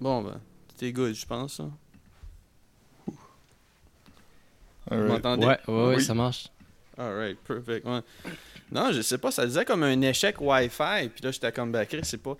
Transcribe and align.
Bon, 0.00 0.22
ben, 0.22 0.40
t'es 0.78 0.92
good, 0.92 1.14
je 1.14 1.26
pense. 1.26 1.60
hein. 1.60 1.70
Vous 4.90 4.96
m'entendez? 5.06 5.46
Ouais, 5.46 5.58
ouais, 5.68 5.74
ouais, 5.74 5.94
Oui. 5.96 6.02
ça 6.02 6.14
marche. 6.14 6.48
Alright, 6.98 7.38
perfect. 7.38 7.86
Ouais. 7.86 8.00
Non, 8.72 8.92
je 8.92 9.00
sais 9.02 9.18
pas, 9.18 9.30
ça 9.30 9.46
disait 9.46 9.64
comme 9.64 9.82
un 9.82 10.00
échec 10.02 10.40
Wi-Fi. 10.40 11.08
Puis 11.08 11.22
là, 11.22 11.30
j'étais 11.30 11.52
comme, 11.52 11.70
ben, 11.72 11.86
Chris, 11.86 12.00
c'est 12.04 12.22
pas. 12.22 12.36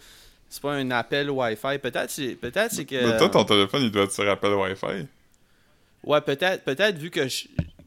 C'est 0.48 0.60
pas 0.62 0.72
un 0.74 0.90
appel 0.90 1.30
Wi-Fi. 1.30 1.78
Peut-être 1.78 2.10
c'est 2.10 2.34
peut-être 2.34 2.72
c'est 2.72 2.84
que. 2.84 3.06
Mais 3.12 3.16
toi, 3.18 3.28
ton 3.28 3.44
téléphone, 3.44 3.82
il 3.82 3.90
doit 3.92 4.02
être 4.04 4.12
sur 4.12 4.28
appel 4.28 4.52
Wi-Fi. 4.52 5.06
Ouais, 6.02 6.20
peut-être 6.20 6.64
peut-être 6.64 6.96
vu 6.98 7.08
que 7.10 7.28
je- 7.28 7.46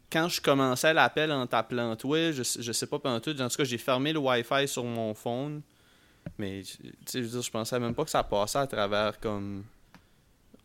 quand 0.09 0.29
je 0.29 0.39
commençais 0.39 0.93
l'appel 0.93 1.31
en 1.31 1.45
t'appelant 1.45 1.95
toi, 1.97 2.31
je, 2.31 2.41
sais- 2.43 2.61
je 2.61 2.71
sais 2.71 2.87
pas 2.87 2.99
pendant 2.99 3.19
tout. 3.19 3.39
En 3.41 3.49
tout 3.49 3.57
cas, 3.57 3.63
j'ai 3.65 3.77
fermé 3.77 4.13
le 4.13 4.19
Wi-Fi 4.19 4.67
sur 4.67 4.83
mon 4.85 5.13
phone. 5.13 5.61
Mais 6.37 6.61
tu 6.63 6.77
sais, 7.05 7.19
je 7.19 7.25
veux 7.25 7.29
dire, 7.31 7.41
je 7.41 7.51
pensais 7.51 7.79
même 7.79 7.93
pas 7.93 8.03
que 8.03 8.09
ça 8.09 8.23
passait 8.23 8.57
à 8.59 8.67
travers 8.67 9.19
comme 9.19 9.63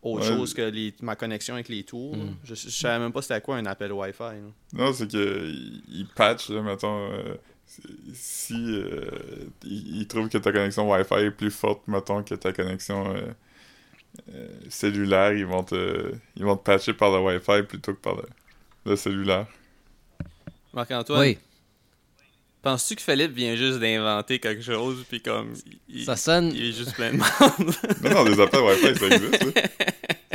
autre 0.02 0.22
Ouais. 0.30 0.36
chose 0.36 0.54
que 0.54 0.62
les, 0.62 0.94
ma 1.02 1.16
connexion 1.16 1.54
avec 1.54 1.68
les 1.68 1.82
tours. 1.84 2.16
Mm. 2.16 2.36
Je, 2.44 2.54
je 2.54 2.68
savais 2.70 2.98
même 2.98 3.12
pas 3.12 3.20
c'était 3.22 3.40
quoi 3.40 3.56
un 3.56 3.66
appel 3.66 3.92
Wi-Fi. 3.92 4.18
là. 4.22 4.32
Non, 4.72 4.92
c'est 4.92 5.10
que 5.10 5.48
il 5.48 5.82
il 5.88 6.06
patch, 6.14 6.50
là, 6.50 6.62
mettons. 6.62 7.10
euh, 7.12 7.34
si 8.14 8.54
euh, 8.54 9.10
il, 9.64 9.98
il 9.98 10.06
trouve 10.08 10.28
que 10.30 10.38
ta 10.38 10.52
connexion 10.52 10.88
Wi-Fi 10.90 11.14
est 11.16 11.30
plus 11.32 11.50
forte, 11.50 11.86
mettons, 11.86 12.22
que 12.22 12.34
ta 12.34 12.52
connexion 12.52 13.14
euh, 13.14 13.20
euh, 14.34 14.48
cellulaire, 14.70 15.32
ils 15.34 15.44
vont 15.44 15.64
te 15.64 16.14
ils 16.36 16.44
vont 16.44 16.56
te 16.56 16.62
patcher 16.62 16.94
par 16.94 17.10
le 17.10 17.18
Wi-Fi 17.18 17.64
plutôt 17.68 17.92
que 17.94 18.00
par 18.00 18.16
le, 18.16 18.22
le 18.86 18.96
cellulaire. 18.96 19.46
Marc-Antoine, 20.72 21.20
Oui, 21.20 21.38
penses-tu 22.62 22.96
que 22.96 23.02
Philippe 23.02 23.32
vient 23.32 23.54
juste 23.56 23.78
d'inventer 23.78 24.38
quelque 24.38 24.62
chose 24.62 25.04
puis 25.08 25.20
comme 25.22 25.54
il, 25.88 26.04
ça 26.04 26.16
sonne, 26.16 26.52
il 26.54 26.68
est 26.68 26.72
juste 26.72 26.94
plein 26.94 27.12
de 27.12 27.16
monde? 27.18 27.74
Non, 28.02 28.10
non, 28.10 28.24
des 28.24 28.40
appels 28.40 28.60
Wi-Fi, 28.60 28.94
ça 28.98 29.06
existe. 29.06 29.44
là. 29.56 29.62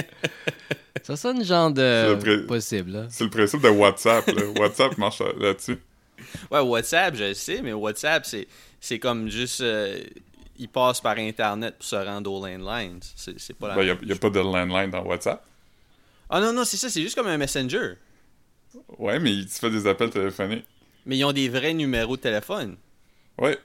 ça 1.03 1.15
sonne 1.15 1.43
genre 1.43 1.71
de 1.71 2.15
pré- 2.19 2.45
possible. 2.45 2.91
Là. 2.91 3.05
C'est 3.09 3.23
le 3.25 3.29
principe 3.29 3.61
de 3.61 3.69
WhatsApp. 3.69 4.25
Là. 4.27 4.43
WhatsApp 4.59 4.97
marche 4.97 5.19
là- 5.19 5.33
là-dessus. 5.37 5.77
Ouais, 6.49 6.59
WhatsApp, 6.59 7.15
je 7.15 7.23
le 7.25 7.33
sais, 7.33 7.61
mais 7.61 7.73
WhatsApp, 7.73 8.25
c'est, 8.25 8.47
c'est 8.79 8.99
comme 8.99 9.29
juste. 9.29 9.61
euh, 9.61 9.99
il 10.57 10.69
passe 10.69 11.01
par 11.01 11.17
Internet 11.17 11.75
pour 11.77 11.85
se 11.85 11.95
rendre 11.95 12.31
aux 12.31 12.45
landlines. 12.45 12.99
C'est, 13.15 13.39
c'est 13.39 13.55
pas 13.55 13.69
la 13.69 13.75
Ben, 13.75 13.81
Il 13.83 13.87
même 13.87 13.97
n'y 14.05 14.11
a, 14.11 14.15
pas 14.15 14.29
de 14.29 14.39
landline 14.39 14.91
dans 14.91 15.03
WhatsApp. 15.03 15.43
Ah 16.29 16.39
non, 16.39 16.53
non, 16.53 16.63
c'est 16.63 16.77
ça, 16.77 16.89
c'est 16.89 17.01
juste 17.01 17.15
comme 17.15 17.27
un 17.27 17.37
Messenger. 17.37 17.93
Ouais, 18.97 19.19
mais 19.19 19.31
tu 19.41 19.49
fais 19.59 19.69
des 19.69 19.85
appels 19.87 20.09
téléphoniques. 20.11 20.65
Mais 21.05 21.17
ils 21.17 21.23
ont 21.25 21.33
des 21.33 21.49
vrais 21.49 21.73
numéros 21.73 22.15
de 22.15 22.21
téléphone. 22.21 22.77
Ouais. 23.37 23.57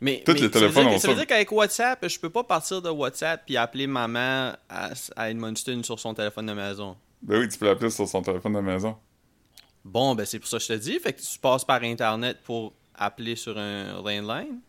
Mais, 0.00 0.22
les 0.26 0.34
ça 0.34 0.42
veut 0.42 0.50
téléphones 0.50 0.86
ont 0.86 0.98
Ça 0.98 1.08
veut 1.08 1.14
dire 1.14 1.26
qu'avec 1.26 1.52
WhatsApp, 1.52 2.08
je 2.08 2.18
peux 2.18 2.30
pas 2.30 2.42
partir 2.42 2.80
de 2.80 2.88
WhatsApp 2.88 3.42
puis 3.44 3.56
appeler 3.56 3.86
maman 3.86 4.54
à, 4.68 4.90
à 5.14 5.30
Edmundston 5.30 5.82
sur 5.82 6.00
son 6.00 6.14
téléphone 6.14 6.46
de 6.46 6.54
maison. 6.54 6.96
Ben 7.22 7.38
oui, 7.38 7.48
tu 7.48 7.58
peux 7.58 7.66
l'appeler 7.66 7.90
sur 7.90 8.08
son 8.08 8.22
téléphone 8.22 8.54
de 8.54 8.60
maison. 8.60 8.96
Bon, 9.84 10.14
ben 10.14 10.24
c'est 10.24 10.38
pour 10.38 10.48
ça 10.48 10.56
que 10.56 10.62
je 10.64 10.68
te 10.68 10.78
dis. 10.78 10.98
Fait 10.98 11.12
que 11.12 11.20
tu 11.20 11.38
passes 11.38 11.64
par 11.64 11.82
Internet 11.82 12.38
pour 12.44 12.72
appeler 12.94 13.36
sur 13.36 13.58
un 13.58 14.00
landline. 14.02 14.60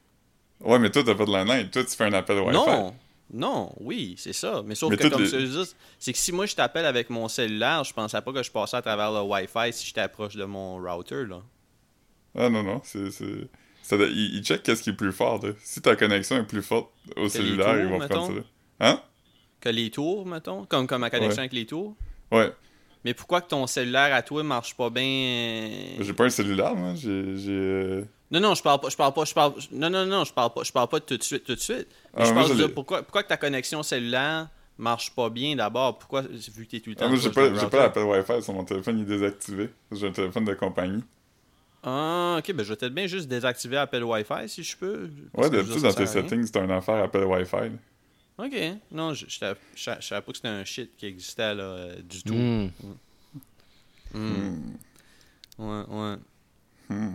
Ouais, 0.59 0.79
mais 0.79 0.89
toi, 0.89 1.03
t'as 1.03 1.15
pas 1.15 1.25
de 1.25 1.31
landline. 1.31 1.69
Toi, 1.69 1.83
tu 1.83 1.95
fais 1.95 2.05
un 2.05 2.13
appel 2.13 2.39
Wi-Fi. 2.39 2.53
Non, 2.53 2.93
non, 3.33 3.71
oui, 3.79 4.15
c'est 4.17 4.33
ça. 4.33 4.61
Mais 4.65 4.75
sauf 4.75 4.89
Mais 4.89 4.97
que 4.97 5.07
comme 5.07 5.21
les- 5.21 5.29
je 5.29 5.37
dire, 5.37 5.65
c'est 5.97 6.11
que 6.11 6.19
si 6.19 6.33
moi 6.33 6.45
je 6.45 6.55
t'appelle 6.55 6.85
avec 6.85 7.09
mon 7.09 7.29
cellulaire, 7.29 7.83
je 7.85 7.93
pensais 7.93 8.21
pas 8.21 8.33
que 8.33 8.43
je 8.43 8.51
passais 8.51 8.77
à 8.77 8.81
travers 8.81 9.11
le 9.11 9.21
Wi-Fi 9.21 9.71
si 9.71 9.87
j'étais 9.87 10.07
proche 10.09 10.35
de 10.35 10.43
mon 10.43 10.75
router 10.81 11.25
là. 11.25 11.41
Ah 12.35 12.49
non, 12.49 12.63
non, 12.63 12.81
c'est... 12.83 13.09
Ça, 13.83 13.95
il, 13.95 14.35
il 14.35 14.43
check 14.43 14.63
qu'est-ce 14.63 14.83
qui 14.83 14.91
est 14.91 14.93
plus 14.93 15.11
fort. 15.11 15.43
là. 15.43 15.51
Si 15.63 15.81
ta 15.81 15.95
connexion 15.95 16.37
est 16.37 16.43
plus 16.43 16.61
forte 16.61 16.91
au 17.17 17.27
cellulaire, 17.27 17.65
tours, 17.73 17.75
ils 17.77 17.85
vont 17.87 17.99
mettons? 17.99 18.15
prendre 18.15 18.35
ça. 18.41 18.45
Hein? 18.79 19.01
Que 19.59 19.69
les 19.69 19.89
tours, 19.89 20.25
mettons, 20.25 20.65
comme, 20.65 20.87
comme 20.87 21.01
ma 21.01 21.09
connexion 21.09 21.37
Ouais. 21.37 21.39
avec 21.39 21.53
les 21.53 21.65
tours? 21.65 21.95
Ouais. 22.31 22.51
Mais 23.03 23.13
pourquoi 23.15 23.41
que 23.41 23.47
ton 23.49 23.65
cellulaire 23.67 24.13
à 24.13 24.21
toi 24.21 24.43
marche 24.43 24.75
pas 24.75 24.89
bien? 24.91 25.69
J'ai 25.99 26.13
pas 26.13 26.25
un 26.25 26.29
cellulaire, 26.29 26.75
moi. 26.75 26.93
J'ai... 26.95 27.09
euh, 27.09 28.03
Non, 28.29 28.39
non, 28.39 28.53
je 28.55 28.61
parle 28.61 28.79
pas, 28.79 28.89
je 28.89 28.95
parle 28.95 29.13
pas, 29.13 29.25
je 29.25 29.33
parle. 29.33 29.53
Non, 29.71 29.89
non, 29.89 30.05
non, 30.05 30.23
je 30.23 30.31
parle 30.33 30.53
pas, 30.53 30.63
je 30.63 30.71
parle 30.71 30.87
pas 30.87 30.99
de 30.99 31.05
tout 31.05 31.17
de 31.17 31.23
suite, 31.23 31.43
tout 31.43 31.55
de 31.55 31.59
suite. 31.59 31.87
Mais 32.15 32.21
Ah, 32.21 32.25
je 32.25 32.33
moi, 32.33 32.43
parle 32.43 32.57
je 32.57 32.61
de 32.63 32.67
pourquoi, 32.67 33.01
pourquoi 33.01 33.23
que 33.23 33.29
ta 33.29 33.37
connexion 33.37 33.81
cellulaire 33.81 34.47
marche 34.77 35.13
pas 35.15 35.29
bien 35.31 35.55
d'abord? 35.55 35.97
Pourquoi, 35.97 36.21
vu 36.21 36.65
que 36.65 36.71
t'es 36.71 36.79
tout 36.79 36.91
le 36.91 36.95
temps. 36.95 37.09
Ah, 37.11 37.15
j'ai 37.15 37.29
pas, 37.31 37.49
pas 37.69 37.77
l'appel 37.79 38.03
Wi-Fi 38.03 38.43
sur 38.43 38.53
mon 38.53 38.63
téléphone, 38.63 38.99
il 38.99 39.01
est 39.01 39.05
désactivé. 39.17 39.69
J'ai 39.91 40.07
un 40.07 40.11
téléphone 40.11 40.45
de 40.45 40.53
compagnie. 40.53 41.03
Ah, 41.83 42.35
ok, 42.39 42.53
ben 42.53 42.63
je 42.63 42.69
vais 42.69 42.75
peut-être 42.75 42.93
bien 42.93 43.07
juste 43.07 43.27
désactiver 43.27 43.77
appel 43.77 44.03
Wi-Fi 44.03 44.47
si 44.47 44.63
je 44.63 44.77
peux. 44.77 45.09
Ouais, 45.33 45.49
d'habitude, 45.49 45.81
dans 45.81 45.93
tes 45.93 46.05
settings, 46.05 46.45
c'est 46.45 46.57
une 46.59 46.69
affaire 46.71 47.03
appel 47.03 47.23
Wi-Fi. 47.23 47.55
là. 47.55 47.69
Ok, 48.45 48.53
non, 48.91 49.13
je 49.13 49.25
je 49.27 49.37
savais 49.37 49.59
je 49.75 49.83
savais- 49.83 50.01
je 50.01 50.07
savais 50.07 50.21
pas 50.21 50.31
que 50.31 50.37
c'était 50.37 50.47
un 50.47 50.63
shit 50.63 50.91
qui 50.97 51.05
existait 51.07 51.53
là, 51.55 51.63
euh, 51.63 51.95
du 52.01 52.23
tout. 52.23 52.33
Hmm. 52.33 52.69
Ouais, 55.57 55.83
ouais. 55.89 56.15
Hmm. 56.89 57.13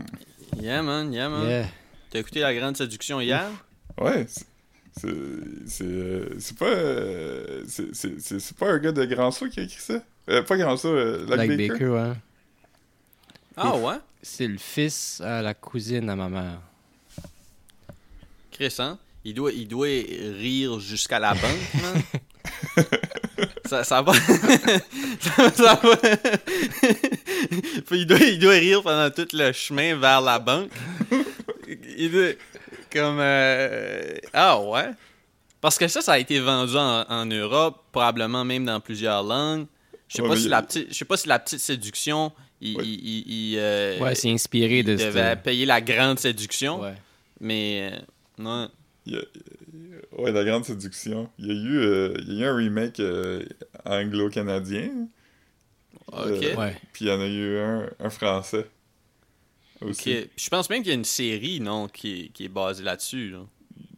Yeah, 0.58 0.82
man, 0.82 1.12
yeah, 1.12 1.28
man. 1.28 1.46
Yeah. 1.48 1.66
T'as 2.10 2.20
écouté 2.20 2.40
La 2.40 2.54
Grande 2.54 2.76
Séduction 2.76 3.20
hier? 3.20 3.50
Ouais, 4.00 4.26
c'est... 4.28 4.44
C'est 4.98 5.10
c'est, 5.66 5.84
euh, 5.84 6.38
pas... 6.58 6.64
euh, 6.70 7.64
c'est- 7.68 7.94
c'est 7.94 8.18
c'est- 8.18 8.38
c'est 8.40 8.56
pas 8.56 8.70
un 8.72 8.78
gars 8.78 8.92
de 8.92 9.04
Grand 9.04 9.30
Saut 9.30 9.48
qui 9.50 9.60
a 9.60 9.64
écrit 9.64 9.78
ça? 9.80 10.02
Euh, 10.30 10.42
pas 10.42 10.56
Grand 10.56 10.74
Saut, 10.78 10.88
euh, 10.88 11.26
Lac 11.28 11.38
Like 11.40 11.50
Baker? 11.50 11.68
Baker, 11.72 11.86
ouais. 11.88 12.12
Ah 13.56 13.76
ouais? 13.76 13.96
C'est 14.22 14.46
le 14.46 14.58
fils 14.58 15.20
à 15.20 15.40
la 15.42 15.54
cousine 15.54 16.08
à 16.10 16.16
ma 16.16 16.28
mère. 16.28 16.60
Chris, 18.50 18.74
hein? 18.78 18.98
Il 19.24 19.34
doit, 19.34 19.52
il 19.52 19.66
doit 19.66 19.86
rire 19.86 20.78
jusqu'à 20.78 21.18
la 21.18 21.34
banque, 21.34 21.74
man. 21.82 22.02
ça, 23.66 23.82
ça 23.84 24.02
va. 24.02 24.12
ça, 25.20 25.50
ça 25.52 25.74
va. 25.82 25.96
il, 27.92 28.06
doit, 28.06 28.18
il 28.20 28.38
doit 28.38 28.52
rire 28.52 28.82
pendant 28.82 29.10
tout 29.10 29.26
le 29.32 29.52
chemin 29.52 29.96
vers 29.96 30.20
la 30.20 30.38
banque. 30.38 30.70
Il 31.98 32.10
doit. 32.12 32.32
Comme. 32.92 33.18
euh, 33.20 34.14
Ah 34.32 34.60
ouais? 34.60 34.90
Parce 35.60 35.76
que 35.78 35.88
ça, 35.88 36.00
ça 36.02 36.12
a 36.12 36.18
été 36.18 36.38
vendu 36.38 36.76
en, 36.76 37.04
en 37.08 37.26
Europe, 37.26 37.84
probablement 37.90 38.44
même 38.44 38.64
dans 38.64 38.80
plusieurs 38.80 39.22
langues. 39.24 39.66
Je 40.08 40.16
sais 40.16 40.22
Ouais, 40.22 40.28
pas 40.28 40.34
mais 40.34 40.40
si 40.40 40.46
il- 40.46 40.50
la 40.50 40.62
petite, 40.62 40.88
je 40.90 40.94
sais 40.94 41.04
pas 41.04 41.16
si 41.16 41.26
la 41.28 41.38
petite 41.40 41.58
séduction, 41.58 42.30
il, 42.60 43.56
euh, 43.58 43.98
Ouais, 44.00 44.14
c'est 44.14 44.30
inspiré 44.30 44.78
il 44.80 44.84
de 44.84 44.92
devait 44.96 45.12
cette... 45.12 45.42
payer 45.42 45.66
la 45.66 45.80
grande 45.80 46.18
séduction, 46.18 46.80
Ouais. 46.80 46.94
mais 47.40 47.90
euh, 47.92 47.98
non. 48.38 48.70
Il 49.06 49.14
y 49.14 49.16
a- 49.16 49.22
Ouais, 50.18 50.32
La 50.32 50.44
Grande 50.44 50.64
Séduction. 50.64 51.28
Il 51.38 51.46
y 51.46 51.50
a 51.50 51.54
eu, 51.54 51.76
euh, 51.78 52.14
il 52.26 52.34
y 52.34 52.42
a 52.42 52.46
eu 52.46 52.48
un 52.48 52.56
remake 52.56 53.00
euh, 53.00 53.44
anglo-canadien. 53.84 55.08
Ok. 56.12 56.16
Euh, 56.26 56.56
Ouais. 56.56 56.76
Puis 56.92 57.04
il 57.04 57.08
y 57.08 57.10
en 57.12 57.20
a 57.20 57.26
eu 57.26 57.58
un, 57.58 57.90
un 58.00 58.10
français. 58.10 58.66
Ok. 59.80 59.90
Aussi. 59.90 60.30
Je 60.36 60.48
pense 60.48 60.70
même 60.70 60.80
qu'il 60.82 60.88
y 60.88 60.92
a 60.92 60.98
une 60.98 61.04
série, 61.04 61.60
non, 61.60 61.86
qui 61.88 62.20
est, 62.22 62.28
qui 62.28 62.44
est 62.44 62.48
basée 62.48 62.82
là-dessus. 62.82 63.30
là. 63.30 63.40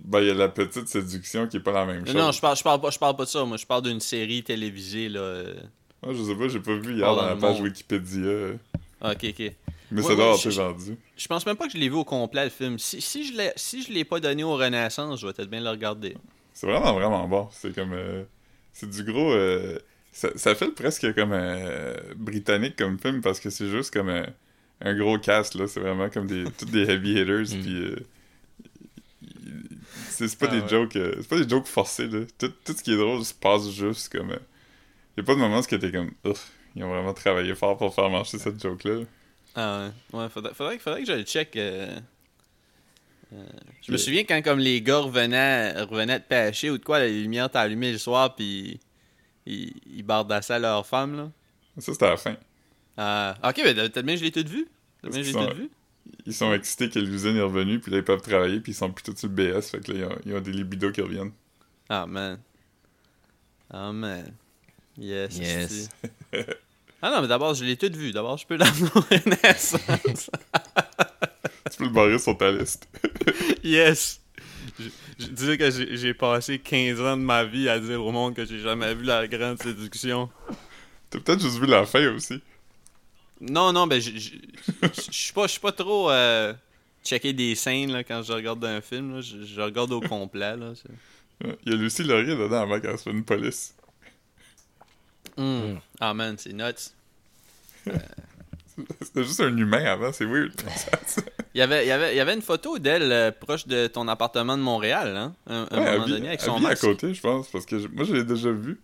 Ben, 0.01 0.21
il 0.21 0.27
y 0.29 0.31
a 0.31 0.35
La 0.35 0.49
Petite 0.49 0.89
Séduction 0.89 1.47
qui 1.47 1.59
est 1.59 1.61
pas 1.61 1.73
la 1.73 1.87
même 1.87 2.05
chose. 2.07 2.17
non, 2.17 2.33
je 2.33 2.41
parle, 2.41 2.57
je 2.57 2.63
parle 2.65 2.81
pas, 2.81 2.91
je 2.91 2.99
parle 2.99 3.15
pas 3.17 3.25
de 3.25 3.29
ça. 3.29 3.45
Moi, 3.45 3.57
je 3.59 3.67
parle 3.67 3.83
d'une 3.83 4.01
série 4.01 4.43
télévisée 4.43 5.09
là. 5.09 5.45
Euh. 6.05 6.09
Ah, 6.11 6.15
je 6.15 6.23
sais 6.23 6.35
pas, 6.35 6.49
j'ai 6.49 6.61
pas 6.61 6.75
vu 6.77 6.95
hier 6.97 7.09
Oh, 7.11 7.17
dans 7.17 7.27
la 7.27 7.37
page. 7.37 7.61
Wikipédia. 7.61 8.53
Ah, 9.01 9.13
Ok, 9.13 9.25
ok. 9.31 9.53
Mais 9.91 10.03
Ouais, 10.03 10.09
ça 10.09 10.15
doit 10.17 10.35
ouais, 10.37 10.51
vendu. 10.51 10.97
Je 11.17 11.27
pense 11.29 11.47
même 11.47 11.57
pas 11.57 11.67
que 11.67 11.73
je 11.73 11.79
l'ai 11.79 11.89
vu 11.89 11.95
au 11.95 12.05
complet 12.05 12.45
le 12.45 12.51
film. 12.51 12.79
Si, 12.79 13.01
si 13.01 13.25
je 13.27 13.33
l'ai, 13.37 13.53
si 13.57 13.83
je 13.83 13.91
l'ai 13.93 14.05
pas 14.05 14.21
donné 14.21 14.45
au 14.45 14.55
Renaissance, 14.55 15.19
je 15.21 15.27
vais 15.27 15.33
peut-être 15.33 15.49
bien 15.49 15.63
le 15.63 15.71
regarder. 15.71 16.15
C'est 16.53 16.67
vraiment, 16.67 16.93
vraiment 16.93 17.27
bon. 17.27 17.49
C'est 17.53 17.75
comme. 17.75 17.93
euh, 17.95 18.25
c'est 18.73 18.91
du 18.91 19.03
gros. 19.03 19.33
euh, 19.33 19.79
ça, 20.13 20.29
ça 20.37 20.55
fait 20.55 20.69
presque 20.75 21.15
comme 21.15 21.33
euh, 21.33 21.95
britannique 22.17 22.77
comme 22.77 22.99
film 22.99 23.21
parce 23.23 23.41
que 23.41 23.49
c'est 23.51 23.69
juste 23.71 23.93
comme 23.95 24.11
euh, 24.11 24.27
un 24.83 24.95
gros 24.95 25.19
cast, 25.19 25.55
là. 25.55 25.67
C'est 25.67 25.81
vraiment 25.81 26.11
comme 26.11 26.27
des, 26.27 26.45
tous 26.59 26.67
des 26.67 26.83
heavy 26.91 27.13
hitters. 27.21 27.45
Mm. 27.57 27.63
Puis. 27.63 27.83
euh, 27.83 27.97
c'est 30.11 30.39
pas 30.39 30.47
Ah 30.51 30.55
des 30.57 30.61
ouais. 30.63 30.69
jokes. 30.69 30.97
euh, 30.97 31.15
c'est 31.19 31.29
pas 31.29 31.39
des 31.41 31.49
jokes 31.49 31.67
forcés, 31.67 32.09
là. 32.09 32.21
Tout, 32.39 32.53
tout 32.65 32.73
ce 32.77 32.83
qui 32.83 32.93
est 32.93 32.97
drôle 32.97 33.25
se 33.25 33.33
passe 33.35 33.71
juste 33.71 34.11
comme. 34.15 34.37
Euh, 35.19 35.23
y 35.23 35.25
a 35.25 35.25
pas 35.25 35.35
de 35.35 35.41
moment 35.41 35.59
où 35.59 35.63
t'es 35.63 35.93
comme. 35.93 36.11
Ouf, 36.25 36.51
ils 36.75 36.85
ont 36.85 36.89
vraiment 36.89 37.15
travaillé 37.15 37.55
fort 37.55 37.77
pour 37.77 37.95
faire 37.95 38.11
marcher 38.11 38.39
cette 38.39 38.61
joke-là. 38.63 39.05
Ah 39.55 39.91
ouais. 40.13 40.21
Ouais, 40.21 40.29
faudrait, 40.29 40.55
faudrait, 40.55 40.79
faudrait 40.79 41.03
que 41.03 41.09
je 41.09 41.13
le 41.13 41.23
check. 41.23 41.57
euh. 41.57 41.99
Euh, 43.35 43.47
je 43.83 43.93
me 43.93 43.99
souviens 43.99 44.25
quand 44.25 44.41
comme 44.43 44.59
les 44.59 44.81
gars 44.81 44.99
revenaient, 44.99 45.83
revenaient 45.83 46.19
de 46.19 46.25
pêcher 46.25 46.71
ou 46.71 46.79
de 46.79 46.85
quoi, 46.85 46.99
la 46.99 47.09
lumière 47.09 47.47
était 47.47 47.59
allumée 47.59 47.93
le 47.93 47.99
soir, 47.99 48.35
puis 48.35 48.81
ils, 49.45 49.75
ils 49.87 50.03
bardassaient 50.03 50.59
leur 50.59 50.87
femme, 50.87 51.17
là. 51.17 51.31
Ça, 51.79 51.93
c'était 51.93 52.07
à 52.07 52.11
la 52.11 52.17
fin. 52.17 52.37
Ah, 52.97 53.37
ok, 53.45 53.61
mais 53.65 53.75
peut-être 53.75 54.01
bien 54.01 54.17
je 54.17 54.25
l'ai 54.25 54.33
tout 54.33 54.45
vu. 54.49 54.67
Bien 55.03 55.23
je 55.23 55.27
l'ai 55.27 55.33
tout 55.33 55.55
vu. 55.55 55.71
Ils 56.27 56.35
sont 56.35 56.53
excités 56.55 56.89
que 56.89 56.99
l'usine 56.99 57.37
est 57.37 57.43
revenue, 57.43 57.81
puis 57.81 57.93
là, 57.93 57.99
ils 57.99 58.05
peuvent 58.05 58.23
travailler, 58.23 58.61
puis 58.61 58.73
ils 58.73 58.75
sont 58.75 58.91
plus 58.91 59.03
tout 59.05 59.15
sur 59.17 59.29
le 59.29 59.35
BS. 59.35 59.71
Fait 59.71 59.81
que 59.81 59.93
là, 59.93 59.99
ils 59.99 60.05
ont, 60.05 60.19
ils 60.27 60.35
ont 60.35 60.41
des 60.41 60.53
libidos 60.53 60.91
qui 60.91 61.03
reviennent. 61.03 61.33
Ah, 61.89 62.07
man. 62.07 62.39
Ah, 63.71 63.93
man. 63.93 64.33
Yes. 64.99 65.39
Yes. 65.39 65.89
ah 67.03 67.11
non, 67.11 67.23
mais 67.23 67.29
d'abord, 67.29 67.55
je 67.55 67.65
l'ai 67.65 67.77
tout 67.77 67.91
vu. 67.93 68.11
D'abord, 68.13 68.37
je 68.37 68.47
peux 68.47 68.57
l'amener 68.57 68.89
au 68.95 69.01
Renaissance. 69.01 70.31
tu 71.71 71.77
peux 71.79 71.85
le 71.85 71.91
barrer 71.91 72.19
sur 72.19 72.37
ta 72.37 72.51
liste. 72.51 72.89
yes. 73.63 74.21
Je, 74.79 74.89
Je 75.19 75.27
disais 75.29 75.59
que 75.59 75.71
j'ai 75.71 76.15
passé 76.15 76.59
15 76.59 77.01
ans 77.01 77.17
de 77.17 77.23
ma 77.23 77.45
vie 77.45 77.69
à 77.69 77.79
dire 77.79 78.05
au 78.05 78.11
monde 78.13 78.35
que 78.35 78.45
j'ai 78.45 78.59
jamais 78.61 78.95
vu 78.95 79.05
la 79.05 79.27
grande 79.27 79.61
séduction. 79.63 80.29
T'as 81.11 81.21
peut-être 81.21 81.41
juste 81.41 81.59
vu 81.59 81.67
la 81.67 81.87
fin 81.87 82.07
aussi. 82.15 82.41
Non, 83.41 83.73
non, 83.73 83.87
ben, 83.87 84.01
je 84.01 84.11
je- 84.19 84.31
je 84.83 85.11
suis 85.13 85.33
pas, 85.33 85.47
je 85.47 85.53
suis 85.53 85.61
pas 85.61 85.73
trop 85.73 86.11
euh, 86.11 86.53
checker 87.05 87.33
des 87.33 87.55
scènes 87.55 87.93
là, 87.93 88.03
quand 88.05 88.23
je 88.23 88.33
regarde 88.33 88.65
un 88.65 88.81
film. 88.81 89.15
là. 89.15 89.21
Je, 89.21 89.45
je 89.45 89.61
regarde 89.61 89.93
au 89.93 90.01
complet. 90.01 90.57
Là. 90.57 90.73
Il 91.65 91.73
y 91.73 91.75
a 91.75 91.77
Lucie 91.79 92.03
Laurier 92.03 92.35
dedans 92.37 92.63
avant 92.63 92.81
qu'elle 92.81 92.99
se 92.99 93.05
fait 93.05 93.11
une 93.11 93.25
police. 93.25 93.75
Mm. 95.39 95.79
Ah 96.01 96.13
man, 96.15 96.37
c'est 96.39 96.53
nuts. 96.53 96.93
C'était 99.01 99.25
juste 99.25 99.41
un 99.41 99.57
humain 99.57 99.85
avant, 99.85 100.13
c'est 100.13 100.25
weird. 100.25 100.53
Il 101.55 101.59
y 101.59 101.63
avait, 101.63 101.85
il 101.85 101.89
y 101.89 101.91
avait, 101.91 102.13
il 102.15 102.17
y 102.17 102.21
avait 102.21 102.35
une 102.35 102.43
photo 102.43 102.79
d'elle 102.79 103.11
euh, 103.11 103.33
proche 103.33 103.67
de 103.67 103.89
ton 103.89 104.07
appartement 104.07 104.57
de 104.57 104.63
Montréal, 104.63 105.17
hein, 105.17 105.35
un, 105.49 105.63
Ouais, 105.63 105.69
elle 105.71 105.93
moment 105.95 106.07
donné, 106.09 106.29
avec 106.29 106.41
elle 106.41 106.47
son 106.47 106.65
à 106.65 106.77
côté, 106.77 107.13
je 107.15 107.21
pense, 107.21 107.49
parce 107.49 107.67
que 107.67 107.79
je- 107.81 107.89
moi, 107.89 108.05
je 108.05 108.15
l'ai 108.15 108.23
déjà 108.23 108.53
vu. 108.53 108.79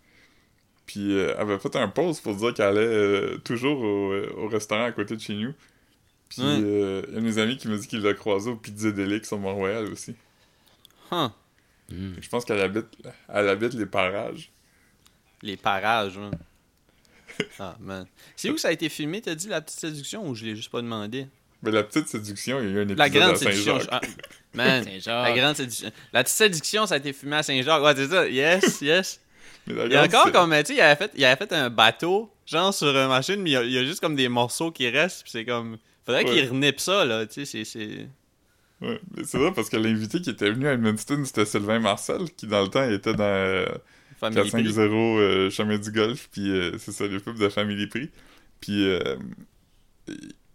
Puis 0.86 1.12
euh, 1.16 1.34
elle 1.36 1.42
avait 1.42 1.58
fait 1.60 1.76
un 1.76 1.86
post 1.88 2.22
pour 2.24 2.34
dire 2.34 2.52
qu'elle 2.54 2.66
allait 2.66 2.80
euh, 2.80 3.38
toujours 3.44 3.78
au, 3.80 4.12
euh, 4.12 4.32
au 4.38 4.48
restaurant 4.48 4.84
à 4.86 4.92
côté 4.92 5.14
de 5.14 5.20
chez 5.20 5.34
nous. 5.34 5.52
Puis 6.30 6.42
Ouais. 6.42 6.58
euh, 6.64 7.02
il 7.08 7.14
y 7.14 7.18
a 7.18 7.20
mes 7.20 7.38
amis 7.38 7.56
qui 7.56 7.68
m'a 7.68 7.76
dit 7.76 7.86
qu'il 7.86 8.00
l'a 8.00 8.14
croisé 8.14 8.50
au 8.50 8.56
Pizza 8.56 8.90
Delic 8.90 9.24
sur 9.26 9.38
Mont-Royal 9.38 9.84
aussi. 9.92 10.16
Huh. 11.12 11.28
Je 11.90 12.28
pense 12.28 12.44
qu'elle 12.44 12.60
habite, 12.60 12.86
elle 13.28 13.48
habite 13.48 13.74
les 13.74 13.86
parages. 13.86 14.50
Les 15.44 15.56
parages, 15.56 16.16
man. 16.18 16.32
Ah, 17.58 17.76
man. 17.80 18.06
C'est 18.36 18.48
où 18.50 18.54
que 18.54 18.60
ça 18.60 18.68
a 18.68 18.72
été 18.72 18.88
filmé, 18.88 19.20
t'as 19.20 19.34
dit, 19.34 19.48
la 19.48 19.60
petite 19.60 19.78
séduction, 19.80 20.26
ou 20.26 20.34
je 20.34 20.44
l'ai 20.44 20.56
juste 20.56 20.70
pas 20.70 20.80
demandé? 20.80 21.26
Mais 21.62 21.70
la 21.70 21.82
petite 21.82 22.08
séduction, 22.08 22.60
il 22.60 22.66
y 22.66 22.68
a 22.68 22.70
eu 22.72 22.78
un 22.78 22.82
épisode 22.82 22.98
La 22.98 23.08
grande 23.10 23.32
à 23.32 23.36
séduction. 23.36 23.78
Saint-Jacques. 23.80 24.04
je- 24.04 24.10
ah, 24.22 24.24
man, 24.54 24.84
Saint-Jacques. 24.88 25.28
la 25.28 25.32
grande 25.36 25.56
séduction. 25.56 25.90
La 26.12 26.22
petite 26.24 26.36
séduction, 26.36 26.86
ça 26.86 26.94
a 26.94 26.96
été 26.98 27.12
filmé 27.12 27.36
à 27.36 27.42
Saint-Jacques. 27.42 27.82
Ouais, 27.82 27.94
c'est 27.96 28.08
ça. 28.08 28.28
Yes, 28.28 28.80
yes. 28.82 29.20
Mais 29.66 29.74
la 29.74 29.86
Il 29.86 29.92
y 29.92 29.96
a 29.96 30.02
encore 30.04 30.30
comme, 30.32 30.50
tu 30.60 30.64
sais, 30.66 30.74
il 30.74 30.80
avait 30.80 30.96
fait, 30.96 31.10
il 31.14 31.24
avait 31.24 31.36
fait 31.36 31.52
un 31.54 31.70
bateau, 31.70 32.30
genre 32.46 32.72
sur 32.72 32.88
une 32.96 33.08
machine, 33.08 33.40
mais 33.40 33.50
il 33.50 33.52
y 33.54 33.56
a, 33.56 33.62
il 33.64 33.72
y 33.72 33.78
a 33.78 33.84
juste 33.84 34.00
comme 34.00 34.14
des 34.16 34.28
morceaux 34.28 34.70
qui 34.70 34.88
restent, 34.88 35.22
puis 35.22 35.30
c'est 35.32 35.44
comme. 35.44 35.78
Faudrait 36.06 36.24
Ouais. 36.24 36.30
qu'il 36.30 36.48
renippe 36.50 36.80
ça, 36.80 37.04
là, 37.04 37.26
tu 37.26 37.44
sais, 37.44 37.46
c'est- 37.46 37.64
c'est. 37.64 38.06
Ouais, 38.86 39.00
mais 39.16 39.24
c'est 39.24 39.38
vrai 39.38 39.52
parce 39.54 39.70
que 39.70 39.76
l'invité 39.78 40.20
qui 40.20 40.30
était 40.30 40.50
venu 40.50 40.68
à 40.68 40.72
Edmundston, 40.74 41.24
c'était 41.24 41.46
Sylvain 41.46 41.78
Marcel, 41.80 42.30
qui 42.36 42.46
dans 42.46 42.60
le 42.62 42.68
temps 42.68 42.88
était 42.90 43.14
dans 43.14 43.24
euh, 43.24 43.64
Family 44.32 44.50
Prix. 44.50 44.62
450 44.64 44.90
euh, 44.92 45.50
Chemin 45.50 45.78
du 45.78 45.90
Golf, 45.90 46.28
puis 46.30 46.50
euh, 46.50 46.76
c'est 46.78 46.92
ça, 46.92 47.06
les 47.06 47.18
pubs 47.20 47.38
de 47.38 47.48
Family 47.48 47.86
Prix. 47.86 48.10
Puis 48.60 48.88
euh, 48.88 49.16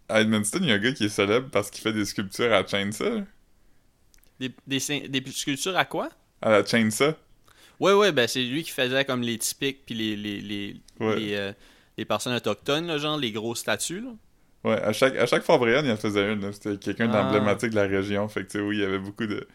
à 0.08 0.20
Edmundston, 0.20 0.60
il 0.62 0.68
y 0.68 0.72
a 0.72 0.74
un 0.74 0.78
gars 0.78 0.92
qui 0.92 1.04
est 1.04 1.08
célèbre 1.08 1.48
parce 1.50 1.70
qu'il 1.70 1.82
fait 1.82 1.92
des 1.92 2.04
sculptures 2.04 2.52
à 2.52 2.66
Chainsaw. 2.66 3.22
Des, 4.38 4.52
des, 4.66 4.80
sculptures 5.30 5.76
à 5.76 5.84
quoi? 5.84 6.08
À 6.40 6.50
la 6.50 6.64
Chainsaw. 6.64 7.12
Ouais, 7.78 7.92
ouais, 7.92 8.12
ben 8.12 8.26
c'est 8.26 8.42
lui 8.42 8.62
qui 8.62 8.70
faisait 8.70 9.04
comme 9.04 9.22
les 9.22 9.38
typiques, 9.38 9.84
puis 9.86 9.94
les, 9.94 10.16
les, 10.16 10.40
les, 10.40 10.76
Ouais. 10.98 11.16
les, 11.18 11.52
les 11.96 12.04
personnes 12.04 12.34
autochtones, 12.34 12.86
là, 12.86 12.98
genre 12.98 13.16
les 13.18 13.32
grosses 13.32 13.60
statues, 13.60 14.00
là. 14.00 14.10
Ouais, 14.64 14.80
à 14.82 14.92
chaque, 14.92 15.16
à 15.16 15.24
chaque 15.26 15.42
Fort-Briand, 15.42 15.82
il 15.84 15.90
en 15.90 15.96
faisait 15.96 16.32
une. 16.32 16.52
C'était 16.52 16.76
quelqu'un 16.76 17.10
Ah. 17.12 17.22
d'emblématique 17.22 17.70
de 17.70 17.76
la 17.76 17.86
région. 17.86 18.28
Fait 18.28 18.42
que, 18.42 18.50
tu 18.50 18.58
sais, 18.58 18.60
oui, 18.64 18.76
il 18.76 18.80
y 18.80 18.84
avait 18.84 18.98
beaucoup 18.98 19.26
de, 19.26 19.46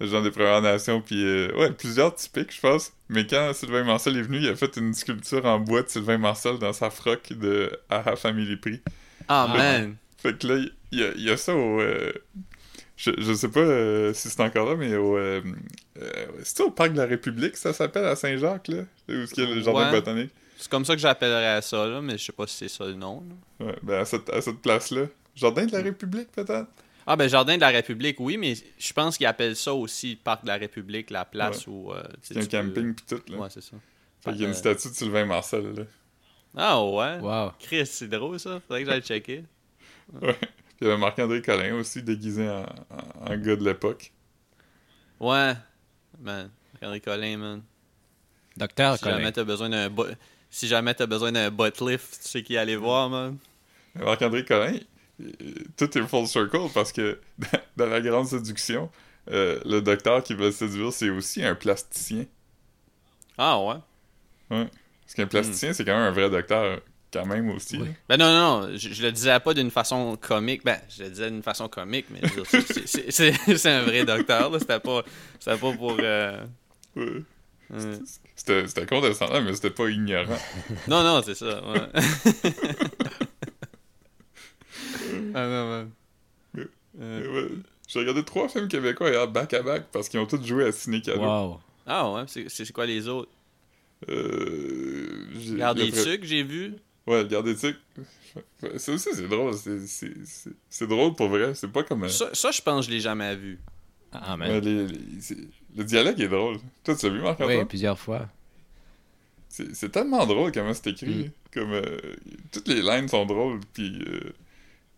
gens 0.00 0.22
des 0.22 0.30
Premières 0.30 0.62
Nations. 0.62 1.00
Puis, 1.00 1.24
euh, 1.24 1.48
ouais, 1.56 1.70
plusieurs 1.72 2.14
typiques, 2.14 2.54
je 2.54 2.60
pense. 2.60 2.92
Mais 3.08 3.26
quand 3.26 3.52
Sylvain 3.54 3.84
Marcel 3.84 4.16
est 4.16 4.22
venu, 4.22 4.38
il 4.38 4.48
a 4.48 4.56
fait 4.56 4.76
une 4.76 4.94
sculpture 4.94 5.44
en 5.44 5.58
bois 5.60 5.82
de 5.82 5.88
Sylvain 5.88 6.18
Marcel 6.18 6.58
dans 6.58 6.72
sa 6.72 6.90
froc 6.90 7.32
de 7.32 7.70
Ara 7.88 8.16
Family 8.16 8.56
Prix. 8.56 8.80
Ah, 9.28 9.46
man! 9.56 9.96
Fait 10.18 10.36
que 10.38 10.46
là, 10.46 10.64
il 10.92 10.98
y 10.98 11.02
a, 11.04 11.12
il 11.16 11.22
y 11.22 11.30
a 11.30 11.36
ça 11.36 11.54
au. 11.54 11.80
euh, 11.80 12.12
je, 12.96 13.10
je 13.18 13.32
sais 13.32 13.48
pas 13.48 13.60
euh, 13.60 14.12
si 14.14 14.28
c'est 14.28 14.40
encore 14.42 14.68
là, 14.70 14.76
mais 14.76 14.94
au. 14.96 15.16
Euh, 15.16 15.40
c'est 16.42 16.60
au 16.62 16.70
Parc 16.70 16.92
de 16.92 16.98
la 16.98 17.06
République, 17.06 17.56
ça 17.56 17.72
s'appelle 17.72 18.04
à 18.04 18.16
Saint-Jacques, 18.16 18.68
là? 18.68 18.82
Où 19.08 19.12
est-ce 19.12 19.34
qu'il 19.34 19.44
y 19.44 19.50
a 19.50 19.54
le 19.54 19.60
jardin 19.62 19.86
Ouais. 19.86 19.90
botanique? 19.92 20.30
C'est 20.56 20.70
comme 20.70 20.84
ça 20.84 20.94
que 20.94 21.00
j'appellerais 21.00 21.60
ça, 21.62 21.86
là, 21.86 22.00
mais 22.00 22.16
je 22.18 22.24
sais 22.24 22.32
pas 22.32 22.46
si 22.46 22.56
c'est 22.56 22.68
ça 22.68 22.84
le 22.86 22.94
nom. 22.94 23.22
là. 23.58 23.66
Ouais, 23.66 23.76
ben 23.82 24.00
à 24.00 24.04
cette, 24.04 24.30
à 24.30 24.40
cette 24.40 24.58
place-là. 24.60 25.06
Jardin 25.34 25.64
de 25.66 25.72
la 25.72 25.82
République, 25.82 26.30
peut-être? 26.30 26.66
Ah, 27.06 27.16
ben 27.16 27.28
Jardin 27.28 27.56
de 27.56 27.60
la 27.60 27.68
République, 27.68 28.20
oui, 28.20 28.36
mais 28.36 28.54
je 28.78 28.92
pense 28.92 29.16
qu'ils 29.16 29.26
appellent 29.26 29.56
ça 29.56 29.74
aussi 29.74 30.16
Parc 30.16 30.42
de 30.42 30.48
la 30.48 30.56
République, 30.56 31.10
la 31.10 31.24
place 31.24 31.66
où. 31.66 31.92
euh, 31.92 32.02
a 32.02 32.38
un 32.38 32.46
camping 32.46 32.94
pis 32.94 33.04
tout, 33.08 33.20
là. 33.28 33.38
Ouais, 33.38 33.48
c'est 33.50 33.60
ça. 33.62 33.76
Fait 34.24 34.30
qu'il 34.32 34.40
y 34.42 34.44
a 34.44 34.48
une 34.48 34.54
Euh, 34.54 34.56
statue 34.56 34.88
de 34.88 34.94
Sylvain 34.94 35.24
Marcel, 35.24 35.74
là. 35.74 35.82
Ah, 36.56 36.82
ouais? 36.84 37.18
Wow. 37.18 37.52
Chris, 37.58 37.86
c'est 37.86 38.08
drôle 38.08 38.38
ça. 38.38 38.60
Faudrait 38.66 38.84
que 38.84 38.90
j'aille 38.90 39.02
checker. 39.02 39.44
Ouais. 40.20 40.34
Puis 40.34 40.48
il 40.82 40.86
y 40.86 40.90
avait 40.90 40.98
Marc-André 41.00 41.40
Collin 41.42 41.74
aussi, 41.76 42.02
déguisé 42.02 42.48
en, 42.48 42.62
en, 42.90 43.32
en 43.32 43.36
gars 43.36 43.56
de 43.56 43.64
l'époque. 43.64 44.12
Ouais. 45.18 45.54
Man. 46.20 46.50
Henri 46.82 47.00
Collin, 47.00 47.36
man. 47.38 47.62
Docteur 48.56 48.96
Si 48.96 49.02
Colin. 49.02 49.16
jamais 49.18 49.32
t'as 49.32 49.44
besoin 49.44 49.68
d'un 49.70 49.88
Si 50.50 50.66
jamais 50.68 50.94
t'as 50.94 51.06
besoin 51.06 51.32
d'un 51.32 51.50
butt 51.50 51.80
lift, 51.80 52.20
tu 52.22 52.28
sais 52.28 52.42
qui 52.42 52.56
aller 52.56 52.76
voir, 52.76 53.08
man. 53.08 53.38
Marc-André 53.94 54.44
Collin, 54.44 54.78
tout 55.76 55.98
est 55.98 56.02
full 56.06 56.26
circle 56.26 56.68
parce 56.74 56.92
que 56.92 57.18
dans 57.76 57.86
la 57.86 58.00
grande 58.00 58.26
séduction, 58.26 58.90
euh, 59.30 59.60
le 59.64 59.80
docteur 59.80 60.22
qui 60.22 60.34
va 60.34 60.46
le 60.46 60.52
séduire, 60.52 60.92
c'est 60.92 61.10
aussi 61.10 61.42
un 61.44 61.54
plasticien. 61.54 62.24
Ah, 63.38 63.58
ouais. 63.60 63.76
Parce 64.48 65.14
qu'un 65.14 65.26
plasticien, 65.26 65.72
c'est 65.72 65.84
quand 65.84 65.92
même 65.94 66.02
un 66.08 66.10
vrai 66.10 66.28
docteur, 66.30 66.80
quand 67.12 67.26
même 67.26 67.48
aussi. 67.50 67.76
Oui. 67.78 67.88
Ben 68.08 68.16
non, 68.18 68.26
non, 68.32 68.60
non, 68.68 68.76
je, 68.76 68.88
je 68.92 69.02
le 69.02 69.12
disais 69.12 69.38
pas 69.40 69.54
d'une 69.54 69.70
façon 69.70 70.16
comique. 70.16 70.64
Ben, 70.64 70.78
je 70.94 71.04
le 71.04 71.10
disais 71.10 71.30
d'une 71.30 71.42
façon 71.42 71.68
comique, 71.68 72.06
mais 72.10 72.20
c'est- 72.86 73.68
un 73.68 73.82
vrai 73.84 74.04
docteur, 74.04 74.50
là. 74.50 74.58
C'était 74.58 74.80
pas, 74.80 75.02
c'était 75.38 75.56
pas 75.58 75.72
pour. 75.72 75.96
euh, 76.00 76.44
Ouais. 76.96 77.22
euh, 77.74 77.96
C'était 78.36 78.66
c'était 78.68 78.84
condescendant, 78.86 79.40
mais 79.40 79.54
c'était 79.54 79.70
pas 79.70 79.88
ignorant. 79.88 80.38
Non, 80.88 81.02
non, 81.02 81.22
c'est 81.24 81.34
ça, 81.34 81.62
ouais. 81.66 82.02
ah 85.34 85.46
non, 85.46 85.68
man. 85.70 85.90
Mais- 86.54 86.62
Euh, 87.00 87.20
Mais 87.20 87.40
ouais, 87.42 87.48
J'ai 87.88 87.98
regardé 88.00 88.22
trois 88.24 88.48
films 88.48 88.68
québécois 88.68 89.10
hier 89.10 89.28
back-à-back 89.28 89.86
parce 89.92 90.08
qu'ils 90.08 90.20
ont 90.20 90.26
tous 90.26 90.42
joué 90.44 90.64
à 90.66 90.72
Ciné 90.72 91.00
Cadeau. 91.02 91.20
Wow. 91.22 91.60
Ah 91.86 92.10
ouais, 92.12 92.22
c'est 92.26 92.72
quoi 92.72 92.86
les 92.86 93.08
autres? 93.08 93.30
Euh, 94.08 95.24
j'ai- 95.38 95.56
Garde 95.56 95.78
le 95.78 95.90
trucs, 95.90 96.24
j'ai 96.24 96.42
vu. 96.42 96.74
Ouais, 97.06 97.26
garde 97.26 97.46
des 97.46 97.56
trucs. 97.56 97.78
Ouais, 98.62 98.78
Ça 98.78 98.92
aussi, 98.92 99.08
c'est 99.12 99.28
drôle. 99.28 99.54
c'est- 99.54 99.86
c'est- 99.86 100.12
C'est 100.24 100.50
c'est 100.70 100.86
drôle 100.86 101.14
pour 101.14 101.28
vrai. 101.28 101.54
C'est 101.54 101.68
pas 101.70 101.82
comme. 101.82 102.04
un- 102.04 102.08
Ça, 102.08 102.30
ça, 102.32 102.50
je 102.50 102.62
pense 102.62 102.86
que 102.86 102.90
je 102.90 102.96
l'ai 102.96 103.00
jamais 103.02 103.34
vu. 103.36 103.58
Ah, 104.12 104.32
Ouais, 104.32 104.36
man. 104.36 104.60
les- 104.64 104.86
les- 104.86 105.20
c'est- 105.20 105.36
le 105.76 105.84
dialogue 105.84 106.20
est 106.20 106.28
drôle. 106.28 106.58
Toi, 106.84 106.94
tu 106.96 107.06
l'as 107.06 107.12
vu, 107.12 107.18
Oui, 107.18 107.24
Marc-Antoine? 107.24 107.66
plusieurs 107.68 107.98
fois. 107.98 108.28
C'est 109.48 109.74
c'est 109.74 109.90
tellement 109.90 110.24
drôle 110.26 110.50
comment 110.52 110.72
c'est 110.72 110.86
écrit. 110.88 111.26
Mm. 111.26 111.30
Comme, 111.52 111.72
euh, 111.72 111.96
toutes 112.52 112.68
les 112.68 112.80
lignes 112.80 113.08
sont 113.08 113.26
drôles, 113.26 113.60
puis 113.74 113.98
euh, 114.06 114.32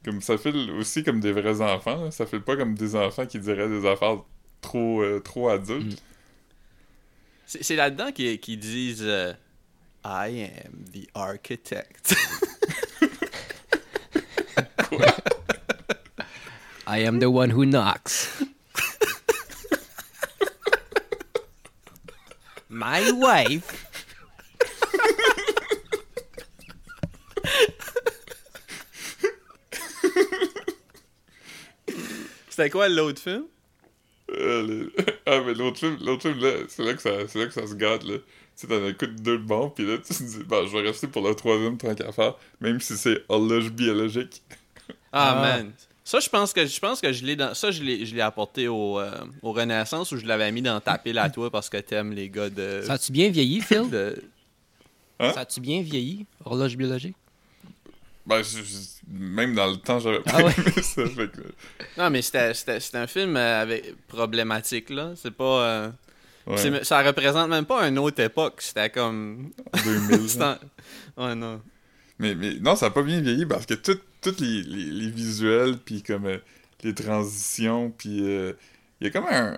comme 0.05 0.21
ça 0.21 0.37
file 0.39 0.71
aussi 0.73 1.03
comme 1.03 1.21
des 1.21 1.33
vrais 1.33 1.61
enfants. 1.61 2.05
là. 2.05 2.11
Ça 2.11 2.27
file 2.27 2.43
pas 2.43 2.57
comme 2.57 2.75
des 2.75 2.95
enfants 2.95 3.27
qui 3.27 3.39
diraient 3.39 3.69
des 3.69 3.87
affaires 3.87 4.19
trop, 4.61 5.03
euh, 5.03 5.21
trop 5.21 5.49
adultes. 5.49 6.03
C'est 7.47 7.63
c'est 7.63 7.77
là-dedans 7.77 8.13
qu'ils 8.13 8.39
qu'ils 8.41 8.59
disent 8.59 9.03
euh, 9.03 9.33
I 10.05 10.51
am 10.65 10.85
the 10.93 11.09
architect. 11.15 12.15
I 16.87 16.99
am 17.07 17.19
the 17.19 17.31
one 17.31 17.51
who 17.51 17.65
knocks. 17.65 18.29
My 22.69 23.11
wife. 23.13 23.84
C'était 32.55 32.71
quoi 32.71 32.89
l'autre 32.89 33.21
film? 33.21 33.45
Euh, 34.31 34.63
le- 34.67 34.93
Ah, 35.27 35.41
mais 35.45 35.55
l'autre 35.55 35.79
film, 35.79 35.97
l'autre 36.05 36.23
film, 36.23 36.39
là, 36.41 36.51
c'est 36.69 36.85
là, 36.85 36.95
que 36.95 37.03
ça- 37.03 37.27
c'est 37.27 37.39
là 37.41 37.47
que 37.47 37.53
ça 37.53 37.67
se 37.67 37.75
gâte, 37.75 38.05
là. 38.05 38.17
Tu 38.19 38.23
sais, 38.55 38.67
t'en 38.69 38.87
écoutes 38.87 39.17
deux 39.17 39.39
de 39.39 39.43
bons, 39.43 39.71
puis 39.71 39.85
là, 39.85 39.97
tu 39.99 40.15
te 40.15 40.23
dis, 40.23 40.45
bah, 40.47 40.59
je 40.65 40.71
vais 40.71 40.83
rester 40.83 41.09
pour 41.09 41.27
le 41.27 41.35
troisième 41.35 41.77
tant 41.77 41.93
qu'à 41.97 42.13
faire, 42.13 42.35
même 42.61 42.79
si 42.81 42.97
c'est 42.97 43.23
horloge 43.29 43.71
biologique. 43.73 44.43
Ah, 45.13 45.35
Ah. 45.37 45.41
man. 45.43 45.73
Ça, 46.05 46.21
je 46.21 46.29
pense 46.29 46.53
que 46.53 46.65
je 46.65 46.79
pense 46.79 47.01
que 47.01 47.13
je 47.13 47.25
l'ai 47.25 47.35
dans. 47.35 47.55
Ça, 47.55 47.71
je 47.73 47.83
l'ai 47.83 48.05
je 48.07 48.15
l'ai 48.15 48.21
apporté 48.21 48.69
au, 48.69 49.01
euh, 49.01 49.11
au 49.43 49.53
Renaissance 49.53 50.13
où 50.13 50.19
je 50.19 50.27
l'avais 50.27 50.53
mis 50.53 50.61
dans 50.63 50.79
ta 50.81 50.99
pile 50.99 51.19
à 51.19 51.31
toi 51.31 51.51
parce 51.51 51.69
que 51.71 51.79
t'aimes 51.79 52.13
les 52.13 52.29
gars 52.29 52.51
de. 52.51 52.83
Ça 52.85 52.93
a-tu 52.93 53.11
bien 53.11 53.31
vieilli, 53.31 53.61
Phil? 53.63 53.89
de- 53.91 54.23
Hein? 55.19 55.33
Ça 55.33 55.41
a-tu 55.41 55.61
bien 55.61 55.81
vieilli, 55.83 56.27
horloge 56.45 56.77
biologique? 56.77 57.17
Ben, 58.27 58.43
je- 58.43 58.63
je- 58.63 59.13
même 59.13 59.55
dans 59.55 59.67
le 59.71 59.77
temps, 59.77 59.99
j'aurais 60.01 60.21
pas 60.23 60.31
Ah 60.35 60.45
ouais? 60.45 60.53
aimé 60.57 60.73
ça. 60.83 61.07
Fait 61.07 61.31
que, 61.31 61.41
Non, 61.99 62.09
mais 62.11 62.23
c'était 62.23 62.53
un 62.95 63.07
film 63.07 63.37
euh, 63.37 63.61
avec 63.63 63.95
problématique, 64.07 64.91
là. 64.91 65.13
C'est 65.17 65.31
pas. 65.31 65.65
euh, 65.65 65.91
ouais, 66.47 66.85
Ça 66.85 67.03
représente 67.03 67.51
même 67.51 67.67
pas 67.67 67.87
une 67.87 67.99
autre 67.99 68.21
époque. 68.23 68.63
C'était 68.63 68.89
comme. 68.91 69.51
2000. 69.85 70.29
c'était 70.29 70.45
en- 70.45 70.59
Ouais, 71.27 71.35
non. 71.35 71.61
Mais, 72.19 72.35
mais 72.35 72.55
non, 72.61 72.77
ça 72.77 72.87
a 72.87 72.91
pas 72.91 73.03
bien 73.03 73.21
vieilli 73.21 73.45
parce 73.45 73.67
que 73.67 73.75
tous 73.75 74.01
les, 74.41 74.63
les, 74.63 74.85
les 74.85 75.11
visuels, 75.11 75.77
puis 75.85 76.03
comme 76.03 76.27
euh, 76.27 76.39
les 76.83 76.95
transitions, 76.95 77.91
puis 77.91 78.21
euh, 78.23 78.53
il 79.01 79.07
il 79.07 79.09
y 79.09 79.11
a 79.11 79.11
comme 79.11 79.27
un. 79.29 79.55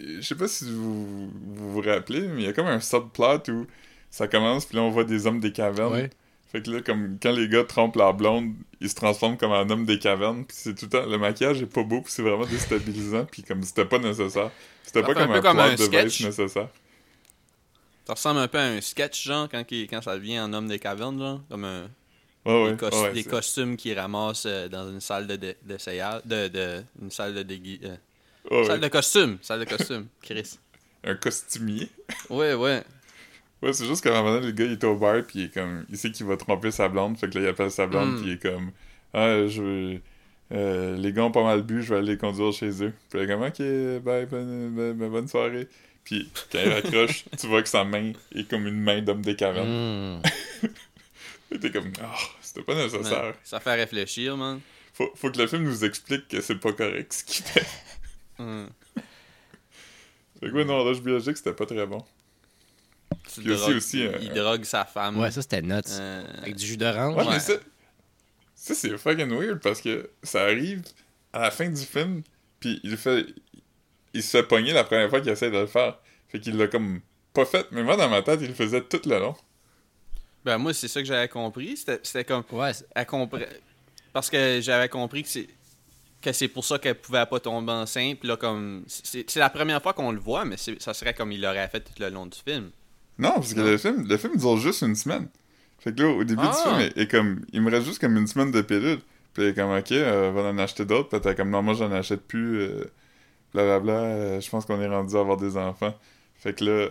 Je 0.00 0.20
sais 0.22 0.34
pas 0.34 0.48
si 0.48 0.64
vous, 0.72 1.28
vous 1.30 1.72
vous 1.72 1.80
rappelez, 1.80 2.22
mais 2.22 2.42
il 2.42 2.44
y 2.46 2.48
a 2.48 2.52
comme 2.52 2.66
un 2.66 2.80
subplot 2.80 3.42
où 3.50 3.66
ça 4.10 4.26
commence, 4.26 4.64
puis 4.66 4.76
là 4.76 4.82
on 4.82 4.90
voit 4.90 5.04
des 5.04 5.26
hommes 5.28 5.38
des 5.38 5.52
cavernes. 5.52 5.92
Ouais. 5.92 6.10
Fait 6.54 6.62
que 6.62 6.70
là, 6.70 6.82
comme 6.82 7.18
quand 7.20 7.32
les 7.32 7.48
gars 7.48 7.64
trompent 7.64 7.96
leur 7.96 8.14
blonde, 8.14 8.54
ils 8.80 8.88
se 8.88 8.94
transforment 8.94 9.36
comme 9.36 9.50
en 9.50 9.68
homme 9.68 9.84
des 9.84 9.98
cavernes, 9.98 10.44
puis 10.44 10.56
c'est 10.56 10.72
tout 10.76 10.84
le 10.84 10.90
temps. 10.90 11.04
Le 11.04 11.18
maquillage 11.18 11.60
est 11.60 11.66
pas 11.66 11.82
beau, 11.82 12.00
puis 12.00 12.12
c'est 12.12 12.22
vraiment 12.22 12.46
déstabilisant, 12.46 13.24
puis 13.24 13.42
comme 13.42 13.60
c'était 13.64 13.84
pas 13.84 13.98
nécessaire. 13.98 14.52
C'était 14.84 15.02
pas 15.02 15.10
un 15.10 15.14
comme 15.14 15.30
un, 15.32 15.40
comme 15.40 15.58
un 15.58 15.74
device 15.74 15.86
sketch. 15.86 16.20
nécessaire. 16.24 16.68
Ça 18.06 18.12
ressemble 18.14 18.38
un 18.38 18.46
peu 18.46 18.58
à 18.58 18.66
un 18.66 18.80
sketch, 18.80 19.24
genre, 19.24 19.48
quand, 19.50 19.64
il- 19.72 19.88
quand 19.88 20.00
ça 20.00 20.14
devient 20.14 20.36
un 20.36 20.52
homme 20.52 20.68
des 20.68 20.78
cavernes, 20.78 21.18
genre. 21.18 21.40
Comme 21.50 21.64
un, 21.64 21.88
Ouais, 22.46 22.64
ouais. 22.64 22.76
des, 22.76 22.84
ouais, 22.98 23.12
des 23.14 23.24
costumes 23.24 23.76
qui 23.76 23.92
ramassent 23.94 24.44
euh, 24.46 24.68
dans 24.68 24.88
une 24.90 25.00
salle 25.00 25.26
de 25.26 25.56
d'essayage. 25.62 26.20
De, 26.24 26.46
de, 26.48 26.84
une 27.02 27.10
salle 27.10 27.34
de 27.34 27.42
dégui... 27.42 27.80
euh, 27.82 27.96
ouais. 28.50 28.66
Salle 28.66 28.80
de 28.80 28.88
costume. 28.88 29.38
Salle 29.42 29.60
de 29.60 29.64
costume. 29.64 30.06
Chris. 30.22 30.58
Un 31.02 31.14
costumier. 31.16 31.88
Ouais, 32.30 32.52
ouais. 32.54 32.84
Ouais, 33.64 33.72
c'est 33.72 33.86
juste 33.86 34.02
qu'à 34.04 34.10
un 34.10 34.22
moment 34.22 34.34
donné, 34.34 34.46
le 34.48 34.52
gars, 34.52 34.64
il 34.66 34.72
est 34.72 34.84
au 34.84 34.94
bar, 34.96 35.22
puis 35.26 35.38
il 35.40 35.44
est 35.46 35.54
comme... 35.54 35.86
Il 35.88 35.96
sait 35.96 36.10
qu'il 36.10 36.26
va 36.26 36.36
tromper 36.36 36.70
sa 36.70 36.88
blonde, 36.88 37.16
fait 37.18 37.30
que 37.30 37.38
là, 37.38 37.44
il 37.44 37.48
appelle 37.48 37.70
sa 37.70 37.86
blonde, 37.86 38.12
Mm. 38.12 38.20
puis 38.20 38.26
il 38.26 38.32
est 38.34 38.42
comme... 38.42 38.70
Ah, 39.14 39.46
je 39.46 39.62
veux... 39.62 40.00
euh, 40.52 40.96
les 40.96 41.12
gars 41.12 41.24
ont 41.24 41.30
pas 41.30 41.42
mal 41.42 41.62
bu, 41.62 41.82
je 41.82 41.88
vais 41.94 41.98
aller 42.00 42.12
les 42.12 42.18
conduire 42.18 42.52
chez 42.52 42.70
eux. 42.84 42.92
Puis 43.10 43.18
il 43.18 43.22
est 43.22 43.26
comme, 43.26 43.42
OK, 43.42 44.02
bye, 44.04 44.26
bonne, 44.26 44.70
bonne, 44.94 45.10
bonne 45.10 45.28
soirée. 45.28 45.66
Puis 46.04 46.30
quand 46.52 46.58
il 46.62 46.70
raccroche, 46.72 47.24
tu 47.40 47.46
vois 47.46 47.62
que 47.62 47.68
sa 47.68 47.84
main 47.84 48.12
est 48.34 48.48
comme 48.50 48.66
une 48.66 48.80
main 48.80 49.00
d'homme 49.00 49.22
des 49.22 49.34
cavernes. 49.36 50.20
Mm. 51.52 51.58
T'es 51.60 51.70
comme, 51.70 51.92
ah, 52.02 52.14
c'était 52.42 52.62
pas 52.62 52.74
nécessaire. 52.74 53.22
Man, 53.22 53.34
ça 53.44 53.60
fait 53.60 53.74
réfléchir, 53.74 54.36
man. 54.36 54.60
Faut, 54.92 55.10
faut 55.14 55.30
que 55.30 55.38
le 55.38 55.46
film 55.46 55.62
nous 55.62 55.84
explique 55.84 56.26
que 56.28 56.40
c'est 56.40 56.56
pas 56.58 56.72
correct 56.72 57.12
ce 57.12 57.24
qu'il 57.24 57.44
fait. 57.44 57.66
Hum. 58.40 58.68
Fait 60.40 60.48
que 60.48 60.52
ouais, 60.52 60.64
non, 60.64 60.84
l'âge 60.84 61.00
biologique, 61.00 61.36
c'était 61.36 61.52
pas 61.52 61.66
très 61.66 61.86
bon. 61.86 62.04
Tu 63.34 63.40
Puis 63.40 63.52
aussi- 63.52 63.60
drogues- 63.62 63.76
aussi, 63.76 63.98
il, 64.00 64.06
euh, 64.06 64.18
il 64.20 64.32
drogue 64.32 64.64
sa 64.64 64.84
femme. 64.84 65.18
Ouais, 65.18 65.30
ça 65.30 65.42
c'était 65.42 65.62
nuts. 65.62 65.72
Euh, 65.90 66.24
Avec 66.38 66.54
du 66.56 66.64
jus 66.66 66.76
d'orange. 66.76 67.16
Ouais, 67.16 67.24
Ouais. 67.24 67.30
mais 67.34 67.40
ça, 67.40 67.54
ça 68.54 68.74
c'est 68.74 68.96
fucking 68.96 69.28
weird 69.30 69.60
parce 69.60 69.80
que 69.80 70.08
ça 70.22 70.42
arrive 70.42 70.82
à 71.32 71.40
la 71.40 71.50
fin 71.50 71.68
du 71.68 71.82
film, 71.82 72.22
puis 72.60 72.80
il 72.84 72.96
fait, 72.96 73.26
il 74.12 74.22
se 74.22 74.30
fait 74.36 74.42
pogner 74.44 74.72
la 74.72 74.84
première 74.84 75.10
fois 75.10 75.20
qu'il 75.20 75.30
essaie 75.30 75.50
de 75.50 75.58
le 75.58 75.66
faire. 75.66 75.98
Fait 76.28 76.38
qu'il 76.40 76.56
l'a 76.56 76.68
comme 76.68 77.00
pas 77.32 77.44
fait, 77.44 77.66
mais 77.72 77.82
moi 77.82 77.96
dans 77.96 78.08
ma 78.08 78.22
tête, 78.22 78.40
il 78.42 78.48
le 78.48 78.54
faisait 78.54 78.82
tout 78.82 79.00
le 79.06 79.18
long. 79.18 79.34
Ben, 80.44 80.58
moi, 80.58 80.74
c'est 80.74 80.88
ça 80.88 81.00
que 81.00 81.06
j'avais 81.06 81.28
compris. 81.28 81.76
C'était 81.76 82.24
comme. 82.24 82.44
Ouais, 82.52 82.72
c'est- 82.74 82.86
Elle 82.94 83.06
compre- 83.06 83.46
Parce 84.12 84.28
que 84.30 84.60
j'avais 84.60 84.88
compris 84.90 85.22
que 85.22 85.28
c'est. 85.28 85.48
Que 86.20 86.32
c'est 86.32 86.48
pour 86.48 86.64
ça 86.64 86.78
qu'elle 86.78 86.94
pouvait 86.94 87.24
pas 87.26 87.40
tomber 87.40 87.72
enceinte. 87.72 88.18
Puis 88.20 88.28
là, 88.28 88.36
comme. 88.36 88.84
C'est 88.86 89.36
la 89.36 89.48
première 89.50 89.82
fois 89.82 89.92
qu'on 89.94 90.12
le 90.12 90.20
voit, 90.20 90.44
mais 90.44 90.56
ça 90.58 90.92
serait 90.94 91.14
comme 91.14 91.32
il 91.32 91.40
l'aurait 91.40 91.66
fait 91.68 91.80
tout 91.80 91.92
le 91.98 92.10
long 92.10 92.26
du 92.26 92.38
film. 92.38 92.70
Non, 93.18 93.34
parce 93.34 93.54
que 93.54 93.60
le 93.60 93.76
film, 93.78 94.06
le 94.08 94.16
film 94.16 94.36
dure 94.36 94.56
juste 94.56 94.82
une 94.82 94.94
semaine. 94.96 95.28
Fait 95.78 95.94
que 95.94 96.02
là, 96.02 96.08
au 96.10 96.24
début 96.24 96.42
Ah. 96.44 96.50
du 96.50 96.56
film, 96.84 96.92
il, 96.96 97.08
comme, 97.08 97.40
il 97.52 97.62
me 97.62 97.70
reste 97.70 97.86
juste 97.86 98.00
comme 98.00 98.16
une 98.16 98.26
semaine 98.26 98.50
de 98.50 98.62
pilules. 98.62 99.00
Puis 99.32 99.42
il 99.44 99.48
est 99.48 99.54
comme, 99.54 99.70
ok, 99.76 99.92
euh, 99.92 100.30
va 100.34 100.42
en 100.42 100.58
acheter 100.58 100.84
d'autres. 100.84 101.08
Puis 101.10 101.20
t'es 101.20 101.34
comme, 101.34 101.50
non, 101.50 101.62
moi 101.62 101.74
j'en 101.74 101.90
achète 101.92 102.22
plus. 102.26 102.60
Euh, 102.60 102.84
blablabla, 103.52 103.92
euh, 103.92 104.40
je 104.40 104.48
pense 104.50 104.64
qu'on 104.66 104.80
est 104.80 104.88
rendu 104.88 105.14
à 105.16 105.20
avoir 105.20 105.36
des 105.36 105.56
enfants. 105.56 105.96
Fait 106.36 106.54
que 106.54 106.64
là, 106.64 106.88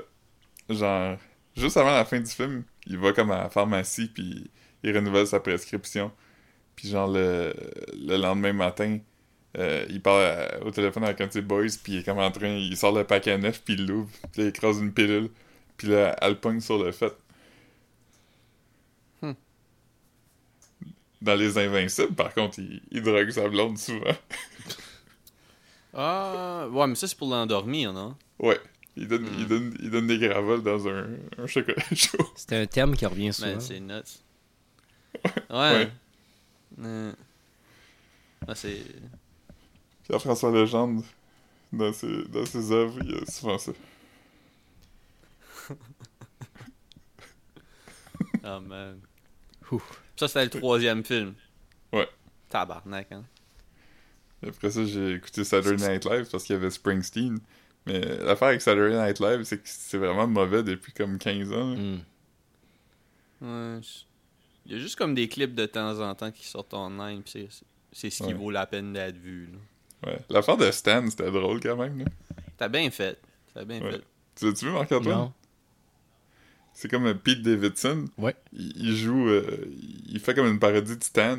genre, 0.69 1.17
juste 1.57 1.77
avant 1.77 1.91
la 1.91 2.05
fin 2.05 2.19
du 2.19 2.29
film, 2.31 2.63
il 2.87 2.97
va 2.97 3.11
comme 3.13 3.31
à 3.31 3.43
la 3.43 3.49
pharmacie, 3.49 4.07
puis 4.13 4.49
il 4.83 4.95
renouvelle 4.95 5.27
sa 5.27 5.39
prescription. 5.39 6.11
Puis 6.75 6.89
genre, 6.89 7.07
le, 7.11 7.53
le 7.93 8.17
lendemain 8.17 8.53
matin, 8.53 8.97
euh, 9.57 9.85
il 9.89 10.01
parle 10.01 10.23
à- 10.23 10.63
au 10.65 10.71
téléphone 10.71 11.03
avec 11.03 11.19
un 11.21 11.27
de 11.27 11.31
ses 11.33 11.41
boys, 11.41 11.65
puis 11.83 11.93
il 11.93 11.99
est 11.99 12.03
comme 12.03 12.17
en 12.19 12.31
train, 12.31 12.47
il 12.47 12.75
sort 12.77 12.93
le 12.93 13.03
paquet 13.03 13.37
neuf, 13.37 13.61
puis 13.63 13.75
il 13.75 13.85
l'ouvre, 13.85 14.09
puis 14.31 14.41
il 14.43 14.47
écrase 14.47 14.79
une 14.79 14.93
pilule. 14.93 15.29
Puis 15.83 15.91
là, 15.91 16.15
elle 16.21 16.39
pogne 16.39 16.61
sur 16.61 16.81
le 16.81 16.93
fait. 16.93 17.13
Hmm. 19.21 19.33
Dans 21.21 21.35
Les 21.35 21.57
Invincibles, 21.57 22.13
par 22.15 22.33
contre, 22.33 22.59
il, 22.59 22.81
il 22.89 23.01
drogue 23.01 23.29
sa 23.31 23.49
blonde 23.49 23.77
souvent. 23.77 23.99
Ah, 25.95 26.67
ouais, 26.71 26.87
mais 26.87 26.95
ça, 26.95 27.07
c'est 27.07 27.15
pour 27.17 27.29
l'endormir, 27.29 27.93
non? 27.93 28.15
Ouais. 28.39 28.59
Il 28.95 29.07
donne, 29.07 29.25
Hmm. 29.25 29.35
il 29.37 29.47
donne, 29.47 29.77
il 29.79 29.89
donne 29.91 30.07
des 30.07 30.17
gravoles 30.17 30.63
dans 30.63 30.87
un, 30.87 31.05
un 31.37 31.45
chocolat 31.45 31.83
chaud. 31.93 32.17
C'était 32.35 32.55
un 32.55 32.65
terme 32.65 32.95
qui 32.95 33.05
revient 33.05 33.31
souvent. 33.31 33.51
Ben, 33.51 33.59
c'est 33.59 33.79
nuts. 33.79 33.91
Ouais. 35.51 35.73
Ouais. 35.73 35.91
Euh. 36.83 37.13
Ah, 38.47 38.55
c'est. 38.55 38.79
Pierre-François 40.05 40.49
Legendre, 40.51 41.03
dans 41.71 41.93
ses, 41.93 42.23
dans 42.29 42.45
ses 42.45 42.71
œuvres, 42.71 42.97
il 43.03 43.11
y 43.11 43.15
a 43.15 43.25
souvent 43.29 43.57
ça. 43.59 43.73
Ah, 48.43 48.59
man. 48.59 48.99
Ouf. 49.71 50.01
Ça, 50.15 50.27
c'était 50.27 50.43
le 50.45 50.49
troisième 50.49 51.03
film. 51.03 51.33
Ouais. 51.91 52.07
Tabarnak, 52.49 53.11
hein. 53.11 53.23
Après 54.45 54.69
ça, 54.71 54.83
j'ai 54.85 55.13
écouté 55.13 55.43
Saturday 55.43 55.87
Night 55.93 56.05
Live 56.05 56.27
parce 56.31 56.43
qu'il 56.43 56.53
y 56.55 56.59
avait 56.59 56.69
Springsteen. 56.69 57.39
Mais 57.85 57.99
l'affaire 58.17 58.49
avec 58.49 58.61
Saturday 58.61 58.95
Night 59.01 59.19
Live, 59.19 59.43
c'est 59.43 59.57
que 59.57 59.63
c'est 59.65 59.97
vraiment 59.97 60.27
mauvais 60.27 60.63
depuis 60.63 60.91
comme 60.93 61.17
15 61.17 61.51
ans. 61.53 61.69
là. 61.71 61.75
Mm. 61.77 62.01
Ouais. 63.41 63.79
Il 64.65 64.71
y 64.71 64.75
a 64.75 64.79
juste 64.79 64.95
comme 64.97 65.13
des 65.15 65.27
clips 65.27 65.55
de 65.55 65.65
temps 65.65 65.99
en 65.99 66.13
temps 66.15 66.31
qui 66.31 66.45
sortent 66.47 66.73
online, 66.73 67.21
pis 67.23 67.31
c'est, 67.31 67.47
c'est 67.91 68.09
ce 68.09 68.23
qui 68.23 68.29
Ouais. 68.29 68.33
vaut 68.33 68.51
la 68.51 68.65
peine 68.65 68.93
d'être 68.93 69.17
vu, 69.17 69.47
là. 69.51 70.11
Ouais. 70.11 70.19
L'affaire 70.29 70.57
de 70.57 70.69
Stan, 70.71 71.09
c'était 71.09 71.31
drôle 71.31 71.59
quand 71.61 71.75
même. 71.77 71.99
Là. 71.99 72.05
T'as 72.57 72.67
bien 72.69 72.89
fait. 72.91 73.19
T'as 73.53 73.63
bien 73.65 73.81
Ouais. 73.81 73.91
fait. 73.93 74.01
Tu 74.35 74.45
l'as-tu 74.45 74.65
vu, 74.65 74.71
Marc-Antoine? 74.71 75.15
Non. 75.17 75.33
C'est 76.73 76.89
comme 76.89 77.13
Pete 77.15 77.41
Davidson. 77.41 78.05
Ouais. 78.17 78.35
Il, 78.53 78.73
il 78.77 78.95
joue. 78.95 79.27
euh, 79.29 79.65
il 80.07 80.19
fait 80.19 80.33
comme 80.33 80.47
une 80.47 80.59
parodie 80.59 80.97
de 80.97 81.03
Stan. 81.03 81.37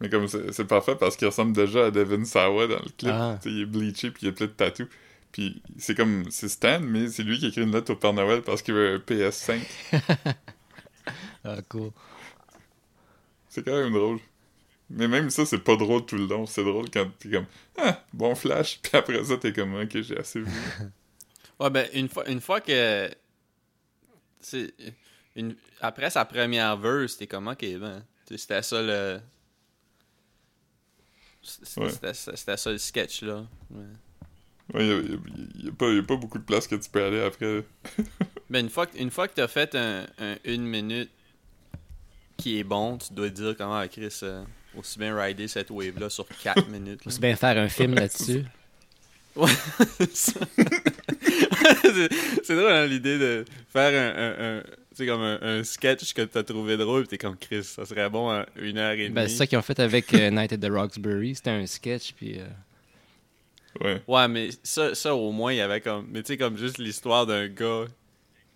Mais 0.00 0.08
comme 0.10 0.26
c'est 0.28 0.64
parfait 0.66 0.96
parce 0.98 1.16
qu'il 1.16 1.28
ressemble 1.28 1.52
déjà 1.54 1.86
à 1.86 1.90
Devin 1.90 2.24
Sawa 2.24 2.66
dans 2.66 2.74
le 2.80 2.90
clip. 2.98 3.10
Ah. 3.12 3.38
Tu 3.40 3.48
sais, 3.48 3.54
il 3.54 3.62
est 3.62 3.66
bleaché 3.66 4.10
puis 4.10 4.26
il 4.26 4.28
a 4.30 4.32
plein 4.32 4.46
de 4.46 4.52
tatous. 4.52 4.88
Puis 5.32 5.62
c'est 5.78 5.94
comme. 5.94 6.24
C'est 6.30 6.48
Stan, 6.48 6.80
mais 6.80 7.08
c'est 7.08 7.22
lui 7.22 7.38
qui 7.38 7.46
écrit 7.46 7.62
une 7.62 7.72
lettre 7.72 7.92
au 7.92 7.96
Père 7.96 8.12
Noël 8.12 8.42
parce 8.42 8.60
qu'il 8.62 8.74
veut 8.74 8.94
un 8.94 8.98
PS5. 8.98 9.60
Ah, 11.44 11.58
cool. 11.68 11.90
C'est 13.50 13.62
quand 13.64 13.78
même 13.78 13.92
drôle. 13.92 14.18
Mais 14.90 15.08
même 15.08 15.28
ça, 15.30 15.44
c'est 15.44 15.58
pas 15.58 15.76
drôle 15.76 16.06
tout 16.06 16.16
le 16.16 16.26
long. 16.26 16.46
C'est 16.46 16.64
drôle 16.64 16.88
quand 16.90 17.06
t'es 17.18 17.28
comme. 17.30 17.44
Ah, 17.76 18.02
bon 18.12 18.34
flash. 18.34 18.80
Puis 18.82 18.92
après 18.96 19.22
ça, 19.24 19.36
t'es 19.36 19.52
comme. 19.52 19.74
Ok, 19.74 20.00
j'ai 20.00 20.18
assez 20.18 20.40
vu. 20.40 20.46
Ouais, 21.60 21.70
ben, 21.70 21.86
une 21.92 22.08
fois, 22.08 22.28
une 22.28 22.40
fois 22.40 22.60
que. 22.60 23.08
C'est. 24.44 24.72
Une... 25.36 25.56
Après 25.80 26.10
sa 26.10 26.24
première 26.24 26.76
verse, 26.76 27.16
t'es 27.16 27.26
comme, 27.26 27.48
ok, 27.48 27.64
ben. 27.80 28.04
tu 28.26 28.38
C'était 28.38 28.62
ça 28.62 28.80
le. 28.82 29.20
Ouais. 31.76 31.90
C'était 31.90 32.14
c'était 32.14 32.56
ça 32.56 32.70
le 32.72 32.78
sketch, 32.78 33.22
là. 33.22 33.44
Ouais. 33.70 33.84
Ouais, 34.72 34.86
y 34.86 34.90
a, 34.92 34.94
y 34.94 34.98
a- 35.12 35.64
y 35.64 35.68
a 35.68 35.72
pas, 35.72 35.90
y 35.92 35.98
a 35.98 36.02
pas 36.02 36.16
beaucoup 36.16 36.38
de 36.38 36.44
place 36.44 36.66
que 36.66 36.74
tu 36.76 36.88
peux 36.88 37.04
aller 37.04 37.22
après. 37.22 37.64
Ben, 38.50 38.60
une 38.66 38.70
fois 38.70 38.86
que, 38.86 38.96
une 38.98 39.10
fois 39.10 39.26
que 39.26 39.34
t'as 39.34 39.48
fait 39.48 39.74
un, 39.74 40.06
un 40.18 40.36
une 40.44 40.64
minute 40.66 41.10
qui 42.36 42.58
est 42.58 42.64
bon, 42.64 42.98
tu 42.98 43.12
dois 43.14 43.30
te 43.30 43.34
dire 43.34 43.56
comment, 43.56 43.76
ah, 43.76 43.88
Chris, 43.88 44.20
euh, 44.22 44.44
aussi 44.76 44.98
bien 44.98 45.18
rider 45.18 45.48
cette 45.48 45.70
wave-là 45.70 46.10
sur 46.10 46.28
4 46.28 46.68
minutes. 46.68 47.04
là. 47.04 47.08
Aussi 47.08 47.20
bien 47.20 47.34
faire 47.36 47.56
un 47.58 47.68
film 47.68 47.94
là-dessus. 47.94 48.44
Ouais, 49.34 49.50
c'est 51.82 51.92
c'est 51.94 52.08
c'est 52.44 52.56
drôle, 52.56 52.70
hein, 52.72 52.86
l'idée 52.86 53.18
de 53.18 53.44
faire 53.72 53.92
un, 53.92 54.18
un, 54.22 54.58
un- 54.58 54.62
tu 54.62 54.98
sais, 54.98 55.06
comme 55.06 55.22
un, 55.22 55.38
un 55.42 55.64
sketch 55.64 56.12
que 56.14 56.22
t'as 56.22 56.42
trouvé 56.44 56.76
drôle, 56.76 57.02
pis 57.02 57.08
t'es 57.08 57.18
comme 57.18 57.36
Chris, 57.36 57.64
ça 57.64 57.84
serait 57.84 58.08
bon 58.10 58.30
à 58.30 58.46
une 58.56 58.78
heure 58.78 58.92
et 58.92 59.04
demie. 59.04 59.10
Ben, 59.10 59.28
c'est 59.28 59.34
ça 59.36 59.46
qu'ils 59.46 59.58
ont 59.58 59.62
fait 59.62 59.80
avec 59.80 60.12
euh, 60.14 60.30
Night 60.30 60.52
at 60.52 60.58
the 60.58 60.70
Roxbury. 60.70 61.34
C'était 61.34 61.50
un 61.50 61.66
sketch, 61.66 62.12
puis... 62.12 62.38
euh, 62.38 62.44
Ouais. 63.80 64.00
Ouais, 64.06 64.28
mais 64.28 64.50
ça, 64.62 64.94
ça 64.94 65.16
au 65.16 65.32
moins, 65.32 65.52
il 65.52 65.56
y 65.56 65.60
avait 65.60 65.80
comme. 65.80 66.06
Mais 66.12 66.22
tu 66.22 66.28
sais, 66.28 66.36
comme 66.36 66.56
juste 66.56 66.78
l'histoire 66.78 67.26
d'un 67.26 67.48
gars 67.48 67.86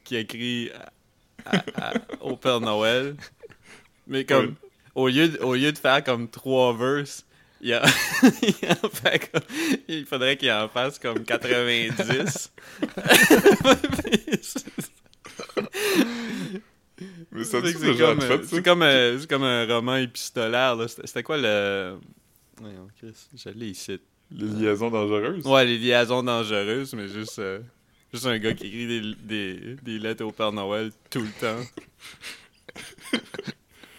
qui 0.04 0.14
écrit 0.14 0.70
à- 1.44 1.56
à- 1.74 1.88
à- 1.88 1.94
au 2.20 2.36
Père 2.36 2.60
Noël. 2.60 3.16
Mais 4.06 4.24
comme. 4.24 4.46
Ouais. 4.46 4.52
Au, 4.94 5.08
lieu 5.08 5.28
de, 5.28 5.38
au 5.38 5.54
lieu 5.56 5.72
de 5.72 5.78
faire 5.78 6.04
comme 6.04 6.28
trois 6.30 6.72
verses, 6.76 7.26
il, 7.60 7.74
a, 7.74 7.84
il, 9.88 10.04
faudrait 10.06 10.36
qu'il 10.36 10.50
en 10.50 10.68
fasse 10.68 10.98
comme 10.98 11.24
90. 11.24 12.52
Mais 17.30 17.44
ça, 17.44 17.58
C'est 17.62 17.96
comme, 17.96 18.20
fait, 18.20 18.32
euh, 18.84 19.18
ça? 19.18 19.26
comme, 19.28 19.42
un 19.44 19.66
roman 19.66 19.96
épistolaire. 19.96 20.76
C'était 20.88 21.22
quoi 21.22 21.36
le. 21.36 21.98
Voyons, 22.60 22.88
Chris, 22.98 23.14
je 23.36 23.50
l'ai 23.50 23.68
ici. 23.68 24.00
Les 24.30 24.46
liaisons 24.46 24.90
dangereuses? 24.90 25.46
Ouais, 25.46 25.64
les 25.64 25.78
liaisons 25.78 26.22
dangereuses, 26.22 26.92
mais 26.94 27.08
juste, 27.08 27.38
euh, 27.38 27.60
juste 28.12 28.26
un 28.26 28.38
gars 28.38 28.52
qui 28.52 28.66
écrit 28.66 28.86
des, 28.86 29.14
des, 29.22 29.76
des 29.82 29.98
lettres 29.98 30.24
au 30.24 30.32
Père 30.32 30.52
Noël 30.52 30.90
tout 31.10 31.20
le 31.20 31.30
temps. 31.40 31.62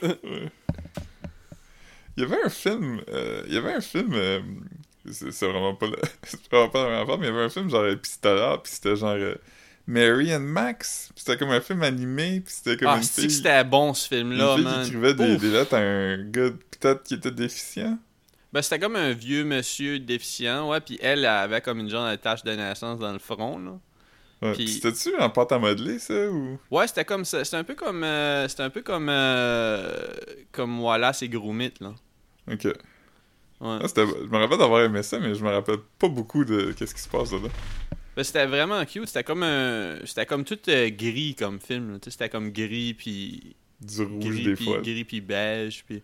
Il 2.20 2.24
y 2.24 2.26
avait 2.26 2.44
un 2.44 2.50
film, 2.50 3.00
euh, 3.10 3.44
il 3.48 3.54
y 3.54 3.58
avait 3.58 3.72
un 3.74 3.80
film, 3.82 4.10
euh, 4.14 4.42
c'est 5.10 5.48
vraiment 5.48 5.74
pas 5.74 5.88
le- 5.88 5.96
c'est 6.24 6.52
vraiment 6.52 6.68
pas 6.70 6.84
la 6.84 6.90
même 6.90 7.04
affaire, 7.04 7.18
mais 7.18 7.28
il 7.28 7.30
y 7.30 7.34
avait 7.34 7.46
un 7.46 7.50
film 7.50 7.70
genre 7.70 7.88
épistolaire, 7.88 8.62
puis 8.62 8.74
c'était 8.74 8.98
genre 8.98 9.12
euh, 9.12 9.36
Mary 9.88 10.36
and 10.36 10.42
Max, 10.42 11.12
c'était 11.16 11.38
comme 11.38 11.52
un 11.52 11.62
film 11.62 11.82
animé, 11.82 12.42
puis 12.42 12.54
c'était 12.54 12.76
comme 12.76 12.90
Ah, 12.90 12.98
une 12.98 13.04
fille, 13.04 13.28
que 13.28 13.32
c'était 13.34 13.64
bon 13.64 13.94
ce 13.94 14.08
film-là, 14.10 14.58
man. 14.58 14.84
qui 14.84 14.90
écrivait 14.90 15.14
des, 15.14 15.38
des 15.38 15.50
lettres 15.50 15.76
à 15.76 15.80
un 15.80 16.18
gars 16.30 16.50
peut-être 16.80 17.04
qui 17.04 17.14
était 17.14 17.32
déficient. 17.32 17.98
Ben, 18.52 18.62
c'était 18.62 18.80
comme 18.80 18.98
un 18.98 19.14
vieux 19.14 19.46
monsieur 19.46 19.98
déficient, 20.00 20.68
ouais, 20.70 20.82
puis 20.82 21.00
elle, 21.02 21.20
elle 21.20 21.26
avait 21.26 21.62
comme 21.62 21.80
une 21.80 21.90
genre 21.90 22.10
de 22.12 22.16
tache 22.18 22.44
de 22.44 22.52
naissance 22.52 23.00
dans 23.00 23.14
le 23.14 23.20
front, 23.20 23.60
là. 23.60 23.80
Ouais, 24.42 24.54
puis 24.54 24.68
C'était-tu 24.70 25.16
en 25.18 25.30
pâte 25.30 25.52
à 25.52 25.60
modeler, 25.60 26.00
ça, 26.00 26.14
ou... 26.30 26.58
Ouais, 26.72 26.88
c'était 26.88 27.04
comme 27.04 27.26
ça. 27.26 27.44
C'était 27.44 27.58
un 27.58 27.64
peu 27.66 27.76
comme. 27.76 28.04
euh, 28.06 28.48
c'était 28.48 28.64
un 28.64 28.70
peu 28.70 28.82
comme. 28.82 29.08
euh, 29.10 29.92
comme 30.54 30.80
Wallace 30.82 31.22
et 31.24 31.28
Gromit, 31.30 31.74
là. 31.82 31.94
Ok. 32.52 32.66
Ouais. 32.66 32.74
Ah, 33.62 33.80
je 33.96 34.02
me 34.28 34.38
rappelle 34.38 34.58
d'avoir 34.58 34.84
aimé 34.84 35.04
ça, 35.04 35.20
mais 35.20 35.36
je 35.36 35.44
me 35.44 35.50
rappelle 35.50 35.80
pas 35.98 36.08
beaucoup 36.08 36.46
de 36.46 36.72
qu'est-ce 36.72 36.96
qui 36.96 37.02
se 37.02 37.10
passe 37.10 37.32
là. 37.34 37.40
Ben, 38.16 38.24
c'était 38.24 38.46
vraiment 38.46 38.84
cute. 38.86 39.08
C'était 39.08 39.24
comme 39.24 39.44
un. 39.44 40.00
C'était 40.06 40.26
comme 40.26 40.44
tout 40.46 40.58
euh, 40.70 40.90
gris 40.90 41.36
comme 41.36 41.60
film, 41.60 42.00
C'était 42.08 42.30
comme 42.30 42.52
gris, 42.52 42.94
puis. 42.94 43.56
Du 43.82 44.02
rouge 44.04 44.26
Gris, 44.26 44.44
des 44.44 44.54
puis, 44.56 44.66
fois. 44.66 44.78
gris, 44.82 45.04
puis 45.06 45.22
beige, 45.22 45.84
puis. 45.86 46.02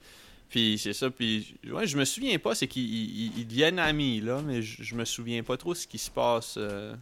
Puis 0.48 0.78
c'est 0.78 0.94
ça, 0.94 1.10
puis 1.10 1.56
ouais, 1.70 1.88
je 1.88 1.98
me 1.98 2.06
souviens 2.06 2.38
pas, 2.38 2.54
c'est 2.56 2.68
qu'ils 2.68 2.84
ils- 2.84 3.40
ils 3.40 3.48
deviennent 3.48 3.80
amis 3.80 4.22
là, 4.22 4.42
mais 4.46 4.62
je, 4.62 4.96
me 4.96 5.04
souviens 5.04 5.42
pas 5.44 5.58
trop 5.58 5.74
ce 5.74 5.88
qui 5.88 5.98
se 5.98 6.10
passe. 6.12 6.56
euh. 6.58 6.96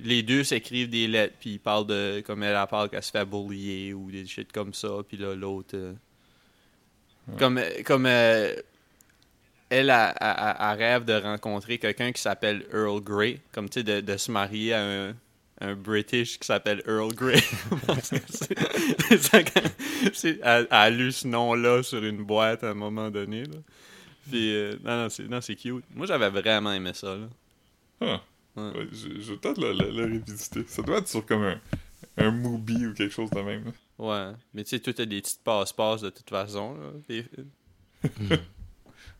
Les 0.00 0.22
deux 0.22 0.42
s'écrivent 0.44 0.88
des 0.90 1.06
lettres, 1.08 1.34
puis 1.38 1.50
ils 1.54 1.58
parlent 1.60 1.86
de 1.86 2.22
comme 2.26 2.42
elle, 2.42 2.56
elle 2.60 2.66
parle 2.68 2.88
qu'elle 2.90 3.02
se 3.02 3.10
fait 3.10 3.24
bullier 3.24 3.92
ou 3.94 4.10
des 4.10 4.26
shit 4.26 4.50
comme 4.52 4.74
ça, 4.74 4.88
puis 5.06 5.16
là 5.18 5.34
l'autre 5.34 5.74
euh, 5.76 5.92
Ouais. 7.28 7.34
comme 7.38 7.58
euh, 7.58 7.70
comme 7.84 8.06
euh, 8.06 8.54
elle, 9.68 9.90
elle- 9.90 10.14
elle 10.20 10.78
rêve 10.78 11.04
de 11.04 11.14
rencontrer 11.14 11.78
quelqu'un 11.78 12.12
qui 12.12 12.20
s'appelle 12.22 12.64
Earl 12.72 13.00
Grey, 13.00 13.40
comme 13.52 13.68
tu 13.68 13.80
sais 13.80 13.84
de, 13.84 14.00
de 14.00 14.16
se 14.16 14.30
marier 14.30 14.74
à 14.74 14.82
un 14.84 15.14
un 15.62 15.74
British 15.74 16.38
qui 16.38 16.46
s'appelle 16.46 16.82
Earl 16.86 17.14
Grey. 17.14 17.40
C'est- 20.12 20.38
elle, 20.42 20.66
elle 20.66 20.66
a 20.70 20.90
lu 20.90 21.12
ce 21.12 21.26
nom-là 21.26 21.82
sur 21.82 22.02
une 22.04 22.22
boîte 22.24 22.64
à 22.64 22.70
un 22.70 22.74
moment 22.74 23.10
donné. 23.10 23.44
Là. 23.44 23.56
Puis, 24.30 24.54
euh, 24.54 24.76
non, 24.84 25.02
non, 25.04 25.08
c'est, 25.08 25.22
non, 25.28 25.40
c'est 25.40 25.54
cute. 25.56 25.84
Moi, 25.94 26.06
j'avais 26.06 26.28
vraiment 26.30 26.72
aimé 26.72 26.90
ça. 26.94 27.14
Là. 27.16 27.28
Ah. 28.00 28.20
Ouais. 28.56 28.62
Ouais, 28.62 28.88
je, 28.92 29.20
je 29.20 29.32
vais 29.32 29.38
peut-être 29.38 29.58
le, 29.60 29.72
le- 29.72 29.90
le 29.90 30.04
révisiter. 30.12 30.64
Ça 30.66 30.82
doit 30.82 30.98
être 30.98 31.08
sur 31.08 31.24
comme 31.26 31.42
un, 31.44 31.60
un 32.18 32.30
Mubi 32.30 32.86
ou 32.86 32.94
quelque 32.94 33.12
chose 33.12 33.30
de 33.30 33.40
même. 33.40 33.64
là. 33.66 33.72
Ouais. 33.98 34.36
Mais 34.54 34.64
tu 34.64 34.70
sais, 34.70 34.80
tout 34.80 34.94
a 35.00 35.04
des 35.06 35.20
petites 35.22 35.42
passe-passe 35.42 36.02
de 36.02 36.10
toute 36.10 36.28
façon. 36.30 36.74
Là. 36.76 36.90
Des- 37.08 37.24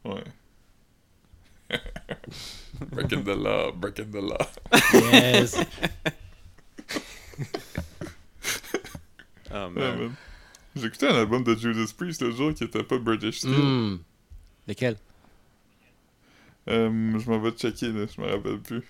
Ouais. 0.04 0.22
breaking 2.92 3.24
the 3.24 3.34
law, 3.36 3.72
breaking 3.72 4.10
the 4.12 4.20
law. 4.20 4.38
Yes. 5.12 5.56
Ah, 9.50 9.68
Ouais, 9.68 9.96
man. 9.96 10.14
J'ai 10.74 10.86
écouté 10.86 11.08
un 11.08 11.14
album 11.16 11.42
de 11.42 11.54
Judas 11.54 11.92
Priest 11.96 12.20
le 12.22 12.30
jour 12.32 12.52
qui 12.52 12.64
était 12.64 12.82
pas 12.82 12.98
British 12.98 13.38
Steel. 13.38 13.54
Hmm. 13.54 13.98
Lequel? 14.68 14.96
Euh, 16.68 17.18
je 17.18 17.30
m'en 17.30 17.38
vais 17.38 17.52
checker, 17.52 17.92
là, 17.92 18.06
je 18.14 18.20
me 18.20 18.26
rappelle 18.28 18.60
plus. 18.60 18.82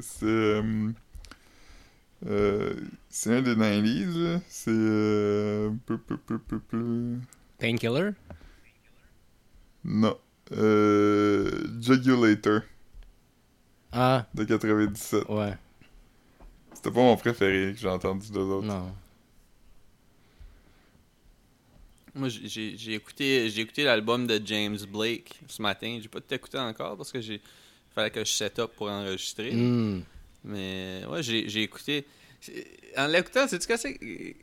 C'est. 0.00 0.24
euh, 0.26 0.90
euh, 2.26 2.74
c'est 3.08 3.34
un 3.36 3.42
des 3.42 3.54
90s, 3.54 4.18
là. 4.18 4.40
C'est. 4.48 4.70
Euh. 4.70 5.70
Painkiller? 7.58 8.10
Non. 9.84 10.16
Euh, 10.52 11.66
Jugulator 11.80 12.60
Ah, 13.92 14.26
de 14.34 14.44
97. 14.44 15.28
ouais. 15.28 15.54
C'était 16.72 16.90
pas 16.90 17.00
mon 17.00 17.16
préféré 17.16 17.72
que 17.72 17.78
j'ai 17.80 17.88
entendu 17.88 18.30
d'eux 18.30 18.40
autres. 18.40 18.66
Non. 18.66 18.92
Moi, 22.14 22.28
j'ai- 22.28 22.94
écouté, 22.94 23.50
j'ai 23.50 23.60
écouté 23.62 23.84
l'album 23.84 24.26
de 24.26 24.40
James 24.44 24.78
Blake 24.90 25.38
ce 25.48 25.60
matin. 25.60 25.98
J'ai 26.00 26.08
pas 26.08 26.20
tout 26.20 26.32
écouté 26.34 26.58
encore 26.58 26.96
parce 26.96 27.12
que 27.12 27.20
j'ai 27.20 27.40
fallait 27.94 28.10
que 28.10 28.20
je 28.24 28.30
set 28.32 28.58
up 28.58 28.72
pour 28.76 28.88
enregistrer. 28.90 29.52
Hmm. 29.54 30.02
Mais 30.46 31.02
ouais, 31.10 31.22
j'ai 31.22 31.62
écouté. 31.62 32.04
En 32.96 33.06
l'écoutant, 33.08 33.46
sais-tu 33.48 33.66
qu'est-ce 33.66 33.88
que 33.88 34.34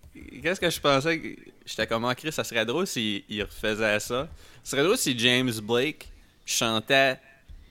qu'est-ce 0.42 0.60
que 0.60 0.70
je 0.70 0.80
pensais 0.80 1.20
que- 1.20 1.36
J'étais 1.66 1.88
comme 1.88 2.04
en 2.06 2.14
ça 2.32 2.44
serait 2.44 2.66
drôle 2.66 2.86
s'il 2.86 3.24
il 3.30 3.42
refaisait 3.44 4.00
ça. 4.02 4.28
Ce 4.64 4.72
serait 4.72 4.84
drôle 4.84 4.98
si 4.98 5.18
James 5.18 5.52
Blake 5.62 6.10
chantait 6.46 7.18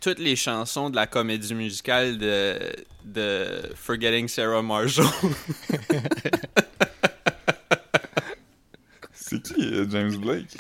toutes 0.01 0.19
les 0.19 0.35
chansons 0.35 0.89
de 0.91 0.97
la 0.97 1.07
comédie 1.07 1.55
musicale 1.55 2.17
de, 2.19 2.59
de 3.05 3.47
Forgetting 3.77 4.27
Sarah 4.29 4.63
Marshall. 4.63 5.05
C'est 9.13 9.43
qui, 9.43 9.61
euh, 9.75 9.87
James 9.91 10.17
Blake? 10.17 10.57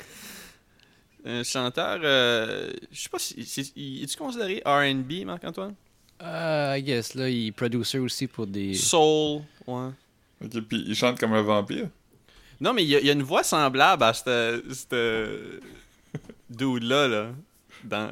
Un 1.25 1.43
chanteur, 1.45 2.01
euh, 2.03 2.71
je 2.91 3.01
sais 3.01 3.09
pas 3.09 3.19
si. 3.19 3.35
il- 3.77 4.03
Es-tu 4.05 4.17
considéré 4.17 4.63
RB, 4.65 5.25
Marc-Antoine? 5.25 5.75
Ah, 6.25 6.79
I 6.79 6.83
guess, 6.83 7.15
là, 7.15 7.29
il 7.29 7.49
est 7.49 7.53
producer 7.53 7.99
aussi 7.99 8.27
pour 8.29 8.47
des... 8.47 8.75
Soul, 8.75 9.43
ouais. 9.67 9.89
Ok, 10.45 10.61
puis 10.69 10.85
il 10.87 10.95
chante 10.95 11.19
comme 11.19 11.33
un 11.33 11.43
vampire? 11.43 11.89
Non, 12.61 12.73
mais 12.73 12.85
il 12.85 12.91
y, 12.91 12.97
a- 12.97 13.01
il 13.01 13.07
y 13.07 13.11
a 13.11 13.13
une 13.13 13.23
voix 13.25 13.43
semblable 13.43 14.05
à 14.05 14.15
ce 14.15 14.63
ce 14.71 15.61
dude-là, 16.51 17.09
là. 17.09 17.31
Dans... 17.83 18.11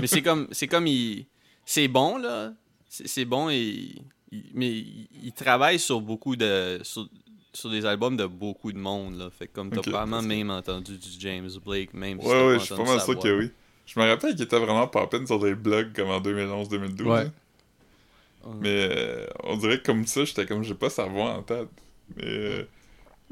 Mais 0.00 0.06
c'est 0.06 0.22
comme, 0.22 0.48
c'est 0.52 0.66
comme 0.66 0.86
il... 0.86 1.26
C'est 1.64 1.88
bon, 1.88 2.18
là. 2.18 2.52
C'est 2.88 3.06
c'est 3.06 3.24
bon, 3.24 3.48
et... 3.50 3.94
il- 4.32 4.50
mais 4.54 4.70
il, 4.70 5.08
il 5.24 5.32
travaille 5.32 5.78
sur 5.78 6.00
beaucoup 6.00 6.34
de... 6.36 6.80
Sur, 6.82 7.08
sur 7.52 7.70
des 7.70 7.84
albums 7.86 8.16
de 8.16 8.26
beaucoup 8.26 8.72
de 8.72 8.78
monde, 8.78 9.18
là. 9.18 9.30
Fait 9.36 9.46
que 9.46 9.52
comme 9.52 9.70
t'as 9.70 9.78
Ok, 9.78 9.88
probablement 9.88 10.22
même 10.22 10.50
entendu 10.50 10.96
du 10.98 11.08
James 11.18 11.50
Blake, 11.64 11.94
même 11.94 12.20
si 12.20 12.26
Ouais, 12.26 12.32
t'as 12.32 12.46
ouais, 12.46 12.52
pas 12.54 12.58
je 12.58 12.64
suis 12.66 12.74
pas 12.74 12.84
mal 12.84 13.00
sûr 13.00 13.18
que 13.18 13.38
oui. 13.38 13.50
Je 13.88 13.98
me 13.98 14.06
rappelle 14.06 14.34
qu'il 14.34 14.44
était 14.44 14.58
vraiment 14.58 14.86
poppin 14.86 15.24
sur 15.24 15.38
des 15.38 15.54
blogs 15.54 15.94
comme 15.94 16.10
en 16.10 16.20
2011-2012. 16.20 17.02
Ouais. 17.04 17.20
hein. 17.20 17.30
Mais 18.60 18.88
euh, 18.90 19.26
on 19.44 19.56
dirait 19.56 19.78
que 19.78 19.86
comme 19.86 20.06
ça, 20.06 20.26
j'étais 20.26 20.44
comme, 20.44 20.62
j'ai 20.62 20.74
pas 20.74 20.90
sa 20.90 21.06
voix 21.06 21.30
en 21.30 21.42
tête. 21.42 21.68
Mais, 22.16 22.24
euh, 22.26 22.64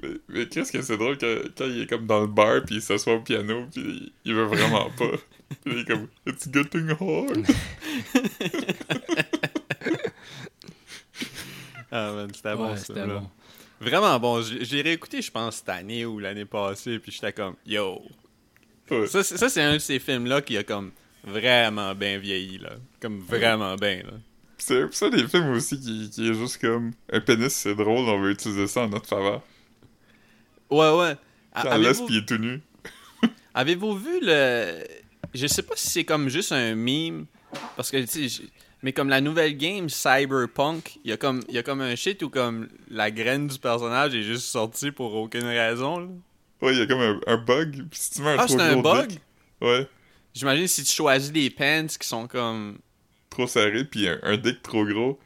mais, 0.02 0.08
mais 0.30 0.48
qu'est-ce 0.48 0.72
que 0.72 0.80
c'est 0.80 0.96
drôle 0.96 1.18
que, 1.18 1.46
quand 1.58 1.66
il 1.66 1.82
est 1.82 1.86
comme 1.86 2.06
dans 2.06 2.22
le 2.22 2.26
bar, 2.26 2.62
puis 2.64 2.76
il 2.76 2.82
s'assoit 2.82 3.14
au 3.14 3.20
piano, 3.20 3.66
puis 3.70 3.82
il, 3.82 4.12
il 4.24 4.34
veut 4.34 4.44
vraiment 4.44 4.88
pas. 4.98 5.10
Puis 5.64 5.74
il 5.74 5.78
est 5.80 5.84
comme, 5.84 6.08
It's 6.26 6.48
getting 6.52 6.88
hard. 6.98 7.46
Ah, 11.92 12.12
man, 12.12 12.30
c'était 12.34 12.56
bon, 12.56 12.70
Ouais, 12.70 12.76
ça, 12.76 12.84
c'était 12.86 13.06
bon. 13.06 13.30
Vraiment 13.80 14.18
bon. 14.18 14.42
J'ai 14.42 14.64
j'ai 14.64 14.82
réécouté, 14.82 15.22
je 15.22 15.30
pense, 15.30 15.56
cette 15.58 15.68
année 15.68 16.04
ou 16.04 16.18
l'année 16.18 16.44
passée, 16.44 16.98
puis 16.98 17.12
j'étais 17.12 17.32
comme, 17.32 17.54
yo. 17.64 18.02
Ouais. 18.90 19.06
Ça, 19.06 19.22
c'est 19.22 19.36
ça, 19.36 19.48
c'est 19.48 19.62
un 19.62 19.74
de 19.74 19.78
ces 19.78 19.98
films-là 19.98 20.42
qui 20.42 20.56
a 20.56 20.62
comme 20.62 20.92
vraiment 21.24 21.94
bien 21.94 22.18
vieilli, 22.18 22.58
là. 22.58 22.70
Comme 23.00 23.18
vraiment 23.20 23.74
bien, 23.76 24.02
là. 24.04 24.12
C'est 24.58 24.92
ça 24.94 25.10
des 25.10 25.26
films 25.28 25.50
aussi 25.50 25.78
qui, 25.78 26.08
qui 26.10 26.30
est 26.30 26.34
juste 26.34 26.58
comme, 26.60 26.92
un 27.12 27.20
pénis 27.20 27.52
c'est 27.52 27.74
drôle, 27.74 28.08
on 28.08 28.20
veut 28.20 28.30
utiliser 28.30 28.66
ça 28.66 28.82
en 28.82 28.88
notre 28.88 29.06
faveur. 29.06 29.42
Ouais, 30.70 30.90
ouais. 30.96 31.16
Quand 31.62 31.76
laisse 31.76 32.00
puis 32.00 32.16
il 32.16 32.18
est 32.18 32.26
tout 32.26 32.38
nu. 32.38 32.60
avez-vous 33.54 33.96
vu 33.96 34.18
le. 34.22 34.84
Je 35.34 35.46
sais 35.46 35.62
pas 35.62 35.74
si 35.76 35.88
c'est 35.88 36.04
comme 36.04 36.28
juste 36.28 36.52
un 36.52 36.74
meme, 36.74 37.26
parce 37.76 37.90
que, 37.90 37.98
tu 38.04 38.28
sais, 38.28 38.44
mais 38.82 38.92
comme 38.92 39.08
la 39.08 39.20
nouvelle 39.20 39.56
game 39.56 39.88
Cyberpunk, 39.88 40.98
il 41.04 41.10
y, 41.10 41.12
a 41.12 41.16
comme- 41.16 41.42
y 41.48 41.58
a 41.58 41.62
comme 41.62 41.80
un 41.80 41.94
shit 41.94 42.22
où 42.22 42.30
comme 42.30 42.68
la 42.90 43.10
graine 43.10 43.46
du 43.48 43.58
personnage 43.58 44.14
est 44.14 44.22
juste 44.22 44.46
sortie 44.46 44.90
pour 44.92 45.14
aucune 45.14 45.44
raison, 45.44 45.98
là. 45.98 46.08
Ouais, 46.62 46.72
il 46.72 46.78
y 46.78 46.82
a 46.82 46.86
comme 46.86 47.00
un, 47.00 47.20
un 47.26 47.36
bug, 47.36 47.86
puis 47.90 47.98
si 48.00 48.10
tu 48.12 48.22
mets 48.22 48.30
un 48.30 48.38
Ah, 48.38 48.46
trop 48.46 48.56
c'est 48.58 48.62
un 48.62 48.72
gros 48.74 48.82
bug? 48.82 49.08
dick, 49.08 49.20
ouais, 49.60 49.88
J'imagine 50.34 50.66
si 50.66 50.84
tu 50.84 50.92
choisis 50.92 51.30
des 51.32 51.50
pants 51.50 51.86
qui 51.86 52.06
sont 52.08 52.26
comme. 52.26 52.78
trop 53.30 53.46
serré, 53.46 53.84
puis 53.84 54.08
un, 54.08 54.18
un 54.22 54.36
dick 54.36 54.62
trop 54.62 54.84
gros, 54.84 55.18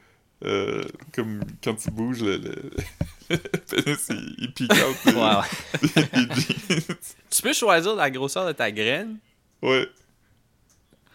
euh, 0.45 0.83
comme 1.13 1.41
quand 1.63 1.75
tu 1.75 1.91
bouges, 1.91 2.23
le, 2.23 2.37
le, 2.39 2.71
le 3.31 3.37
pénis, 3.37 4.07
il, 4.11 4.35
il 4.39 4.53
pique 4.53 4.73
out 4.73 4.97
des, 5.05 5.15
Ouais, 5.15 5.37
ouais. 5.37 6.09
des 6.13 6.35
jeans. 6.35 6.97
Tu 7.31 7.43
peux 7.43 7.53
choisir 7.53 7.95
la 7.95 8.11
grosseur 8.11 8.47
de 8.47 8.53
ta 8.53 8.71
graine? 8.73 9.19
Ouais, 9.63 9.89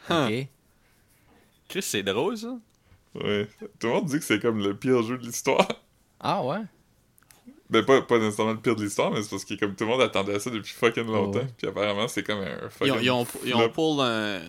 Huh. 0.10 0.14
Ok. 0.28 0.48
Chris, 1.68 1.82
c'est 1.82 2.04
drôle, 2.04 2.38
ça. 2.38 2.56
ouais. 3.16 3.48
Tout 3.80 3.88
le 3.88 3.94
monde 3.94 4.06
dit 4.06 4.20
que 4.20 4.24
c'est 4.24 4.40
comme 4.40 4.60
le 4.60 4.76
pire 4.78 5.02
jeu 5.04 5.18
de 5.18 5.26
l'histoire. 5.26 5.68
Ah, 6.20 6.44
ouais? 6.44 6.60
Ben, 7.70 7.84
pas, 7.84 8.02
pas 8.04 8.20
nécessairement 8.20 8.52
le 8.54 8.60
pire 8.60 8.76
de 8.76 8.84
l'histoire, 8.84 9.12
mais 9.12 9.24
c'est 9.24 9.30
parce 9.32 9.44
que 9.46 9.56
comme 9.56 9.76
tout 9.76 9.86
le 9.86 9.90
monde 9.90 10.02
attendait 10.02 10.36
à 10.36 10.40
ça 10.40 10.50
depuis 10.52 10.74
fucking 10.74 11.06
longtemps. 11.08 11.40
ouais. 11.40 11.48
Puis 11.58 11.68
apparemment, 11.68 12.08
c'est 12.08 12.22
comme 12.24 12.40
un 12.40 12.58
Ils 12.64 12.70
fucking 12.70 12.94
ont, 12.94 13.00
ils 13.02 13.12
ont, 13.12 13.28
ils 13.46 13.56
ont 13.56 13.70
pull 13.70 14.02
un, 14.02 14.42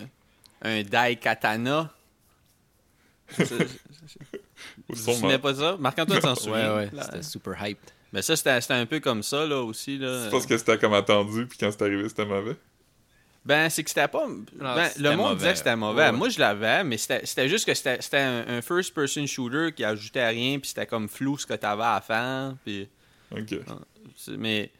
un 0.62 0.82
Dai 0.82 1.16
Katana. 1.16 1.90
C'est- 3.30 3.44
c'est- 3.46 3.58
Vous 4.88 4.94
vous 4.94 5.12
souvenez 5.14 5.38
pas 5.38 5.52
de 5.52 5.58
ça? 5.58 5.76
Marc-Antoine 5.78 6.20
s'en 6.20 6.30
Ouais, 6.30 6.36
souvient. 6.36 6.76
ouais, 6.76 6.90
Là. 6.92 7.02
c'était 7.04 7.22
super 7.22 7.54
hyped. 7.66 7.90
Mais 8.12 8.22
ça, 8.22 8.36
c'était 8.36 8.60
c'était 8.60 8.74
un 8.74 8.86
peu 8.86 9.00
comme 9.00 9.22
ça, 9.22 9.44
là, 9.46 9.60
aussi. 9.62 9.98
Là. 9.98 10.24
C'est 10.24 10.30
parce 10.30 10.46
que 10.46 10.56
c'était 10.56 10.78
comme 10.78 10.94
attendu, 10.94 11.46
puis 11.46 11.58
quand 11.58 11.70
c'est 11.72 11.82
arrivé, 11.82 12.08
c'était 12.08 12.24
mauvais. 12.24 12.56
Ben, 13.44 13.68
c'est 13.70 13.82
que 13.84 13.90
c'était 13.90 14.08
pas. 14.08 14.26
ben, 14.54 14.88
c'était 14.88 15.02
le 15.02 15.10
monde 15.10 15.18
mauvais. 15.18 15.34
disait 15.36 15.52
que 15.52 15.58
c'était 15.58 15.76
mauvais. 15.76 16.04
Ouais. 16.06 16.12
Moi, 16.12 16.28
je 16.28 16.38
l'avais, 16.38 16.84
mais 16.84 16.98
c'était 16.98 17.24
c'était 17.24 17.48
juste 17.48 17.64
que 17.66 17.74
c'était 17.74 18.00
c'était 18.00 18.18
un, 18.18 18.44
un 18.48 18.62
first-person 18.62 19.26
shooter 19.26 19.72
qui 19.74 19.84
ajoutait 19.84 20.20
à 20.20 20.28
rien, 20.28 20.58
puis 20.58 20.68
c'était 20.68 20.86
comme 20.86 21.08
flou 21.08 21.36
ce 21.38 21.46
que 21.46 21.54
t'avais 21.54 21.82
à 21.84 22.00
faire. 22.00 22.54
Puis, 22.64 22.88
Ok. 23.32 23.58
mais 24.38 24.70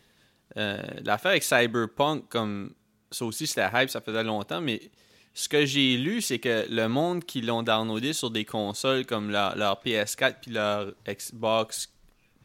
euh, 0.56 0.82
l'affaire 1.04 1.32
avec 1.32 1.42
Cyberpunk, 1.42 2.28
comme 2.28 2.72
ça 3.10 3.24
aussi, 3.24 3.46
c'était 3.46 3.68
hype, 3.74 3.90
ça 3.90 4.00
faisait 4.00 4.22
longtemps, 4.24 4.60
mais 4.60 4.80
ce 5.34 5.48
que 5.48 5.66
j'ai 5.66 5.96
lu, 5.98 6.22
c'est 6.22 6.38
que 6.38 6.66
le 6.70 6.88
monde 6.88 7.24
qui 7.24 7.42
l'ont 7.42 7.62
downloadé 7.62 8.12
sur 8.12 8.30
des 8.30 8.44
consoles 8.44 9.04
comme 9.04 9.30
leur, 9.30 9.56
leur 9.56 9.80
PS4 9.84 10.36
puis 10.40 10.50
leur 10.52 10.92
Xbox, 11.06 11.92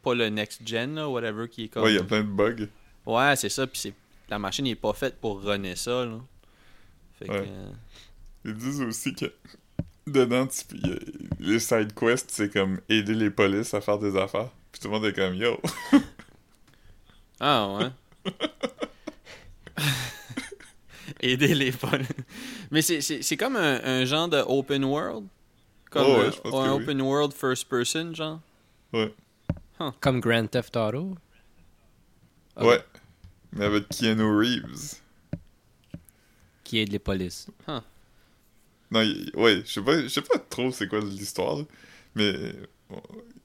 pas 0.01 0.13
le 0.15 0.29
next 0.29 0.67
gen, 0.67 0.95
là, 0.95 1.07
whatever, 1.07 1.47
qui 1.47 1.65
est 1.65 1.67
comme. 1.69 1.83
Ouais, 1.83 1.93
il 1.93 1.95
y 1.95 1.99
a 1.99 2.03
plein 2.03 2.21
de 2.23 2.27
bugs. 2.29 2.67
Ouais, 3.05 3.35
c'est 3.35 3.49
ça, 3.49 3.65
puis 3.67 3.79
c'est 3.79 3.93
la 4.29 4.39
machine 4.39 4.65
n'est 4.65 4.75
pas 4.75 4.93
faite 4.93 5.19
pour 5.19 5.43
runner 5.43 5.75
ça, 5.75 6.05
là. 6.05 6.19
Fait 7.19 7.27
que, 7.27 7.33
euh, 7.33 7.71
Ils 8.45 8.53
disent 8.55 8.81
aussi 8.81 9.13
que 9.13 9.25
dedans, 10.07 10.47
tu- 10.47 10.75
les 11.39 11.59
side 11.59 11.93
quests, 11.93 12.31
c'est 12.31 12.51
comme 12.51 12.79
aider 12.89 13.13
les 13.13 13.29
polices 13.29 13.73
à 13.73 13.81
faire 13.81 13.99
des 13.99 14.15
affaires. 14.17 14.49
Puis 14.71 14.79
tout 14.81 14.87
le 14.87 14.93
monde 14.93 15.05
est 15.05 15.13
comme 15.13 15.35
yo. 15.35 15.59
Ah 17.43 17.67
ouais. 17.75 18.31
Aider 21.21 21.55
les 21.55 21.71
folles. 21.71 22.05
Mais 22.69 22.81
c'est- 22.81 23.01
c'est 23.01 23.21
c'est 23.21 23.37
comme 23.37 23.55
un, 23.55 23.81
un 23.83 24.05
genre 24.05 24.27
de 24.29 24.37
open 24.47 24.83
world? 24.85 25.27
Comme 25.89 26.05
Oh 26.07 26.17
ouais, 26.19 26.27
un, 26.27 26.31
je 26.31 26.39
pense 26.39 26.53
un 26.53 26.65
que 26.65 26.77
oui. 26.77 26.83
open 26.83 27.01
world 27.01 27.33
first 27.33 27.67
person, 27.67 28.13
genre? 28.13 28.39
Ouais. 28.93 29.13
Comme 29.99 30.19
Grand 30.19 30.45
Theft 30.47 30.75
Auto? 30.77 31.15
Ouais. 32.57 32.83
Mais 33.53 33.65
avec 33.65 33.89
Keanu 33.89 34.23
Reeves. 34.37 34.95
Qui 36.63 36.79
aide 36.79 36.91
les 36.91 36.99
polices. 36.99 37.47
Non, 37.67 39.01
il- 39.01 39.31
ouais, 39.35 39.63
je 39.65 39.71
sais 39.71 39.81
pas, 39.81 40.01
je 40.01 40.07
sais 40.07 40.21
pas 40.21 40.37
trop 40.37 40.71
c'est 40.71 40.87
quoi 40.87 40.99
l'histoire, 40.99 41.57
mais 42.13 42.33
bon, 42.89 43.01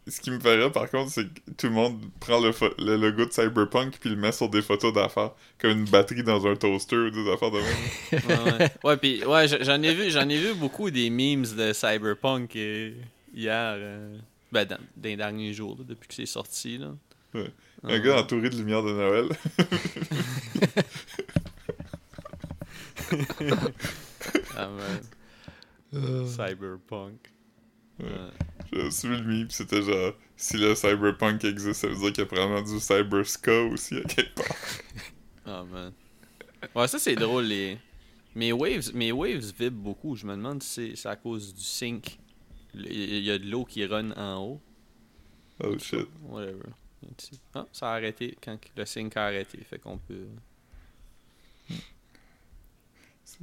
ce 0.09 0.21
qui 0.21 0.31
me 0.31 0.39
ferait 0.39 0.71
par 0.71 0.89
contre, 0.91 1.11
c'est 1.11 1.25
que 1.27 1.41
tout 1.57 1.67
le 1.67 1.73
monde 1.73 2.01
prend 2.21 2.39
le, 2.41 2.53
le 2.79 2.97
logo 2.97 3.25
de 3.27 3.33
Cyberpunk 3.33 3.99
puis 3.99 4.11
le 4.11 4.17
met 4.17 4.31
sur 4.33 4.49
des 4.49 4.63
photos 4.63 4.93
d'affaires, 4.93 5.33
comme 5.59 5.73
une 5.73 5.85
batterie 5.87 6.23
dans 6.23 6.47
un 6.47 6.55
toaster 6.55 6.97
ou 6.97 7.11
des 7.11 7.29
affaires 7.31 7.51
de 7.51 7.59
même. 7.59 7.77
Ouais, 8.85 8.85
ouais. 8.85 8.97
puis 8.99 9.23
j'en 9.63 9.83
ai 9.83 9.95
vu, 9.95 10.11
j'en 10.11 10.29
ai 10.29 10.39
vu 10.39 10.55
beaucoup 10.55 10.91
des 10.91 11.11
memes 11.11 11.43
de 11.43 11.73
Cyberpunk 11.73 12.55
euh, 12.57 12.93
hier, 13.35 13.75
euh, 13.77 14.17
ben 14.53 14.65
dans, 14.65 14.77
dans 14.77 15.09
les 15.09 15.17
derniers 15.17 15.53
jours, 15.53 15.77
là, 15.79 15.85
depuis 15.87 16.07
que 16.09 16.15
c'est 16.15 16.27
sorti 16.27 16.79
là. 16.79 16.95
Ouais. 17.35 17.51
Ah, 17.83 17.89
Un 17.93 17.99
gars 17.99 18.21
entouré 18.21 18.49
de 18.49 18.57
lumière 18.57 18.83
de 18.83 18.93
Noël. 18.93 19.29
ah, 24.57 24.69
man. 24.69 25.01
Cyberpunk. 26.27 27.33
Ouais. 28.01 28.07
J'ai 28.73 28.91
suivi 28.91 29.17
le 29.17 29.25
meme, 29.25 29.51
c'était 29.51 29.83
genre, 29.83 30.15
si 30.37 30.57
le 30.57 30.75
Cyberpunk 30.75 31.45
existe, 31.45 31.81
ça 31.81 31.89
veut 31.89 31.95
dire 31.97 32.13
qu'il 32.13 32.19
y 32.19 32.23
a 32.23 32.27
probablement 32.27 32.63
du 32.63 32.81
Cyberska 32.81 33.63
aussi 33.65 33.97
à 33.97 34.03
quelque 34.03 34.35
part. 34.35 34.57
Ah 35.47 35.65
man. 35.71 35.93
Ouais, 36.75 36.89
ça 36.89 36.99
c'est 36.99 37.17
drôle 37.17 37.45
les 37.45 37.79
mes 38.35 38.53
waves, 38.53 38.93
mes 38.95 39.13
waves 39.13 39.53
vibrent 39.59 39.83
beaucoup, 39.83 40.17
je 40.17 40.27
me 40.27 40.37
demande 40.37 40.63
si 40.63 40.91
c'est- 40.91 40.97
c'est 40.97 41.09
à 41.09 41.17
cause 41.17 41.55
du. 41.55 41.63
Le- 42.75 42.93
Il 42.93 43.25
y 43.25 43.31
a 43.31 43.39
de 43.39 43.47
l'eau 43.49 43.65
qui 43.65 43.85
run 43.87 44.13
en 44.13 44.39
haut. 44.43 44.61
Oh 45.63 45.79
shit. 45.79 46.09
Whatever. 46.23 46.71
Ah, 47.55 47.67
ça 47.73 47.93
a 47.93 47.97
arrêté 47.97 48.37
quand 48.43 48.59
le 48.77 48.85
sync 48.85 49.17
a 49.17 49.27
arrêté, 49.27 49.59
fait 49.65 49.79
qu'on 49.79 49.99
peut 49.99 50.27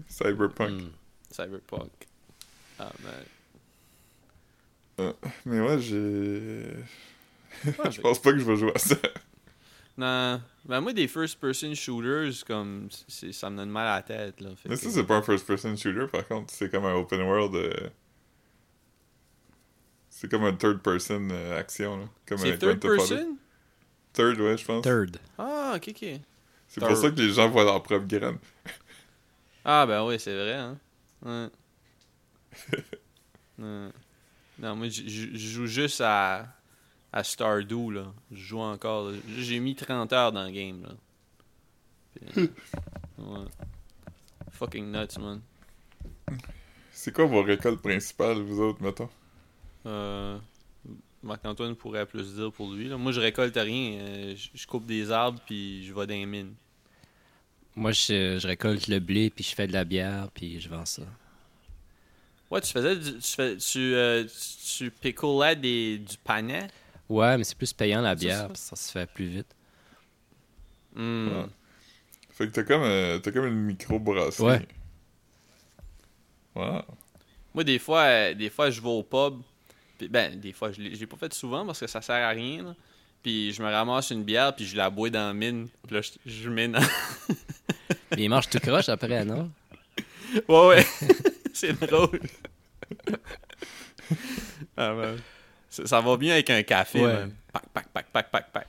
Cyberpunk. 0.07 0.81
Hmm. 0.81 0.89
Cyberpunk. 1.31 1.91
Ah 2.79 2.91
man. 3.03 3.25
Mais 5.45 5.59
ouais, 5.61 5.79
j'ai. 5.79 6.65
Ouais, 7.65 7.91
je 7.91 8.01
pense 8.01 8.19
pas 8.19 8.31
que 8.33 8.39
je 8.39 8.43
vais 8.43 8.57
jouer 8.57 8.71
à 8.75 8.79
ça. 8.79 8.95
Non, 9.97 10.41
ben 10.65 10.81
moi 10.81 10.91
des 10.91 11.07
first 11.07 11.39
person 11.39 11.73
shooters 11.75 12.43
comme 12.47 12.89
c'est 13.07 13.31
ça 13.31 13.49
me 13.49 13.57
donne 13.57 13.69
mal 13.69 13.87
à 13.87 13.95
la 13.97 14.01
tête 14.01 14.41
là. 14.41 14.49
fait 14.55 14.67
Mais 14.69 14.75
que- 14.75 14.81
ça, 14.81 14.89
c'est 14.89 15.03
pas 15.03 15.17
un 15.17 15.21
first-person 15.21 15.77
shooter, 15.77 16.07
par 16.11 16.27
contre. 16.27 16.51
C'est 16.51 16.69
comme 16.71 16.85
un 16.85 16.95
open 16.95 17.21
world. 17.21 17.55
euh, 17.55 17.89
C'est 20.09 20.29
comme 20.29 20.43
un 20.45 20.53
third-person 20.53 21.29
euh, 21.31 21.59
action, 21.59 21.97
là. 21.97 22.05
Comme 22.25 22.39
C'est 22.39 22.53
un 22.63 22.75
third 22.75 24.39
ouais, 24.41 24.57
je 24.57 24.65
pense. 24.65 24.83
Third. 24.83 25.17
Ah, 25.37 25.73
OK 25.75 25.89
OK. 25.89 26.05
C'est 26.67 26.79
pour 26.83 26.97
ça 26.97 27.11
que 27.11 27.15
les 27.21 27.29
gens 27.31 27.49
voient 27.49 27.63
leur 27.63 27.81
propre 27.83 28.07
graine. 28.07 28.37
Ah 29.63 29.85
ben 29.85 30.03
oui, 30.05 30.19
c'est 30.19 30.33
vrai, 30.35 30.53
hein. 30.55 30.77
Ouais. 31.21 31.47
Ouais. 33.59 33.89
Non, 34.63 34.77
moi, 34.77 34.87
je 34.87 35.35
joue 35.35 35.65
juste 35.67 35.99
à, 35.99 36.47
à 37.11 37.21
Stardew, 37.23 37.91
là. 37.91 38.13
Je 38.31 38.37
joue 38.37 38.59
encore. 38.59 39.11
J'ai 39.37 39.59
mis 39.59 39.75
30 39.75 40.13
heures 40.13 40.31
dans 40.31 40.45
le 40.45 40.51
game, 40.51 40.83
là. 40.83 40.89
Puis, 42.15 42.49
ouais. 43.17 43.45
Fucking 44.51 44.89
nuts, 44.89 45.19
man. 45.19 45.41
C'est 46.91 47.11
quoi 47.13 47.25
vos 47.25 47.43
récoltes 47.43 47.81
principales, 47.81 48.41
vous 48.41 48.61
autres, 48.61 48.81
mettons? 48.81 49.09
Euh, 49.85 50.39
Marc-Antoine 51.21 51.75
pourrait 51.75 52.05
plus 52.05 52.35
dire 52.35 52.51
pour 52.53 52.71
lui, 52.71 52.87
là. 52.87 52.95
Moi, 52.97 53.11
je 53.11 53.19
récolte 53.19 53.57
rien. 53.57 53.99
euh, 53.99 54.35
je, 54.37 54.47
je 54.53 54.65
coupe 54.65 54.85
des 54.85 55.11
arbres, 55.11 55.41
puis 55.45 55.85
je 55.85 55.93
vais 55.93 56.07
dans 56.07 56.13
les 56.13 56.25
mines. 56.25 56.55
Moi, 57.75 57.91
je, 57.91 58.37
je 58.39 58.47
récolte 58.47 58.87
le 58.87 58.99
blé, 58.99 59.29
puis 59.29 59.43
je 59.43 59.53
fais 59.53 59.67
de 59.67 59.73
la 59.73 59.83
bière, 59.83 60.29
puis 60.33 60.61
je 60.61 60.69
vends 60.69 60.85
ça. 60.85 61.03
Ouais, 62.53 62.61
tu 62.61 62.71
faisais 62.71 62.95
du, 62.95 63.17
tu, 63.17 63.31
fais, 63.31 63.57
tu, 63.57 63.95
euh, 63.95 64.25
tu, 64.25 64.77
tu 64.77 64.91
picolais 64.91 65.55
des, 65.55 65.97
du 65.97 66.17
panais? 66.23 66.67
Ouais, 67.09 67.35
mais 67.35 67.43
c'est 67.43 67.57
plus 67.57 67.73
payant 67.73 67.99
la 67.99 68.13
bière, 68.13 68.41
ça. 68.41 68.47
parce 68.47 68.61
que 68.61 68.67
ça 68.67 68.75
se 68.75 68.91
fait 68.91 69.09
plus 69.11 69.25
vite. 69.25 69.47
Ouais. 70.95 71.45
Fait 72.29 72.45
que 72.45 72.51
t'as 72.51 72.61
comme, 72.61 72.83
euh, 72.83 73.17
t'as 73.17 73.31
comme 73.31 73.47
une 73.47 73.63
micro-brasserie. 73.65 74.45
Ouais. 74.45 74.67
Wow. 76.53 76.83
Moi, 77.55 77.63
des 77.63 77.79
fois, 77.79 78.01
euh, 78.01 78.33
des 78.35 78.51
fois, 78.51 78.69
je 78.69 78.79
vais 78.79 78.87
au 78.89 79.01
pub. 79.01 79.41
Ben, 80.11 80.39
des 80.39 80.53
fois, 80.53 80.71
je 80.71 80.79
l'ai 80.79 81.07
pas 81.07 81.17
fait 81.17 81.33
souvent 81.33 81.65
parce 81.65 81.79
que 81.79 81.87
ça 81.87 82.03
sert 82.03 82.23
à 82.23 82.29
rien. 82.29 82.61
là. 82.65 82.75
Puis 83.23 83.51
je 83.51 83.63
me 83.63 83.71
ramasse 83.71 84.11
une 84.11 84.23
bière, 84.23 84.55
puis 84.55 84.67
je 84.67 84.77
la 84.77 84.91
bois 84.91 85.09
dans 85.09 85.25
la 85.25 85.33
mine. 85.33 85.69
Puis 85.87 85.95
là, 85.95 86.01
je, 86.01 86.11
je 86.23 86.49
mets 86.51 86.67
dans... 86.67 86.81
Mais 88.11 88.25
ils 88.25 88.29
mangent 88.29 88.49
tout 88.49 88.59
croche 88.59 88.89
après, 88.89 89.25
non? 89.25 89.49
ouais, 90.47 90.67
ouais. 90.67 90.85
C'est 91.55 91.73
drôle. 91.79 92.19
ah, 94.77 94.93
man. 94.93 95.17
Ça, 95.69 95.85
ça 95.87 96.01
va 96.01 96.17
bien 96.17 96.33
avec 96.33 96.49
un 96.49 96.63
café, 96.63 97.03
Ouais. 97.03 97.13
man. 97.13 97.33
Pac, 97.51 97.63
pac, 97.69 97.87
pac, 97.89 98.05
pac, 98.11 98.31
pac, 98.31 98.51
pac. 98.51 98.67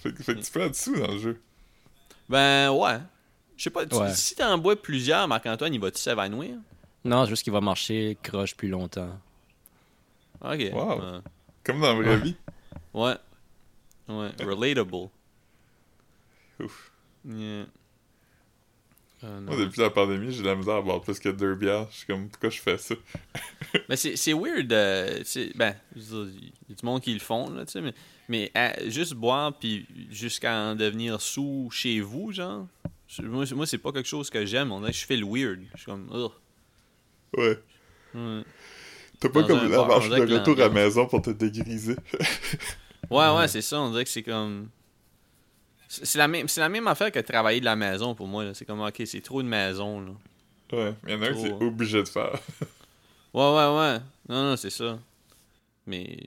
Fait, 0.00 0.12
que- 0.12 0.22
fait 0.22 0.34
que 0.34 0.40
tu 0.40 0.50
fais 0.50 0.58
là-dessous 0.60 0.96
dans 0.98 1.12
le 1.12 1.18
jeu. 1.18 1.40
Ben, 2.28 2.70
ouais. 2.72 2.98
Je 3.56 3.64
sais 3.64 3.70
pas, 3.70 3.86
tu- 3.86 3.94
Ouais. 3.94 4.12
si 4.14 4.34
t'en 4.34 4.58
bois 4.58 4.74
plusieurs, 4.80 5.28
Marc-Antoine, 5.28 5.72
il 5.74 5.80
va-tu 5.80 6.00
s'évanouir? 6.00 6.56
Non, 7.04 7.24
juste 7.26 7.44
qu'il 7.44 7.52
va 7.52 7.60
marcher 7.60 8.16
croche 8.22 8.56
plus 8.56 8.68
longtemps. 8.68 9.16
Ok. 10.40 10.70
Wow. 10.72 11.20
Comme 11.64 11.80
dans 11.80 11.88
la 11.88 11.94
vraie 11.94 12.08
Ouais. 12.16 12.20
vie. 12.20 12.36
Ouais. 12.94 13.14
Ouais. 14.08 14.30
Relatable. 14.44 15.08
Ouf. 16.60 16.90
Yeah. 17.24 17.66
Ah. 19.22 19.40
Moi, 19.40 19.56
depuis 19.56 19.80
la 19.80 19.90
pandémie, 19.90 20.32
j'ai 20.32 20.42
de 20.42 20.48
la 20.48 20.54
misère 20.56 20.74
à 20.76 20.82
boire 20.82 21.00
plus 21.00 21.18
que 21.20 21.28
deux 21.28 21.54
bières. 21.54 21.86
Je 21.90 21.98
suis 21.98 22.06
comme, 22.06 22.28
pourquoi 22.28 22.50
je 22.50 22.60
fais 22.60 22.76
ça? 22.78 22.94
Mais 23.88 23.96
c'est 23.96 24.32
weird. 24.32 24.72
euh, 24.72 25.22
ben, 25.54 25.74
il 25.96 26.02
y 26.68 26.72
a 26.72 26.74
du 26.74 26.84
monde 26.84 27.00
qui 27.00 27.14
le 27.14 27.20
font, 27.20 27.48
là, 27.50 27.64
tu 27.64 27.72
sais, 27.72 27.80
mais, 27.80 27.94
mais 28.28 28.50
à- 28.54 28.88
juste 28.88 29.14
boire 29.14 29.52
puis 29.58 29.86
jusqu'à 30.10 30.54
en 30.56 30.74
devenir 30.74 31.20
sous 31.20 31.68
chez 31.72 32.00
vous, 32.00 32.32
genre. 32.32 32.66
Moi, 33.22 33.46
c'est- 33.46 33.54
moi 33.54 33.66
c'est 33.66 33.78
pas 33.78 33.92
quelque 33.92 34.08
chose 34.08 34.28
que 34.30 34.44
j'aime. 34.46 34.72
On 34.72 34.80
dirait 34.80 34.92
que 34.92 34.98
je 34.98 35.04
fais 35.06 35.16
le 35.16 35.26
weird. 35.26 35.60
Je 35.74 35.76
suis 35.78 35.86
comme, 35.86 36.08
ugh. 36.12 36.30
Ouais. 37.36 37.58
Ouais, 38.14 38.42
T'as 39.20 39.28
pas 39.28 39.42
Dans 39.42 39.48
comme 39.48 39.70
la 39.70 39.84
marche 39.86 40.08
de 40.08 40.20
retour 40.34 40.54
à 40.56 40.60
la 40.60 40.68
maison 40.68 41.06
pour 41.06 41.22
te 41.22 41.30
dégriser. 41.30 41.96
ouais, 43.10 43.30
ouais, 43.36 43.48
c'est 43.48 43.62
ça. 43.62 43.80
On 43.80 43.90
dirait 43.90 44.04
que 44.04 44.10
c'est 44.10 44.22
comme. 44.22 44.68
C'est 45.94 46.16
la, 46.18 46.26
même, 46.26 46.48
c'est 46.48 46.60
la 46.60 46.70
même 46.70 46.86
affaire 46.88 47.12
que 47.12 47.18
travailler 47.18 47.60
de 47.60 47.66
la 47.66 47.76
maison 47.76 48.14
pour 48.14 48.26
moi. 48.26 48.54
C'est 48.54 48.64
comme, 48.64 48.80
ok, 48.80 49.02
c'est 49.04 49.20
trop 49.20 49.42
de 49.42 49.48
maison. 49.48 50.00
Là. 50.00 50.12
Ouais. 50.72 50.94
Il 51.06 51.10
y 51.10 51.14
en 51.14 51.20
a 51.22 51.26
un 51.26 51.32
que 51.32 51.38
c'est 51.38 51.50
Trop. 51.50 51.64
obligé 51.66 52.02
de 52.02 52.08
faire. 52.08 52.32
Ouais, 53.34 53.40
ouais, 53.42 53.78
ouais. 53.78 53.98
Non, 54.28 54.44
non, 54.50 54.56
c'est 54.58 54.68
ça. 54.70 54.98
Mais, 55.86 56.18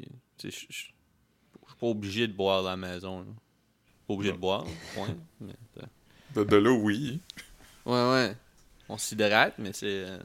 je 0.43 0.49
suis 0.49 0.93
pas 1.79 1.85
obligé 1.87 2.27
de 2.27 2.33
boire 2.33 2.65
à 2.65 2.69
la 2.71 2.77
maison. 2.77 3.19
Là. 3.19 3.25
Pas 4.07 4.13
obligé 4.15 4.31
de 4.31 4.37
boire, 4.37 4.65
point. 4.95 5.15
Mais, 5.39 5.53
euh, 5.77 5.85
De, 6.35 6.43
de 6.43 6.55
l'eau, 6.57 6.77
oui. 6.81 7.21
Ouais, 7.85 8.09
ouais. 8.11 8.35
On 8.89 8.97
s'hydrate, 8.97 9.53
mais 9.59 9.71
c'est. 9.73 9.85
euh, 10.05 10.17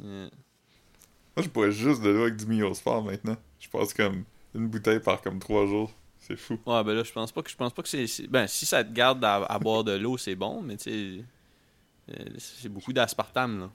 yeah. 0.00 0.30
Moi, 1.36 1.44
je 1.44 1.48
bois 1.48 1.70
juste 1.70 2.02
de 2.02 2.10
l'eau 2.10 2.22
avec 2.22 2.36
du 2.36 2.44
Miosport 2.46 3.02
maintenant. 3.02 3.36
Je 3.58 3.68
passe 3.70 3.94
comme 3.94 4.24
une 4.54 4.68
bouteille 4.68 5.00
par 5.00 5.22
comme 5.22 5.38
trois 5.38 5.66
jours. 5.66 5.92
C'est 6.28 6.36
fou. 6.36 6.58
Ouais, 6.66 6.84
ben 6.84 6.92
là, 6.94 7.02
je 7.02 7.12
pense 7.12 7.32
pas 7.32 7.42
que 7.42 7.50
je 7.50 7.56
pense 7.56 7.72
pas 7.72 7.82
que 7.82 7.88
c'est. 7.88 8.26
Ben, 8.28 8.46
si 8.46 8.66
ça 8.66 8.84
te 8.84 8.92
garde 8.92 9.24
à, 9.24 9.36
à 9.44 9.58
boire 9.58 9.82
de 9.84 9.92
l'eau, 9.92 10.18
c'est 10.18 10.34
bon, 10.34 10.60
mais 10.62 10.76
tu 10.76 10.90
sais. 11.18 11.24
Euh, 12.10 12.24
c'est 12.38 12.68
beaucoup 12.68 12.92
d'aspartame, 12.92 13.60
là. 13.60 13.70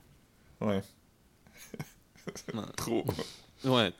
Ouais. 0.68 0.82
Ouais. 2.54 2.62
Trop. 2.78 3.06
Ouais. 3.66 3.92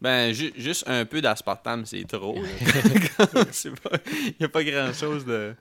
Ben, 0.00 0.32
ju- 0.32 0.52
juste 0.56 0.88
un 0.88 1.04
peu 1.04 1.20
d'aspartame, 1.20 1.84
c'est 1.84 2.04
trop. 2.04 2.36
Il 2.36 4.34
n'y 4.40 4.44
a 4.46 4.48
pas 4.48 4.64
grand-chose 4.64 5.24
de... 5.26 5.54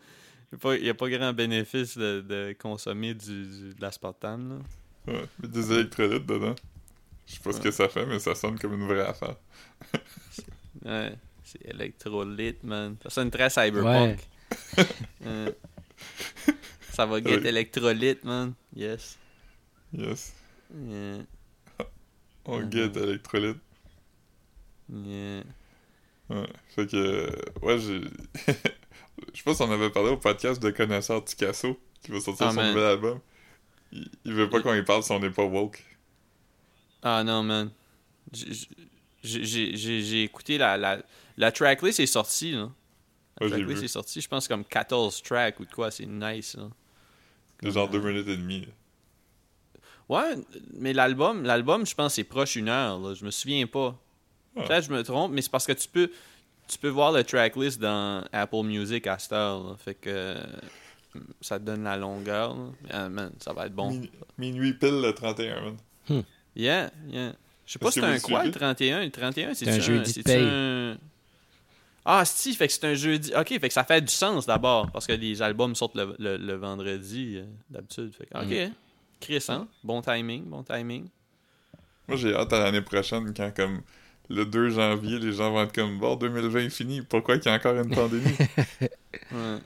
Il 0.52 0.54
n'y 0.54 0.56
a, 0.56 0.58
pas- 0.60 0.78
y 0.78 0.90
a 0.90 0.94
pas 0.94 1.10
grand 1.10 1.34
bénéfice 1.34 1.98
de, 1.98 2.22
de 2.22 2.56
consommer 2.58 3.14
du, 3.14 3.46
du- 3.48 3.74
de 3.74 3.82
l'aspartame, 3.82 4.50
là. 5.08 5.14
Ouais. 5.14 5.26
Mais 5.42 5.48
des 5.50 5.72
électrolytes 5.74 6.26
dedans. 6.26 6.56
Je 7.28 7.34
sais 7.34 7.40
pas 7.42 7.52
ce 7.52 7.60
que 7.60 7.72
ça 7.72 7.90
fait, 7.90 8.06
mais 8.06 8.20
ça 8.20 8.34
sonne 8.36 8.58
comme 8.58 8.74
une 8.76 8.88
vraie 8.88 9.06
affaire. 9.08 9.36
Ouais. 10.86 11.16
C'est 11.54 11.70
électrolyte, 11.70 12.64
man. 12.64 12.96
Ça 13.04 13.10
sonne 13.12 13.30
très 13.32 13.50
cyberpunk. 13.50 14.20
Ouais. 15.22 15.56
Ça 16.92 17.06
va 17.06 17.22
get 17.22 17.38
Ouais. 17.40 17.48
électrolyte, 17.50 18.24
man. 18.24 18.54
Yes. 18.76 19.18
Yes. 19.94 20.34
Yeah. 20.76 21.20
On 22.46 22.60
Mhm. 22.62 22.72
get 22.72 22.92
électrolyte. 23.00 23.58
Yeah. 24.92 25.44
Ouais. 26.30 26.48
Fait 26.76 26.88
que, 26.88 26.96
euh, 26.98 27.30
ouais, 27.62 27.80
j'ai. 27.80 28.02
Je 29.34 29.38
sais 29.38 29.44
pas 29.44 29.54
si 29.54 29.62
on 29.62 29.72
avait 29.72 29.90
parlé 29.92 30.10
au 30.10 30.18
podcast 30.18 30.62
de 30.62 30.72
Connaisseur 30.72 31.24
Picasso 31.24 31.80
qui 32.02 32.12
va 32.12 32.20
sortir 32.20 32.48
Ah, 32.48 32.50
son 32.50 32.56
man. 32.58 32.68
nouvel 32.74 32.84
album. 32.86 33.20
Il, 33.92 34.10
il 34.26 34.34
veut 34.34 34.50
pas 34.50 34.60
qu'on 34.62 34.74
y 34.74 34.84
parle 34.84 35.04
si 35.04 35.12
on 35.12 35.20
n'est 35.20 35.30
pas 35.30 35.44
woke. 35.46 35.84
Ah 37.04 37.24
non, 37.24 37.44
man. 37.44 37.72
J'ai- 38.32 38.52
J'ai 39.24 39.46
j'ai- 39.46 39.76
j'ai- 39.78 40.02
j'ai 40.02 40.24
écouté 40.24 40.58
la, 40.58 40.76
la, 40.78 41.02
la 41.38 41.52
tracklist 41.52 42.00
est 42.00 42.06
sortie, 42.06 42.52
là. 42.52 42.70
La 43.40 43.48
Ouais, 43.48 43.52
tracklist 43.54 43.84
est 43.84 43.88
sortie, 43.88 44.22
je 44.22 44.28
pense 44.28 44.48
comme 44.48 44.64
14 44.64 45.22
tracks 45.24 45.60
ou 45.60 45.66
de 45.66 45.72
quoi, 45.72 45.90
c'est 45.92 46.06
nice, 46.06 46.56
là. 46.56 46.70
De 47.62 47.72
genre 47.72 47.90
Comme, 47.90 48.02
deux 48.02 48.08
minutes 48.12 48.28
et 48.28 48.38
demie. 48.38 48.68
Ouais, 50.10 50.36
mais 50.74 50.94
l'album, 50.94 51.44
l'album, 51.44 51.86
je 51.86 51.96
pense, 51.96 52.16
c'est 52.16 52.24
proche 52.24 52.56
une 52.56 52.70
heure, 52.70 53.00
là. 53.00 53.14
Je 53.14 53.24
me 53.26 53.32
souviens 53.32 53.66
pas. 53.68 53.98
Ah. 54.56 54.64
Peut-être 54.64 54.88
que 54.88 54.94
je 54.94 54.98
me 54.98 55.04
trompe, 55.04 55.32
mais 55.32 55.42
c'est 55.42 55.50
parce 55.52 55.66
que 55.66 55.72
tu 55.72 55.88
peux, 55.88 56.12
tu 56.68 56.78
peux 56.78 56.90
voir 56.90 57.12
le 57.12 57.24
tracklist 57.24 57.80
dans 57.80 58.24
Apple 58.32 58.64
Music 58.64 59.08
à 59.08 59.18
cette 59.18 59.32
heure, 59.34 59.64
là. 59.64 59.76
Fait 59.78 59.96
que 59.96 60.10
euh, 60.10 60.44
ça 61.42 61.58
te 61.58 61.64
donne 61.64 61.84
la 61.86 61.98
longueur, 61.98 62.54
là. 62.54 62.64
Mais, 62.84 62.90
ah, 62.92 63.10
man, 63.10 63.32
ça 63.40 63.54
va 63.54 63.66
être 63.68 63.74
bon. 63.74 63.92
Min- 63.92 64.08
minuit 64.38 64.74
pile 64.74 65.02
le 65.02 65.14
31, 65.14 65.62
man. 65.62 66.24
Yeah, 66.56 66.92
yeah. 67.10 67.34
Je 67.66 67.72
sais 67.74 67.80
pas 67.80 67.90
si 67.92 68.00
c'est 68.02 68.06
un 68.06 68.20
quoi, 68.20 68.44
le 68.44 68.52
31. 68.52 69.06
Le 69.06 69.10
31, 69.10 69.54
c'est 69.54 69.70
un 69.70 69.80
jeudi 69.80 70.14
de 70.20 70.22
paye. 70.22 70.44
un... 70.46 70.98
Ah, 72.06 72.26
si, 72.26 72.54
fait 72.54 72.68
que 72.68 72.74
c'est 72.74 72.86
un 72.86 72.96
jeudi. 72.96 73.32
Ok, 73.36 73.48
fait 73.48 73.68
que 73.68 73.74
ça 73.74 73.84
fait 73.86 74.02
du 74.02 74.12
sens 74.14 74.46
d'abord, 74.46 74.92
parce 74.92 75.08
que 75.08 75.14
les 75.14 75.42
albums 75.42 75.74
sortent 75.76 75.96
le, 75.96 76.16
le- 76.20 76.38
le 76.38 76.54
vendredi, 76.56 77.36
euh, 77.38 77.46
d'habitude. 77.70 78.14
Fait 78.18 78.26
que, 78.26 78.38
ok, 78.38 78.70
Mm. 78.70 78.74
Chris, 79.22 79.46
hein? 79.48 79.68
Bon 79.84 80.02
timing, 80.02 80.44
bon 80.44 80.64
timing. 80.64 81.08
Moi, 82.10 82.18
j'ai 82.18 82.36
hâte 82.36 82.52
à 82.52 82.60
l'année 82.60 82.82
prochaine 82.82 83.34
quand, 83.34 83.56
comme, 83.56 83.82
le 84.30 84.46
2 84.46 84.70
janvier, 84.70 85.18
les 85.20 85.32
gens 85.32 85.52
vont 85.52 85.64
être 85.64 85.74
comme, 85.74 85.98
bon, 85.98 86.16
2020 86.18 86.60
est 86.60 86.70
fini, 86.70 87.02
pourquoi 87.02 87.38
qu'il 87.38 87.50
y 87.50 87.54
a 87.54 87.58
encore 87.58 87.76
une 87.76 87.90
pandémie? 87.96 88.36
Ouais. 89.32 89.58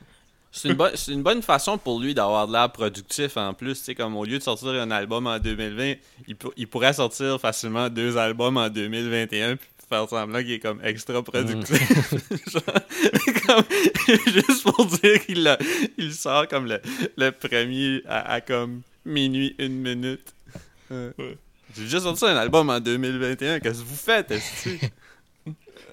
C'est 0.51 0.69
une, 0.69 0.75
bonne- 0.75 0.95
c'est 0.95 1.11
une 1.13 1.23
bonne 1.23 1.41
façon 1.41 1.77
pour 1.77 1.99
lui 1.99 2.13
d'avoir 2.13 2.47
de 2.47 2.53
l'air 2.53 2.71
productif 2.71 3.37
en 3.37 3.53
plus. 3.53 3.77
Tu 3.79 3.83
sais, 3.85 3.95
comme 3.95 4.15
au 4.15 4.25
lieu 4.25 4.37
de 4.39 4.43
sortir 4.43 4.69
un 4.69 4.89
album 4.91 5.27
en 5.27 5.37
2020, 5.39 5.95
il, 6.27 6.35
pour- 6.35 6.53
il 6.57 6.67
pourrait 6.67 6.93
sortir 6.93 7.39
facilement 7.39 7.89
deux 7.89 8.17
albums 8.17 8.57
en 8.57 8.69
2021 8.69 9.55
puis 9.57 9.67
faire 9.89 10.07
semblant 10.09 10.39
qu'il 10.39 10.51
est 10.53 10.59
comme 10.59 10.79
extra 10.83 11.21
productif. 11.23 11.79
Genre, 12.51 12.63
comme- 13.45 13.63
juste 14.33 14.63
pour 14.63 14.85
dire 14.85 15.25
qu'il 15.25 15.57
il 15.97 16.13
sort 16.13 16.47
comme 16.47 16.65
le, 16.67 16.79
le 17.17 17.29
premier 17.31 18.01
à, 18.07 18.33
à 18.33 18.41
comme 18.41 18.81
minuit, 19.05 19.55
une 19.59 19.81
minute. 19.81 20.33
Ouais. 20.89 21.11
J'ai 21.75 21.83
juste 21.83 22.03
sorti 22.03 22.25
un 22.25 22.35
album 22.37 22.69
en 22.69 22.79
2021. 22.79 23.59
Qu'est-ce 23.59 23.79
que 23.81 23.85
vous 23.85 23.95
faites, 23.95 24.31
esti? 24.31 24.79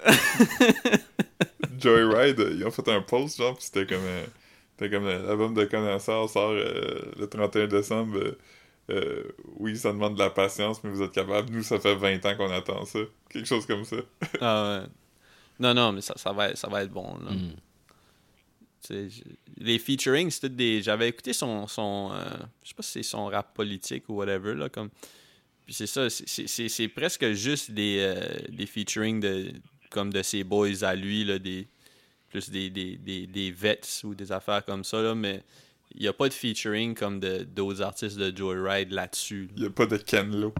Joyride, 1.79 2.39
euh, 2.39 2.53
ils 2.55 2.65
ont 2.65 2.71
fait 2.71 2.87
un 2.89 3.01
post, 3.01 3.37
genre, 3.37 3.57
pis 3.57 3.65
c'était 3.65 3.85
comme, 3.85 4.03
euh, 4.05 4.25
c'était 4.77 4.95
comme 4.95 5.05
euh, 5.05 5.27
l'album 5.27 5.53
de 5.53 5.65
connaisseurs 5.65 6.29
sort 6.29 6.51
euh, 6.51 7.01
le 7.19 7.27
31 7.27 7.67
décembre. 7.67 8.17
Euh, 8.89 9.23
oui, 9.57 9.75
ça 9.77 9.91
demande 9.91 10.13
de 10.15 10.19
la 10.19 10.29
patience, 10.29 10.83
mais 10.83 10.89
vous 10.91 11.01
êtes 11.01 11.11
capable. 11.11 11.51
Nous, 11.51 11.63
ça 11.63 11.79
fait 11.79 11.95
20 11.95 12.23
ans 12.25 12.35
qu'on 12.37 12.51
attend 12.51 12.85
ça. 12.85 12.99
Quelque 13.29 13.47
chose 13.47 13.65
comme 13.65 13.83
ça. 13.85 13.97
Ah 14.41 14.79
ouais. 14.81 14.87
Non, 15.59 15.73
non, 15.73 15.91
mais 15.93 16.01
ça, 16.01 16.13
ça, 16.17 16.31
va, 16.33 16.49
être- 16.49 16.57
ça 16.57 16.67
va 16.67 16.83
être 16.83 16.91
bon. 16.91 17.17
Là. 17.19 17.31
Mm. 17.31 17.53
Les 19.57 19.79
featuring, 19.79 20.29
c'était 20.29 20.49
des. 20.49 20.81
J'avais 20.83 21.09
écouté 21.09 21.33
son. 21.33 21.65
son 21.67 22.11
euh, 22.13 22.23
je 22.63 22.69
sais 22.69 22.75
pas 22.75 22.83
si 22.83 22.91
c'est 22.91 23.03
son 23.03 23.25
rap 23.27 23.53
politique 23.55 24.07
ou 24.09 24.15
whatever. 24.15 24.53
Là, 24.53 24.69
comme... 24.69 24.89
Puis 25.65 25.73
c'est 25.73 25.87
ça, 25.87 26.09
c'est- 26.11 26.27
c'est 26.27 26.47
c'est- 26.47 26.69
c'est 26.69 26.87
presque 26.87 27.31
juste 27.31 27.71
des, 27.71 27.97
euh, 27.99 28.21
des 28.49 28.67
featuring 28.67 29.19
de, 29.19 29.51
comme 29.89 30.13
de 30.13 30.21
ses 30.21 30.43
boys 30.43 30.83
à 30.83 30.93
lui, 30.93 31.23
là, 31.23 31.39
des, 31.39 31.67
plus 32.29 32.49
des, 32.51 32.69
des, 32.69 32.97
des, 32.97 33.25
des 33.25 33.49
vets 33.51 33.81
ou 34.03 34.13
des 34.13 34.31
affaires 34.31 34.63
comme 34.63 34.83
ça. 34.83 35.01
Là, 35.01 35.15
mais 35.15 35.41
il 35.95 36.01
n'y 36.01 36.07
a 36.07 36.13
pas 36.13 36.27
de 36.29 36.33
featuring 36.33 36.93
comme 36.95 37.19
de- 37.19 37.43
d'autres 37.43 37.81
artistes 37.81 38.17
de 38.17 38.35
Joyride 38.35 38.91
là-dessus. 38.91 39.47
là. 39.47 39.53
Il 39.57 39.63
y 39.63 39.65
a 39.67 39.69
pas 39.69 39.85
de 39.85 39.97
Ken 39.97 40.35
Lo. 40.39 40.53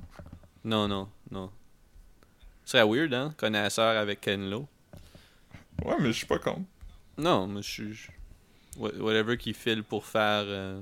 Non, 0.64 0.88
non, 0.88 1.10
non. 1.32 1.52
Ce 2.64 2.72
serait 2.78 2.84
weird, 2.88 3.14
hein? 3.14 3.34
Connaisseur 3.38 3.98
avec 3.98 4.22
Ken 4.22 4.50
Lo. 4.50 4.68
Ouais, 5.84 5.96
mais 6.00 6.08
je 6.08 6.18
suis 6.18 6.26
pas 6.26 6.40
contre. 6.40 6.62
Non, 7.18 7.48
mais 7.48 7.62
je 7.62 7.70
suis. 7.70 8.08
Whatever 8.78 9.38
qu'il 9.38 9.54
file 9.54 9.84
pour 9.84 10.06
faire, 10.06 10.44
euh, 10.48 10.82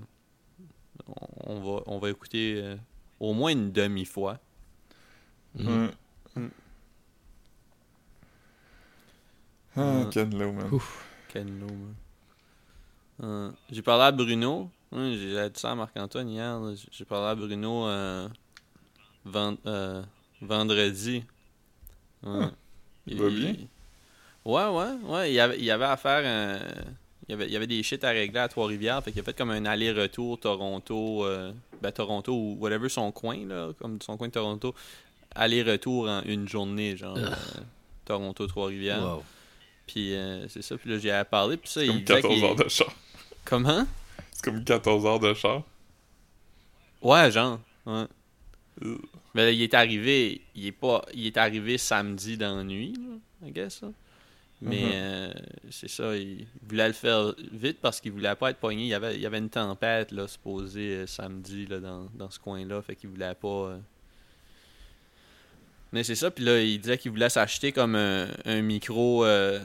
on, 1.07 1.59
va, 1.59 1.83
on 1.85 1.99
va 1.99 2.09
écouter 2.09 2.59
euh, 2.63 2.75
au 3.19 3.33
moins 3.33 3.51
une 3.51 3.71
demi-fois. 3.71 4.39
Mm. 5.55 5.87
Mm. 6.35 6.47
Ah, 9.75 9.99
Ouais. 9.99 10.09
Ken 10.11 10.37
Lo, 10.37 10.51
man. 10.53 10.69
Ouf. 10.71 11.05
Ken 11.29 11.59
Lo, 11.59 11.67
man. 11.67 11.95
Euh, 13.21 13.51
J'ai 13.71 13.81
parlé 13.81 14.03
à 14.05 14.11
Bruno. 14.11 14.69
Ouais, 14.91 15.13
J'ai 15.15 15.49
dit 15.49 15.59
ça 15.59 15.71
à 15.71 15.75
Marc-Antoine 15.75 16.29
hier. 16.29 16.59
J'ai- 16.91 17.05
parlé 17.05 17.27
à 17.27 17.35
Bruno 17.35 17.87
euh, 17.87 18.27
euh, 19.65 20.01
vendredi. 20.41 21.23
Ouais. 22.23 22.47
il 23.07 23.21
va 23.21 23.29
bien? 23.29 23.55
Ouais, 24.45 24.67
ouais, 24.67 24.93
ouais. 25.03 25.31
Il 25.31 25.35
y 25.35 25.39
avait, 25.39 25.59
il 25.59 25.69
avait 25.71 25.85
à 25.85 25.97
faire 25.97 26.23
un. 26.25 26.59
Il 27.27 27.31
y, 27.31 27.33
avait, 27.35 27.45
il 27.47 27.53
y 27.53 27.55
avait 27.55 27.67
des 27.67 27.81
shit 27.83 28.03
à 28.03 28.09
régler 28.09 28.39
à 28.39 28.47
Trois-Rivières. 28.49 29.01
Fait 29.03 29.11
qu'il 29.11 29.21
a 29.21 29.23
fait 29.23 29.37
comme 29.37 29.51
un 29.51 29.65
aller-retour 29.65 30.39
Toronto. 30.39 31.25
ben, 31.81 31.91
Toronto 31.91 32.33
ou 32.33 32.57
whatever 32.59 32.89
son 32.89 33.11
coin, 33.11 33.45
là. 33.47 33.69
Comme 33.79 34.01
son 34.01 34.17
coin 34.17 34.27
de 34.27 34.33
Toronto. 34.33 34.75
Aller-retour 35.35 36.09
en 36.09 36.21
une 36.23 36.47
journée, 36.47 36.97
genre. 36.97 37.17
Ugh. 37.17 37.33
Toronto-Trois-Rivières. 38.05 39.01
Wow. 39.01 39.23
Puis 39.87 40.13
euh, 40.15 40.47
c'est 40.47 40.61
ça. 40.61 40.77
Puis 40.77 40.89
là, 40.89 40.97
j'ai 40.97 41.23
parlé. 41.29 41.57
Puis 41.57 41.69
ça, 41.69 41.83
il 41.83 41.87
comme 41.87 41.97
disait 41.99 42.15
14 42.21 42.33
qu'il- 42.35 42.43
heures 42.45 42.55
de 42.55 42.69
char. 42.69 42.93
Comment? 43.45 43.85
C'est 44.31 44.43
comme 44.45 44.63
14 44.63 45.05
heures 45.05 45.19
de 45.19 45.33
char. 45.33 45.63
Ouais, 47.01 47.31
genre. 47.31 47.59
Ouais. 47.85 48.05
Euh, 48.83 48.97
Mais 49.35 49.45
là, 49.45 49.51
il 49.51 49.61
est 49.61 49.73
arrivé. 49.73 50.41
Il 50.55 50.65
est 50.67 50.71
pas. 50.71 51.03
Il 51.13 51.25
est 51.25 51.37
arrivé 51.37 51.77
samedi 51.77 52.37
dans 52.37 52.55
la 52.57 52.63
nuit, 52.63 52.93
là, 52.93 53.47
I 53.47 53.51
guess. 53.51 53.81
là. 53.81 53.89
Mais 54.61 54.83
Mhm. 54.83 54.91
euh, 54.93 55.33
c'est 55.71 55.89
ça, 55.89 56.15
il 56.15 56.47
voulait 56.65 56.87
le 56.87 56.93
faire 56.93 57.33
vite 57.51 57.79
parce 57.81 57.99
qu'il 57.99 58.13
voulait 58.13 58.35
pas 58.35 58.51
être 58.51 58.59
pogné. 58.59 58.83
Il 58.83 58.87
y 58.87 58.93
avait, 58.93 59.15
il 59.15 59.19
y 59.21 59.25
avait 59.25 59.39
une 59.39 59.49
tempête 59.49 60.11
là, 60.13 60.25
supposée 60.25 60.95
euh, 60.99 61.07
samedi 61.07 61.65
là, 61.65 61.79
dans, 61.81 62.07
dans 62.13 62.29
ce 62.29 62.39
coin-là. 62.39 62.81
Fait 62.81 62.95
qu'il 62.95 63.09
voulait 63.09 63.35
pas. 63.35 63.77
Euh. 65.93 65.97
Mais 65.97 66.03
c'est 66.03 66.15
ça, 66.15 66.31
puis 66.31 66.43
là, 66.43 66.59
il 66.61 66.79
disait 66.79 66.97
qu'il 66.97 67.11
voulait 67.11 67.29
s'acheter 67.29 67.71
comme 67.71 67.95
un, 67.95 68.27
un 68.45 68.61
micro. 68.61 69.23
euh, 69.25 69.59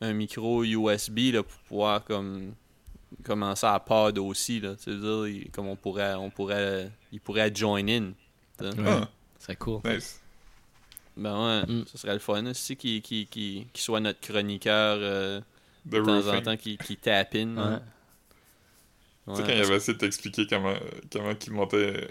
un 0.00 0.12
micro 0.12 0.64
USB 0.64 1.32
là, 1.32 1.42
pour 1.44 1.58
pouvoir 1.68 2.04
comme 2.04 2.54
commencer 3.22 3.66
à 3.66 3.78
pod 3.78 4.18
aussi. 4.18 4.58
Là, 4.60 4.74
tu 4.74 4.90
veux 4.90 4.98
dire, 5.28 5.42
il- 5.44 5.50
comme 5.50 5.68
on 5.68 5.76
pourrait, 5.76 6.14
on 6.14 6.30
pourrait. 6.30 6.90
Il 7.12 7.20
pourrait 7.20 7.54
join 7.54 7.86
in. 7.88 8.12
Ouais. 8.60 8.70
Ah, 8.86 9.08
C'est 9.38 9.56
cool. 9.56 9.80
nice. 9.84 10.20
Ben 11.16 11.32
ouais, 11.32 11.72
Mm. 11.72 11.84
ce 11.86 11.96
serait 11.98 12.12
le 12.14 12.18
fun 12.18 12.44
aussi 12.46 12.76
qu'il 12.76 13.00
qu'il- 13.02 13.28
qu'il- 13.28 13.66
qu'il 13.72 13.82
soit 13.82 14.00
notre 14.00 14.20
chroniqueur 14.20 14.98
euh, 15.00 15.40
De 15.86 16.00
temps 16.00 16.26
en 16.36 16.40
temps, 16.42 16.56
qui, 16.56 16.76
qui 16.76 16.96
tape 16.96 17.36
in. 17.36 17.56
Ouais. 17.56 17.78
Tu 19.28 19.36
sais, 19.36 19.42
quand 19.42 19.48
il 19.52 19.60
avait 19.62 19.76
essayé 19.76 19.94
de 19.94 19.98
t'expliquer 19.98 20.46
comment, 20.48 20.74
comment 21.12 21.32
il 21.46 21.52
montait 21.52 21.76
euh, 21.76 22.08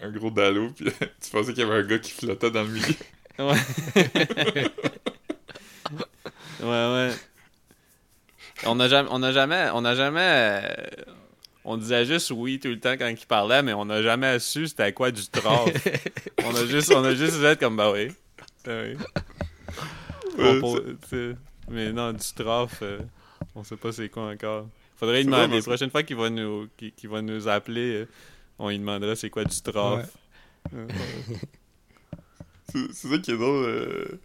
un 0.00 0.10
gros 0.10 0.30
dallo, 0.30 0.70
puis 0.70 0.86
tu 1.20 1.30
pensais 1.30 1.52
qu'il 1.52 1.62
y 1.64 1.66
avait 1.66 1.80
un 1.80 1.86
gars 1.86 1.98
qui 1.98 2.12
flottait 2.12 2.50
dans 2.50 2.62
le 2.62 2.68
milieu. 2.70 2.86
Ouais. 3.38 3.54
ouais, 6.60 6.66
ouais. 6.66 7.12
On 8.66 8.80
a 8.80 8.88
jamais, 8.88 9.08
on 9.12 9.22
a 9.22 9.30
jamais, 9.30 9.68
on 9.72 9.84
a 9.84 9.94
jamais, 9.94 10.20
euh, 10.64 11.04
on 11.64 11.76
disait 11.76 12.04
juste 12.04 12.32
oui 12.32 12.58
tout 12.58 12.66
le 12.66 12.80
temps 12.80 12.94
quand 12.94 13.06
il 13.06 13.26
parlait, 13.26 13.62
mais 13.62 13.74
on 13.74 13.84
n'a 13.84 14.02
jamais 14.02 14.40
su 14.40 14.66
c'était 14.66 14.92
quoi 14.92 15.12
du 15.12 15.24
troll. 15.28 15.72
on 16.44 16.54
a 16.56 16.66
juste, 16.66 16.92
on 16.92 17.04
a 17.04 17.14
juste 17.14 17.38
dit 17.40 17.56
comme 17.60 17.76
bah 17.76 17.92
oui. 17.92 18.08
Ah 18.66 18.70
oui. 18.82 18.96
Ouais, 20.36 20.58
pour- 20.58 20.80
mais 21.70 21.92
non, 21.92 22.12
du 22.12 22.18
trough, 22.34 22.70
euh, 22.82 22.98
on 23.54 23.62
sait 23.62 23.76
pas 23.76 23.92
c'est 23.92 24.08
quoi 24.08 24.30
encore. 24.30 24.66
Faudrait 24.96 25.22
demander. 25.22 25.56
La 25.56 25.62
prochaine 25.62 25.90
fois 25.90 26.02
qu'il 26.02 26.16
va, 26.16 26.28
nous, 26.28 26.68
va 27.04 27.22
nous 27.22 27.46
appeler, 27.48 27.94
euh, 28.02 28.08
on 28.58 28.68
lui 28.70 28.78
demandera 28.78 29.14
c'est 29.16 29.30
quoi 29.30 29.44
du 29.44 29.60
trough. 29.62 30.02
C'est 32.70 32.92
c'est 32.92 33.08
ça 33.08 33.18
qui 33.18 33.30
est 33.30 33.36
drôle. 33.38 33.64
euh, 33.64 34.20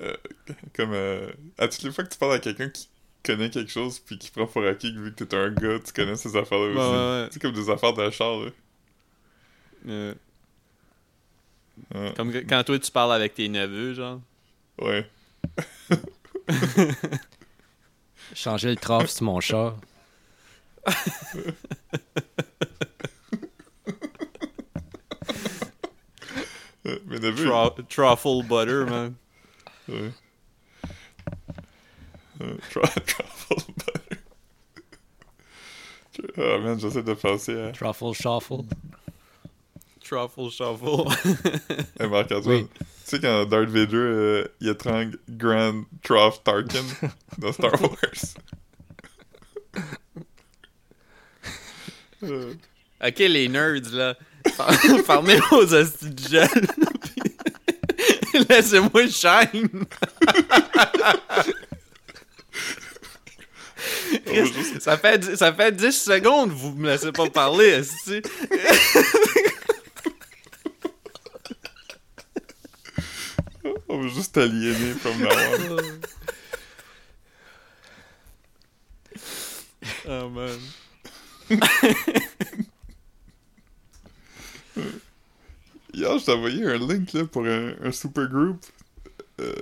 euh, 0.00 0.16
comme 0.74 0.92
euh, 0.92 1.30
à 1.58 1.66
toutes 1.68 1.82
les 1.82 1.90
fois 1.92 2.04
que 2.04 2.10
tu 2.10 2.18
parles 2.18 2.34
à 2.34 2.38
quelqu'un 2.38 2.68
qui 2.68 2.88
connaît 3.24 3.48
quelque 3.50 3.70
chose 3.72 3.98
puis 3.98 4.18
qui 4.18 4.30
prend 4.30 4.46
pour 4.46 4.64
acquis 4.66 4.92
vu 4.94 5.14
que 5.14 5.24
t'es 5.24 5.36
un 5.36 5.50
gars, 5.50 5.78
tu 5.84 5.92
connais 5.92 6.16
ces 6.16 6.36
affaires-là 6.36 6.66
Ouais, 6.66 6.76
aussi. 6.78 6.90
ouais, 6.90 7.22
ouais. 7.22 7.28
C'est 7.30 7.40
comme 7.40 7.52
des 7.54 7.70
affaires 7.70 7.94
de 7.94 8.10
char, 8.10 8.36
là. 8.38 8.50
Euh, 9.88 10.14
Ouais. 11.94 12.12
comme 12.14 12.30
quand 12.44 12.62
toi 12.64 12.78
tu 12.78 12.90
parles 12.90 13.14
avec 13.14 13.32
tes 13.34 13.48
neveux, 13.48 13.94
genre. 13.94 14.20
Ouais. 14.78 15.08
Changer 18.34 18.68
le 18.70 18.76
trophée 18.76 19.06
sur 19.06 19.24
mon 19.24 19.40
char. 19.40 19.78
Euh, 26.79 26.79
Mes 27.06 27.18
neveux, 27.18 27.46
Tru- 27.46 27.86
truffle 27.88 28.42
butter, 28.46 28.84
man. 28.90 29.14
Ouais. 29.88 30.10
Euh, 32.42 32.54
Truffle 32.70 33.54
butter. 33.76 34.16
Ah 36.36 36.58
man, 36.58 36.78
j'essaie 36.78 37.02
de 37.02 37.14
penser 37.14 37.58
à. 37.60 37.72
Truffle 37.72 38.12
shuffle. 38.14 38.64
Truffle 40.02 40.50
shuffle. 40.50 41.06
Hey, 41.98 42.08
Marc-Antoine, 42.08 42.62
Oui. 42.62 42.66
tu 42.74 42.84
sais 43.04 43.20
quand 43.20 43.44
Darth 43.46 43.68
Vader 43.68 43.96
euh, 43.96 44.48
il 44.60 44.68
étrangle 44.68 45.18
Grand 45.28 45.84
Trough 46.02 46.42
Tarkin 46.42 46.84
dans 47.38 47.52
Star 47.52 47.80
Wars? 47.80 47.94
Euh, 52.22 52.52
ok, 53.02 53.18
les 53.18 53.48
nerds, 53.48 53.92
là. 53.92 54.14
Fermez 55.04 55.40
vos 55.50 55.74
hosties 55.74 56.10
de 56.10 56.28
gel. 56.28 56.48
Laissez-moi 58.48 59.08
shine. 59.08 59.84
Ça 64.80 64.96
fait, 64.96 65.36
ça 65.36 65.52
fait 65.52 65.72
10 65.72 65.92
secondes, 65.92 66.50
vous 66.50 66.72
me 66.72 66.88
laissez 66.88 67.12
pas 67.12 67.28
parler, 67.28 67.66
esti. 67.66 68.22
on 73.88 74.02
va 74.02 74.08
juste 74.08 74.36
aliéner 74.38 74.94
now 75.04 75.28
on. 75.70 76.00
Oh 80.08 80.28
man. 80.28 80.58
Hier, 86.00 86.18
je 86.18 86.30
envoyé 86.30 86.64
un 86.64 86.78
link 86.78 87.12
là, 87.12 87.26
pour 87.26 87.44
un, 87.44 87.74
un 87.82 87.92
supergroup. 87.92 88.58
Euh, 89.38 89.54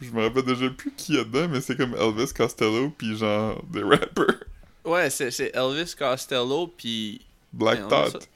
je 0.00 0.10
me 0.10 0.22
rappelle 0.22 0.44
déjà 0.44 0.68
plus 0.70 0.92
qui 0.96 1.14
y 1.14 1.18
a 1.18 1.24
dedans, 1.24 1.48
mais 1.48 1.60
c'est 1.60 1.76
comme 1.76 1.94
Elvis 1.94 2.32
Costello 2.34 2.90
puis 2.98 3.16
genre 3.16 3.62
des 3.72 3.84
rappers. 3.84 4.40
Ouais, 4.84 5.08
c'est 5.08 5.52
Elvis 5.54 5.94
Costello, 5.96 6.72
puis 6.76 7.20
Black 7.52 7.82
Ouais, 7.82 7.88
Thought. 7.88 8.28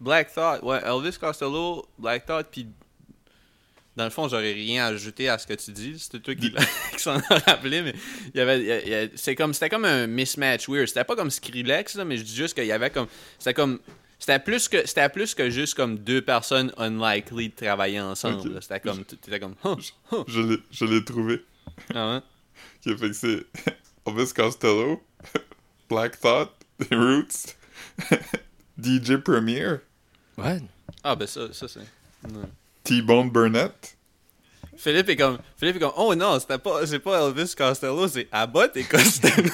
Black 0.00 0.34
Thought. 0.34 0.62
Ouais, 0.64 0.80
Elvis 0.84 1.18
Costello, 1.18 1.86
Black 1.98 2.26
Thought, 2.26 2.46
puis 2.50 2.66
dans 3.94 4.04
le 4.04 4.10
fond, 4.10 4.26
j'aurais 4.28 4.52
rien 4.52 4.84
à 4.84 4.88
ajouter 4.88 5.28
à 5.28 5.38
ce 5.38 5.46
que 5.46 5.54
tu 5.54 5.70
dis. 5.70 5.98
C'était 5.98 6.20
toi 6.20 6.34
qui, 6.34 6.52
qui 6.96 6.98
s'en 7.02 7.18
a 7.18 7.38
rappelé, 7.46 7.82
mais 7.82 7.94
il 8.34 8.38
y 8.38 8.40
avait, 8.40 9.10
c'est 9.14 9.36
comme, 9.36 9.54
c'était 9.54 9.68
comme 9.68 9.84
un 9.84 10.08
mismatch 10.08 10.68
weird. 10.68 10.88
C'était 10.88 11.04
pas 11.04 11.14
comme 11.14 11.30
Skrillex, 11.30 11.94
là, 11.94 12.04
mais 12.04 12.16
je 12.16 12.22
dis 12.24 12.34
juste 12.34 12.54
qu'il 12.54 12.66
y 12.66 12.72
avait 12.72 12.90
comme, 12.90 13.06
c'était 13.38 13.54
comme, 13.54 13.78
c'était 14.18 14.38
plus 14.38 14.68
que, 14.68 14.86
c'était 14.86 15.08
plus 15.08 15.34
que 15.34 15.48
juste 15.50 15.74
comme 15.74 15.98
deux 15.98 16.20
personnes 16.22 16.72
unlikely 16.78 17.50
de 17.50 17.54
travailler 17.54 18.00
ensemble. 18.00 18.60
C'était 18.62 18.80
comme, 18.80 19.04
t'étais 19.04 19.38
comme, 19.40 19.54
Huh, 19.64 19.76
huh. 20.12 20.24
Je 20.26 20.40
l'ai- 20.40 20.62
je 20.70 20.84
l'ai 20.84 21.04
trouvé. 21.04 21.44
Ah 21.94 22.14
ouais? 22.14 22.20
Qui 22.82 22.96
fait 22.96 23.08
que 23.08 23.12
c'est 23.12 23.46
Elvis 24.06 24.32
Costello, 24.34 25.02
Black 25.88 26.18
Thought, 26.20 26.50
The 26.80 26.94
Roots, 26.94 27.54
DJ 28.80 29.16
Premier, 29.16 29.76
Ouais. 30.36 30.60
Ah 31.02 31.16
ben 31.16 31.26
ça, 31.26 31.52
ça 31.52 31.66
c'est. 31.68 31.80
ouais. 31.80 32.48
T-Bone 32.84 33.30
Burnett. 33.30 33.96
Philippe 34.76 35.08
est 35.08 35.16
comme, 35.16 35.38
Philippe 35.56 35.76
est 35.76 35.80
comme, 35.80 35.92
oh 35.96 36.14
non, 36.14 36.38
c'était 36.38 36.58
pas, 36.58 36.86
c'est 36.86 37.00
pas 37.00 37.26
Elvis 37.26 37.54
Costello, 37.56 38.06
c'est 38.06 38.28
Abbott 38.30 38.76
et 38.76 38.84
Costello. 38.84 39.50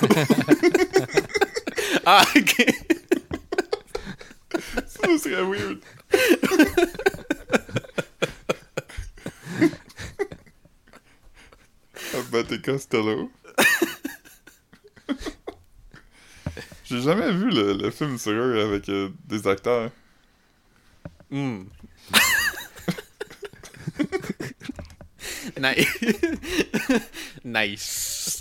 ah 2.04 2.22
ok. 2.36 2.66
Ça 5.04 5.18
serait 5.18 5.42
weird. 5.42 5.80
Abbott 12.14 12.52
et 12.52 12.60
Costello. 12.62 13.30
J'ai 16.84 17.00
jamais 17.02 17.32
vu 17.32 17.50
le, 17.50 17.72
le 17.74 17.90
film 17.90 18.18
sur 18.18 18.32
eux 18.32 18.60
avec 18.60 18.88
euh, 18.88 19.10
des 19.26 19.46
acteurs. 19.46 19.90
Hmm. 21.30 21.64
nice. 27.44 28.40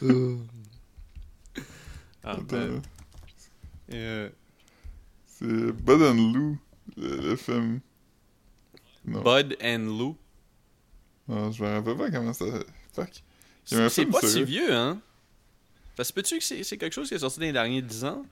Attends, 2.24 2.42
ben, 2.42 2.82
euh, 3.94 4.28
C'est 5.26 5.46
Bud 5.72 6.02
and 6.02 6.32
Lou, 6.32 6.58
le, 6.96 7.16
le 7.16 7.36
film. 7.36 7.80
Non, 9.06 9.22
Bud 9.22 9.56
and 9.62 9.78
Lou? 9.98 10.16
non, 11.28 11.50
je 11.52 11.62
me 11.62 11.68
rappelle 11.68 11.96
pas 11.96 12.10
comment 12.10 12.32
ça... 12.32 12.44
Fuck. 12.92 13.22
C'est 13.64 14.06
pas 14.06 14.20
sur 14.20 14.28
si 14.28 14.40
eux. 14.40 14.44
vieux, 14.44 14.74
hein? 14.74 15.00
Parce 15.96 16.10
que 16.10 16.16
peux-tu 16.16 16.38
que 16.38 16.44
c'est 16.44 16.62
c'est 16.64 16.76
quelque 16.76 16.92
chose 16.92 17.08
qui 17.08 17.14
est 17.14 17.18
sorti 17.20 17.38
dans 17.40 17.46
les 17.46 17.52
derniers 17.52 17.82
10 17.82 18.04
ans? 18.04 18.24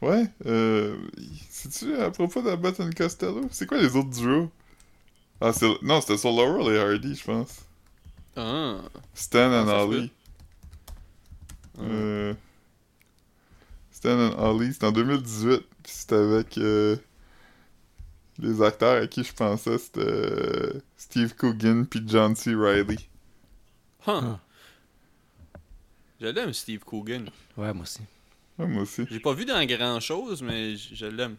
Ouais, 0.00 0.24
euh... 0.46 0.96
C'est-tu 1.50 1.94
à 1.96 2.10
propos 2.10 2.40
d'Abbott 2.42 2.80
and 2.80 2.90
Costello? 2.96 3.46
C'est 3.50 3.66
quoi 3.66 3.78
les 3.78 3.94
autres 3.96 4.10
duos? 4.10 4.50
Ah, 5.40 5.52
c'est... 5.52 5.68
Non, 5.82 6.00
c'était 6.00 6.18
sur 6.18 6.30
Laurel 6.32 6.74
et 6.74 6.78
Hardy, 6.78 7.14
je 7.14 7.24
pense. 7.24 7.66
Ah. 8.36 8.80
Stan 9.14 9.52
and 9.52 9.66
ça 9.66 9.80
se 9.80 9.84
Ollie. 9.84 10.12
Euh... 11.80 12.34
Stan 14.00 14.18
and 14.18 14.38
Ollie, 14.38 14.72
c'était 14.72 14.86
en 14.86 14.92
2018. 14.92 15.58
Puis 15.82 15.92
c'était 15.92 16.14
avec... 16.16 16.58
euh, 16.58 16.96
Les 18.38 18.62
acteurs 18.62 19.02
à 19.02 19.06
qui 19.06 19.22
je 19.24 19.32
pensais, 19.32 19.78
c'était... 19.78 20.00
euh, 20.00 20.72
Steve 20.96 21.34
Coogan 21.34 21.84
puis 21.84 22.02
John 22.06 22.34
C. 22.34 22.54
Reilly. 22.54 23.08
Huh. 24.06 24.36
Je 26.20 26.26
l'aime, 26.26 26.52
Steve 26.52 26.80
Coogan. 26.84 27.24
Ouais, 27.56 27.72
moi 27.72 27.82
aussi. 27.82 28.00
Ouais, 28.58 28.66
moi 28.66 28.82
aussi. 28.82 29.04
J'ai 29.10 29.20
pas 29.20 29.32
vu 29.32 29.44
dans 29.44 29.64
grand 29.66 30.00
chose, 30.00 30.42
mais 30.42 30.76
je 30.76 31.06
l'aime. 31.06 31.36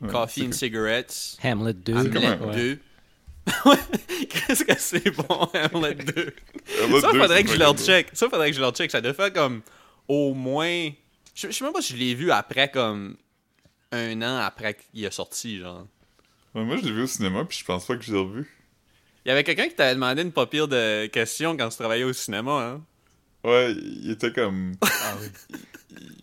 Ouais, 0.00 0.08
Coffee 0.10 0.46
and 0.48 0.52
Cigarettes. 0.52 1.36
Hamlet 1.42 1.72
2. 1.74 2.02
C'est 2.02 2.10
comme 2.10 2.24
Hamlet 2.24 2.28
un- 2.42 2.46
Ouais. 2.48 2.54
2. 2.56 2.78
Ouais. 3.70 4.26
Qu'est-ce 4.28 4.64
que 4.64 4.78
c'est 4.78 5.10
bon, 5.10 5.48
Hamlet 5.72 5.94
2? 5.94 6.34
Hamlet 6.84 7.00
Ça, 7.00 7.12
2, 7.12 7.20
faudrait 7.20 7.44
que 7.44 7.50
je 7.52 7.58
leur 7.58 7.74
check. 7.78 8.08
Ça, 8.12 8.28
faudrait 8.28 8.50
que 8.50 8.56
je 8.56 8.60
leur 8.60 8.72
check. 8.72 8.90
Ça 8.90 9.00
doit 9.00 9.14
faire 9.14 9.32
comme 9.32 9.62
au 10.08 10.34
moins. 10.34 10.90
Je, 11.36 11.46
je 11.48 11.52
sais 11.52 11.64
même 11.64 11.72
pas 11.72 11.82
si 11.82 11.92
je 11.92 11.98
l'ai 11.98 12.14
vu 12.14 12.30
après 12.32 12.70
comme 12.70 13.16
un 13.92 14.22
an 14.22 14.38
après 14.38 14.74
qu'il 14.74 15.04
est 15.04 15.10
sorti, 15.12 15.58
genre. 15.58 15.86
Ouais, 16.54 16.64
moi, 16.64 16.76
je 16.78 16.82
l'ai 16.84 16.92
vu 16.92 17.02
au 17.02 17.06
cinéma, 17.06 17.44
puis 17.44 17.58
je 17.58 17.64
pense 17.64 17.86
pas 17.86 17.96
que 17.96 18.02
je 18.02 18.12
l'ai 18.12 18.18
revu. 18.18 18.50
Il 19.24 19.28
y 19.28 19.32
avait 19.32 19.44
quelqu'un 19.44 19.68
qui 19.68 19.74
t'avait 19.74 19.94
demandé 19.94 20.22
une 20.22 20.32
pas 20.32 20.46
pire 20.46 20.66
de 20.68 21.06
questions 21.06 21.56
quand 21.56 21.68
tu 21.68 21.76
travaillais 21.76 22.04
au 22.04 22.12
cinéma, 22.12 22.66
hein? 22.66 22.82
Ouais, 23.44 23.72
il 23.72 24.10
était 24.10 24.32
comme... 24.32 24.74
Ah 24.82 25.14
oui. 25.20 25.28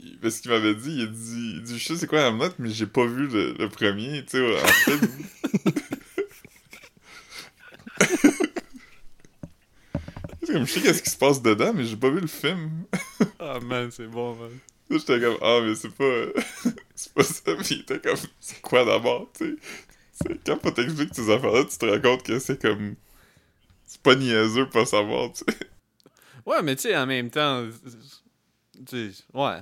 il- 0.03 0.17
Parce 0.19 0.39
qu'il 0.39 0.51
m'avait 0.51 0.75
dit, 0.75 0.91
il 0.95 1.01
a 1.03 1.07
dit, 1.07 1.53
il 1.57 1.63
dit, 1.63 1.77
je 1.79 1.85
sais 1.87 1.95
c'est 1.97 2.07
quoi 2.07 2.27
Hamlet, 2.27 2.49
mais 2.59 2.69
j'ai 2.69 2.87
pas 2.87 3.05
vu 3.05 3.27
le, 3.27 3.53
le 3.53 3.69
premier, 3.69 4.23
tu 4.25 4.37
sais, 4.37 4.57
en 4.57 4.65
comme, 10.47 10.65
je 10.65 10.73
sais 10.73 10.81
qu'est-ce 10.81 11.03
qui 11.03 11.09
se 11.09 11.17
passe 11.17 11.41
dedans, 11.41 11.73
mais 11.73 11.85
j'ai 11.85 11.95
pas 11.97 12.09
vu 12.09 12.19
le 12.19 12.27
film. 12.27 12.83
Ah 13.39 13.59
man, 13.61 13.89
c'est 13.91 14.07
bon, 14.07 14.35
man. 14.35 14.49
J'étais 14.99 15.19
comme, 15.19 15.37
ah, 15.41 15.59
mais 15.63 15.75
c'est 15.75 15.93
pas... 15.93 16.41
c'est 16.95 17.13
pas 17.13 17.23
ça, 17.23 17.55
puis 17.55 17.67
il 17.75 17.79
était 17.81 17.99
comme, 17.99 18.17
c'est 18.39 18.61
quoi 18.61 18.85
d'abord, 18.85 19.29
tu 19.37 19.57
sais? 20.13 20.39
Quand 20.45 20.59
on 20.63 20.71
t'explique 20.71 21.13
ces 21.13 21.29
affaires-là, 21.29 21.65
tu 21.65 21.77
te 21.77 21.85
rends 21.85 21.99
compte 22.01 22.23
que 22.23 22.39
c'est 22.39 22.61
comme... 22.61 22.95
C'est 23.85 24.01
pas 24.01 24.15
niaiseux 24.15 24.69
pas 24.69 24.85
savoir, 24.85 25.31
tu 25.33 25.43
sais. 25.45 25.57
Ouais, 26.45 26.61
mais 26.61 26.75
tu 26.75 26.83
sais, 26.83 26.97
en 26.97 27.05
même 27.05 27.29
temps. 27.29 27.65
Tu 28.87 29.13
sais, 29.13 29.23
ouais. 29.33 29.59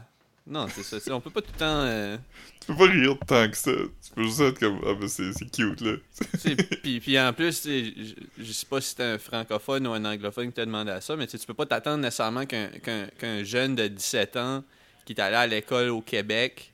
Non, 0.48 0.68
c'est 0.70 0.84
ça. 0.84 1.00
t'sais, 1.00 1.12
on 1.12 1.22
peut 1.22 1.30
pas 1.30 1.42
tout 1.42 1.52
le 1.54 1.60
temps. 1.60 1.82
euh, 1.86 2.18
Tu 2.60 2.68
peux 2.68 2.76
pas 2.76 2.86
rire 2.92 3.16
tant 3.28 3.50
que 3.50 3.56
ça. 3.58 3.72
Tu 3.72 4.12
peux 4.16 4.24
juste 4.24 4.40
être 4.40 4.60
comme, 4.60 4.80
ah, 4.86 4.94
ben 5.00 5.08
c'est 5.08 5.32
cute, 5.52 5.82
là. 5.82 5.98
puis, 6.84 7.00
puis 7.00 7.20
en 7.20 7.32
plus, 7.34 7.64
je, 7.64 8.14
je 8.40 8.52
sais 8.52 8.66
pas 8.66 8.82
si 8.82 8.96
c'est 8.96 9.04
un 9.04 9.18
francophone 9.20 9.86
ou 9.86 9.92
un 9.94 10.04
anglophone 10.04 10.48
qui 10.48 10.54
t'a 10.54 10.66
demandé 10.66 10.92
à 10.92 11.02
ça, 11.02 11.16
mais 11.16 11.28
tu 11.28 11.38
peux 11.46 11.54
pas 11.54 11.68
t'attendre 11.68 12.00
nécessairement 12.00 12.46
qu'un 12.46 13.44
jeune 13.44 13.76
de 13.76 13.88
17 13.88 14.38
ans 14.38 14.64
qui 15.06 15.14
est 15.14 15.20
allé 15.22 15.36
à 15.36 15.48
l'école 15.48 15.90
au 15.90 16.02
Québec 16.02 16.74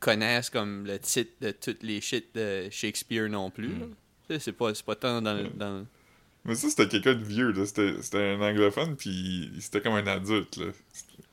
connaisse 0.00 0.50
comme 0.50 0.86
le 0.86 0.98
titre 0.98 1.32
de 1.40 1.50
toutes 1.50 1.82
les 1.82 2.00
shit 2.00 2.34
de 2.34 2.68
Shakespeare 2.70 3.28
non 3.30 3.50
plus. 3.50 3.70
T'sais, 4.28 4.38
C'est 4.38 4.52
pas, 4.52 4.72
pas 4.84 4.96
tant 4.96 5.22
dans, 5.22 5.34
le- 5.34 5.48
dans 5.50 5.78
le- 5.78 5.86
Mais 6.44 6.54
ça, 6.54 6.68
c'était 6.68 6.88
quelqu'un 6.88 7.14
de 7.14 7.24
vieux, 7.24 7.52
là. 7.52 7.64
C'était 7.64 8.18
un 8.34 8.40
anglophone, 8.40 8.96
puis 8.96 9.50
c'était 9.60 9.80
comme 9.80 9.94
un 9.94 10.06
adulte, 10.06 10.56
là. 10.58 10.66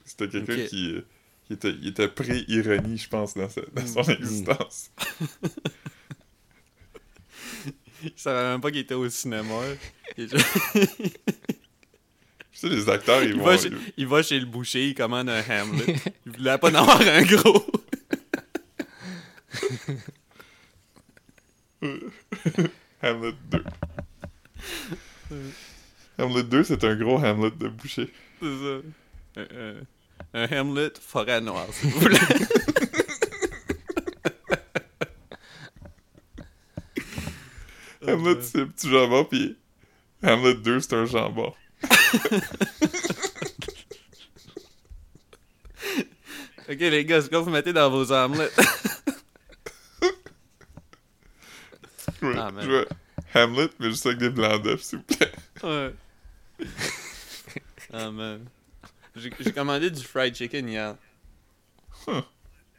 C'était 0.05 0.29
quelqu'un 0.29 0.65
qui, 0.67 0.93
euh, 0.95 1.05
qui 1.47 1.53
était, 1.53 1.71
il 1.71 1.87
était 1.89 2.07
pré-ironie, 2.07 2.97
je 2.97 3.09
pense, 3.09 3.33
dans, 3.35 3.49
sa- 3.49 3.61
dans 3.73 3.85
son 3.87 4.03
Mm. 4.09 4.11
existence. 4.11 4.91
Il 8.03 8.13
savait 8.15 8.49
même 8.51 8.61
pas 8.61 8.71
qu'il 8.71 8.79
était 8.79 8.95
au 8.95 9.07
cinéma. 9.09 9.59
Il, 10.17 10.27
sais, 12.61 12.69
les 12.69 12.89
acteurs, 12.89 13.23
ils 13.23 13.31
il 13.31 13.37
vont... 13.37 13.45
va 13.45 13.57
chez, 13.57 13.71
il 13.97 14.07
va 14.07 14.21
chez 14.23 14.39
le 14.39 14.45
boucher, 14.45 14.87
il 14.89 14.95
commande 14.95 15.29
un 15.29 15.41
Hamlet. 15.41 15.95
Il 16.25 16.31
voulait 16.37 16.57
pas 16.57 16.69
en 16.69 16.75
avoir 16.75 17.01
un 17.01 17.23
gros. 17.23 17.65
Hamlet 23.01 23.33
2. 23.49 23.63
Hamlet 26.19 26.43
2, 26.43 26.63
c'est 26.63 26.83
un 26.83 26.95
gros 26.95 27.17
Hamlet 27.17 27.51
de 27.51 27.67
boucher. 27.69 28.13
C'est 28.39 28.57
ça. 28.57 28.81
Un, 30.33 30.47
Hamlet 30.51 30.93
forêt 31.01 31.41
noire, 31.41 31.67
si 31.71 31.87
vous 31.87 31.99
voulez. 31.99 32.17
Hamlet, 38.07 38.41
c'est 38.41 38.61
un 38.61 38.67
petit 38.67 38.89
jambon, 38.89 39.25
puis 39.25 39.57
Hamlet 40.23 40.53
2, 40.55 40.79
c'est 40.79 40.93
un 40.93 41.05
jambon. 41.05 41.53
Ok, 46.69 46.79
les 46.79 47.05
gars, 47.05 47.21
ce 47.21 47.29
que 47.29 47.35
vous 47.35 47.49
mettez 47.49 47.73
dans 47.73 47.89
vos 47.89 48.11
omelettes. 48.11 48.57
Ouais, 52.21 52.35
Ah, 52.37 52.51
man. 52.51 52.63
je 52.63 52.69
veux 52.69 52.87
Hamlet, 53.33 53.69
mais 53.79 53.89
juste 53.89 54.05
avec 54.05 54.19
des 54.19 54.29
blancs 54.29 54.61
d'œufs, 54.61 54.81
s'il 54.83 54.99
vous 54.99 55.05
plaît. 55.05 55.31
ouais. 55.63 55.93
Ah, 57.93 58.11
man. 58.11 58.45
J'ai 59.15 59.51
commandé 59.51 59.89
du 59.89 60.03
fried 60.03 60.35
chicken 60.35 60.67
hier. 60.69 60.95
Huh. 62.07 62.21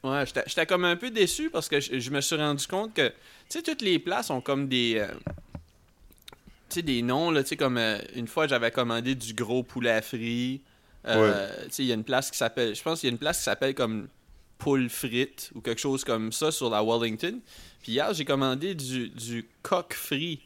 Ouais, 0.05 0.25
j'étais 0.47 0.67
comme 0.67 0.85
un 0.85 0.97
peu 0.97 1.11
déçu 1.11 1.51
parce 1.51 1.69
que 1.69 1.81
je, 1.81 2.11
me 2.11 2.21
suis 2.21 2.37
rendu 2.37 2.67
compte 2.67 2.95
que, 2.95 3.09
tu 3.09 3.15
sais, 3.49 3.63
toutes 3.63 3.83
les 3.83 3.99
places 3.99 4.31
ont 4.31 4.41
comme 4.41 4.69
des. 4.69 4.97
euh, 4.99 5.13
sais, 6.75 6.83
des 6.83 7.03
noms, 7.03 7.31
là, 7.31 7.43
tu 7.43 7.51
sais, 7.51 7.57
comme 7.57 7.79
euh, 7.79 7.99
une 8.15 8.27
fois 8.27 8.47
j'avais 8.47 8.71
commandé 8.71 9.15
du 9.15 9.35
gros 9.35 9.63
poulet 9.63 10.03
frit. 10.03 10.63
Euh, 11.07 11.49
Tu 11.65 11.71
sais, 11.71 11.83
il 11.83 11.87
y 11.87 11.93
a 11.93 11.95
une 11.95 12.05
place 12.05 12.31
qui 12.31 12.39
s'appelle. 12.39 12.75
Je 12.75 12.83
pense 12.83 13.01
qu'il 13.01 13.09
y 13.09 13.11
a 13.11 13.13
une 13.13 13.19
place 13.19 13.39
qui 13.39 13.45
s'appelle 13.45 13.75
comme 13.75 14.09
poule 14.59 14.89
frite 14.89 15.51
ou 15.55 15.61
quelque 15.61 15.81
chose 15.81 16.05
comme 16.05 16.31
ça 16.31 16.53
sur 16.53 16.71
la 16.71 16.83
Wellington. 16.83 17.41
Puis 17.83 17.93
hier, 17.93 18.15
j'ai 18.15 18.25
commandé 18.25 18.75
du, 18.75 19.09
du 19.09 19.49
coq 19.63 19.93
frit. 19.95 20.41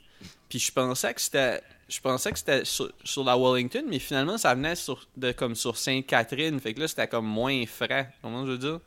Puis 0.49 0.59
je 0.59 0.73
pensais 0.73 1.13
que 1.13 1.21
c'était. 1.21 1.61
Je 1.89 2.01
pensais 2.01 2.33
que 2.33 2.39
c'était 2.39 2.65
sur, 2.65 2.91
sur 3.05 3.23
la 3.23 3.37
Wellington, 3.37 3.85
mais 3.89 4.01
finalement, 4.01 4.39
ça 4.39 4.55
venait 4.55 4.75
sur, 4.75 5.07
de, 5.17 5.31
comme 5.31 5.55
sur 5.55 5.77
Sainte-Catherine. 5.77 6.59
Fait 6.59 6.75
que 6.75 6.81
là, 6.81 6.89
c'était 6.89 7.07
comme 7.07 7.27
moins 7.27 7.65
frais. 7.67 8.13
Comment 8.23 8.45
je 8.45 8.53
veux 8.53 8.59
dire? 8.59 8.81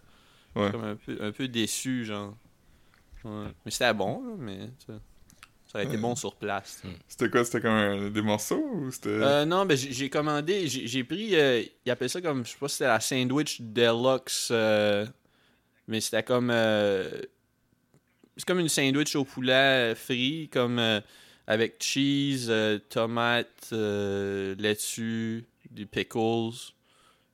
Ouais. 0.56 0.72
Comme 0.72 0.84
un 0.84 0.96
peu, 0.96 1.18
un 1.22 1.32
peu 1.32 1.48
déçu, 1.48 2.04
genre. 2.04 2.36
Ouais. 3.24 3.48
Mais 3.64 3.72
c'était 3.72 3.94
bon, 3.94 4.36
mais 4.38 4.70
ça, 5.72 5.78
aurait 5.78 5.86
été 5.88 5.98
bon 5.98 6.16
sur 6.16 6.36
place. 6.36 6.80
sais. 6.82 6.88
C'était 7.08 7.30
quoi? 7.30 7.46
C'était 7.46 7.62
comme 7.62 7.72
un- 7.72 8.10
des 8.10 8.22
morceaux 8.22 8.64
ou 8.74 8.92
c'était... 8.92 9.10
Euh, 9.10 9.46
non, 9.46 9.66
ben 9.66 9.78
j'ai 9.78 10.10
commandé, 10.10 10.68
j'ai 10.68 11.04
pris, 11.04 11.36
euh, 11.36 11.64
ils 11.86 11.92
appellent 11.92 12.10
ça 12.10 12.22
comme, 12.22 12.46
je 12.46 12.52
sais 12.52 12.58
pas 12.58 12.68
si 12.68 12.76
c'était 12.78 12.88
la 12.88 13.00
Sandwich 13.00 13.62
Deluxe, 13.62 14.50
euh, 14.52 15.06
mais 15.88 16.02
c'était 16.02 16.24
comme, 16.24 16.50
euh, 16.52 17.08
c'est 18.36 18.46
comme 18.46 18.60
une 18.60 18.70
sandwich 18.70 19.16
au 19.16 19.26
poulet 19.26 19.94
frit, 19.96 20.50
comme 20.52 20.80
euh, 20.80 21.02
avec 21.46 21.84
cheese, 21.84 22.48
euh, 22.50 22.80
tomate, 22.90 23.70
euh, 23.74 24.56
laitue, 24.58 25.46
des 25.70 25.86
pickles, 25.86 26.56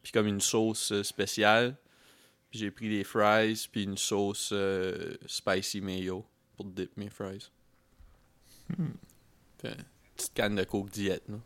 puis 0.03 0.11
comme 0.11 0.27
une 0.27 0.41
sauce 0.41 1.01
spéciale. 1.03 1.75
Puis 2.49 2.59
j'ai 2.59 2.71
pris 2.71 2.89
des 2.89 3.03
fries, 3.03 3.67
puis 3.71 3.83
une 3.83 3.97
sauce 3.97 4.49
euh, 4.51 5.15
spicy 5.25 5.79
mayo 5.81 6.25
pour 6.55 6.65
dip 6.65 6.95
mes 6.97 7.09
fries. 7.09 7.49
Petite 9.57 10.33
canne 10.33 10.55
de 10.55 10.63
coke 10.63 10.89
diète, 10.91 11.23
là. 11.29 11.37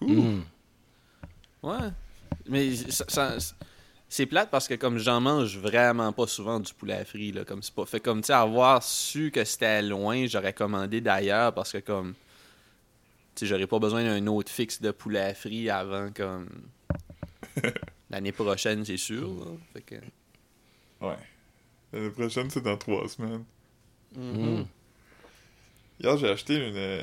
Mm. 0.00 0.42
Ouais. 1.62 1.88
Mais 2.46 2.74
ça- 2.76 3.04
ça- 3.08 3.36
c'est 4.08 4.26
plate 4.26 4.50
parce 4.50 4.68
que 4.68 4.74
comme 4.74 4.98
j'en 4.98 5.20
mange 5.20 5.58
vraiment 5.58 6.12
pas 6.12 6.26
souvent 6.26 6.60
du 6.60 6.72
poulet 6.72 7.04
frit 7.04 7.32
là, 7.32 7.44
comme 7.44 7.62
c'est 7.62 7.74
pas 7.74 7.84
fait 7.84 8.00
comme 8.00 8.20
tu 8.22 8.26
sais 8.28 8.32
avoir 8.32 8.82
su 8.82 9.30
que 9.30 9.44
c'était 9.44 9.82
loin, 9.82 10.26
j'aurais 10.26 10.52
commandé 10.52 11.00
d'ailleurs 11.00 11.52
parce 11.52 11.72
que 11.72 11.78
comme 11.78 12.14
tu 13.34 13.44
j'aurais 13.46 13.66
pas 13.66 13.78
besoin 13.78 14.04
d'un 14.04 14.26
autre 14.28 14.50
fixe 14.52 14.80
de 14.80 14.90
poulet 14.92 15.34
frit 15.34 15.68
avant 15.68 16.10
comme 16.12 16.48
l'année 18.10 18.32
prochaine, 18.32 18.84
c'est 18.84 18.96
sûr. 18.96 19.28
là. 19.28 19.46
Fait 19.72 19.82
que 19.82 19.94
Ouais. 21.00 21.16
L'année 21.92 22.10
prochaine, 22.10 22.50
c'est 22.50 22.62
dans 22.62 22.76
trois 22.76 23.08
semaines. 23.08 23.44
Mm. 24.16 24.62
Hier, 26.00 26.16
j'ai 26.16 26.28
acheté 26.28 26.54
une, 26.56 26.76
euh, 26.76 27.02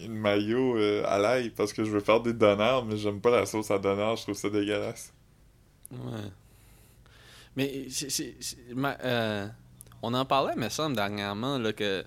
une 0.00 0.14
maillot 0.14 0.76
euh, 0.76 1.04
à 1.06 1.18
l'ail 1.18 1.50
parce 1.50 1.72
que 1.72 1.84
je 1.84 1.90
veux 1.90 2.00
faire 2.00 2.20
des 2.20 2.32
donneurs, 2.32 2.84
mais 2.84 2.96
j'aime 2.96 3.20
pas 3.20 3.30
la 3.30 3.46
sauce 3.46 3.70
à 3.70 3.78
donneur, 3.78 4.16
je 4.16 4.22
trouve 4.22 4.34
ça 4.34 4.50
dégueulasse. 4.50 5.12
Ouais. 5.92 6.30
Mais 7.56 7.86
c'est, 7.88 8.34
euh, 8.74 9.48
on 10.02 10.12
en 10.12 10.24
parlait, 10.24 10.56
me 10.56 10.68
semble, 10.68 10.96
dernièrement, 10.96 11.58
là, 11.58 11.72
que 11.72 12.02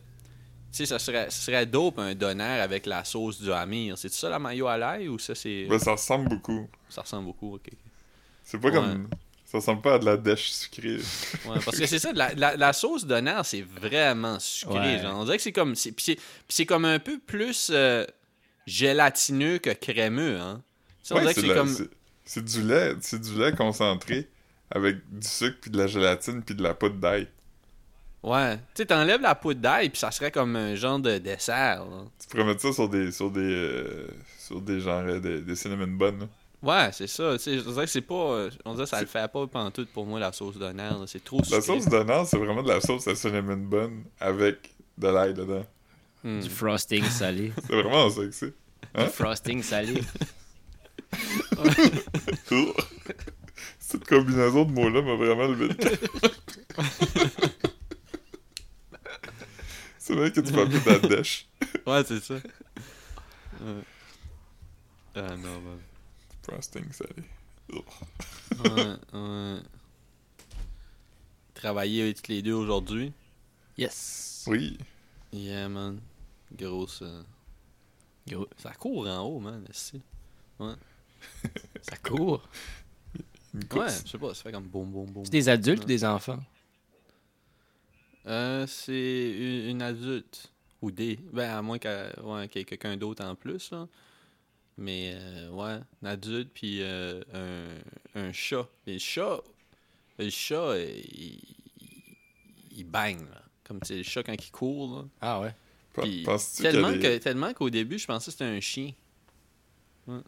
tu 0.71 0.79
sais, 0.79 0.85
ça 0.85 0.99
serait, 0.99 1.29
ça 1.29 1.45
serait 1.45 1.65
dope 1.65 1.97
un 1.99 2.13
donneur 2.13 2.61
avec 2.61 2.85
la 2.85 3.05
sauce 3.05 3.41
du 3.41 3.51
Amir. 3.51 3.97
C'est 3.97 4.11
ça 4.11 4.29
la 4.29 4.39
maillot 4.39 4.67
à 4.67 4.77
l'ail 4.77 5.07
ou 5.07 5.17
ça 5.17 5.33
c'est. 5.33 5.65
Ben, 5.69 5.79
ça 5.79 5.93
ressemble 5.93 6.27
beaucoup. 6.27 6.67
Ça 6.89 7.01
ressemble 7.01 7.27
beaucoup, 7.27 7.55
ok. 7.55 7.69
ok. 7.71 7.77
C'est 8.43 8.59
pas 8.59 8.71
comme... 8.71 9.07
Ça 9.61 9.71
ressemble 9.71 9.81
pas 9.81 9.95
à 9.95 9.99
de 9.99 10.05
la 10.05 10.17
dèche 10.17 10.49
sucrée. 10.51 10.97
Ouais, 11.45 11.59
parce 11.65 11.77
que 11.79 11.85
c'est 11.85 11.99
ça, 11.99 12.11
la, 12.13 12.33
la, 12.35 12.55
la 12.57 12.73
sauce 12.73 13.05
c'est 13.43 13.61
vraiment 13.61 14.39
sucré. 14.39 14.77
Ouais. 14.95 14.99
Genre. 15.01 15.17
On 15.19 15.23
dirait 15.25 15.37
que 15.37 15.43
c'est 15.43 15.51
comme. 15.51 15.75
c'est- 15.75 15.91
Puis 15.91 16.17
c'est, 16.49 16.65
comme 16.65 16.85
un 16.85 16.99
peu 16.99 17.19
plus 17.19 17.69
euh, 17.73 18.05
gélatineux 18.65 19.57
que 19.59 19.69
crémeux, 19.71 20.39
hein. 20.39 20.61
On 21.11 21.15
Ouais, 21.15 21.33
c'est 21.33 21.47
comme. 21.53 21.67
c'est- 22.25 22.43
du 22.43 22.61
lait, 22.61 22.93
c'est 23.01 23.21
du 23.21 23.37
lait 23.39 23.53
concentré 23.53 24.27
avec 24.69 24.97
du 25.09 25.25
sucre 25.27 25.57
puis 25.61 25.71
de 25.71 25.77
la 25.77 25.87
gélatine 25.87 26.43
puis 26.43 26.53
de 26.55 26.61
la 26.63 26.73
poudre 26.73 26.95
d'ail. 26.97 27.27
Ouais. 28.23 28.57
Tu 28.57 28.63
sais, 28.81 28.85
t'enlèves 28.87 29.21
la 29.21 29.35
poudre 29.35 29.61
d'ail, 29.61 29.89
puis 29.89 29.99
ça 29.99 30.11
serait 30.11 30.31
comme 30.31 30.55
un 30.57 30.75
genre 30.75 30.99
de 30.99 31.17
dessert, 31.19 31.85
là. 31.85 32.03
Tu 32.19 32.27
pourrais 32.27 32.43
mettre 32.43 32.61
ça 32.61 32.73
sur 32.73 32.89
des 32.89 33.11
sur 33.13 33.31
des 33.31 33.39
euh, 33.41 34.07
sur 34.37 34.59
des 34.59 34.81
genres 34.81 35.21
des, 35.21 35.39
des 35.41 35.55
cinnamon 35.55 35.87
buns. 35.87 36.17
là. 36.19 36.27
Ouais, 36.67 36.89
c'est 36.91 37.07
ça. 37.07 37.37
Tu 37.37 37.43
sais, 37.43 37.59
on 37.65 37.71
dirait 37.71 37.85
que 37.85 37.91
c'est 37.91 38.01
pas. 38.01 38.49
On 38.65 38.73
dirait 38.73 38.83
que 38.83 38.89
ça 38.89 38.99
le 38.99 39.07
fait 39.07 39.25
pas 39.31 39.47
pantoute 39.47 39.87
pour 39.93 40.05
moi, 40.05 40.19
la 40.19 40.33
sauce 40.33 40.57
d'honneur. 40.57 41.01
C'est 41.07 41.23
trop 41.23 41.41
sucré. 41.41 41.55
La 41.55 41.61
sauce 41.61 41.85
d'honneur, 41.85 42.27
c'est 42.27 42.37
vraiment 42.37 42.61
de 42.61 42.67
la 42.67 42.81
sauce 42.81 43.07
à 43.07 43.15
cinnamon 43.15 43.55
bun 43.55 44.03
avec 44.19 44.75
de 44.97 45.07
l'ail 45.07 45.33
dedans. 45.33 45.65
Hmm. 46.25 46.41
Du 46.41 46.49
frosting 46.49 47.05
salé. 47.09 47.53
C'est 47.65 47.73
vraiment 47.73 48.09
ça 48.09 48.25
que 48.25 48.31
c'est. 48.31 48.53
Hein? 48.95 49.05
Du 49.05 49.11
frosting 49.11 49.63
salé. 49.63 50.01
Cette 53.79 54.05
combinaison 54.05 54.65
de 54.65 54.71
mots-là 54.73 55.01
m'a 55.01 55.15
vraiment 55.15 55.47
levé 55.47 55.69
le 55.69 55.73
cœur. 55.73 55.97
c'est 59.97 60.15
vrai 60.15 60.33
que 60.33 60.41
tu 60.41 60.51
peux 60.51 60.63
appeler 60.63 60.81
de 60.81 60.89
la 60.89 60.99
dèche. 60.99 61.47
Ouais, 61.85 62.03
c'est 62.05 62.21
ça. 62.21 62.35
Ah 65.15 65.21
non, 65.37 65.61
man. 65.61 65.79
Frosting. 66.47 66.85
Ouais, 67.69 68.95
ouais. 69.13 69.57
Travailler 71.53 72.03
avec 72.03 72.27
les 72.27 72.41
deux 72.41 72.53
aujourd'hui. 72.53 73.11
Yes. 73.77 74.45
Oui. 74.47 74.77
Yeah, 75.33 75.67
man. 75.67 75.99
Grosse. 76.55 77.01
euh, 77.01 77.23
Gros. 78.27 78.47
Ça 78.57 78.71
court 78.73 79.07
en 79.07 79.19
haut, 79.23 79.39
man. 79.39 79.65
ici. 79.69 80.01
Ça 81.81 81.97
court. 82.03 82.47
Ouais, 83.73 83.89
je 84.05 84.09
sais 84.11 84.17
pas, 84.17 84.33
ça 84.33 84.43
fait 84.43 84.51
comme 84.51 84.67
boum, 84.67 84.89
boum, 84.91 85.05
boum. 85.09 85.25
C'est 85.25 85.31
des 85.31 85.49
adultes 85.49 85.79
Ouais. 85.79 85.85
ou 85.85 85.87
des 85.87 86.05
enfants? 86.05 86.39
Euh, 88.27 88.67
c'est 88.67 89.31
une, 89.31 89.69
une 89.71 89.81
adulte. 89.81 90.51
Ou 90.81 90.91
des. 90.91 91.17
Ben, 91.33 91.49
à 91.57 91.61
moins 91.61 91.77
ouais, 91.77 92.47
qu'il 92.49 92.59
y 92.59 92.61
ait 92.61 92.65
quelqu'un 92.65 92.95
d'autre 92.97 93.25
en 93.25 93.35
plus, 93.35 93.71
là. 93.71 93.87
Mais 94.77 95.13
euh, 95.15 95.49
ouais, 95.49 95.79
un 96.03 96.05
adulte 96.07 96.51
puis 96.53 96.81
euh, 96.81 97.21
un, 97.33 98.19
un 98.21 98.31
chat. 98.31 98.67
Et 98.85 98.93
le 98.93 98.99
chat, 98.99 99.41
le 100.19 100.29
chat, 100.29 100.55
euh, 100.55 100.87
il, 101.13 101.39
il 102.71 102.83
bang, 102.85 103.19
là. 103.29 103.41
Comme 103.63 103.79
tu 103.81 103.87
sais, 103.87 103.97
le 103.97 104.03
chat 104.03 104.23
quand 104.23 104.33
il 104.33 104.51
court, 104.51 104.95
là. 104.95 105.05
Ah 105.21 105.41
ouais. 105.41 105.53
Puis 105.93 106.25
tellement, 106.61 106.91
des- 106.91 106.99
que, 106.99 107.17
tellement 107.17 107.53
qu'au 107.53 107.69
début, 107.71 107.97
je 107.97 108.05
pensais 108.05 108.27
que 108.27 108.31
c'était 108.33 108.45
un 108.45 108.59
chien. 108.59 108.91
Ouais. 110.05 110.19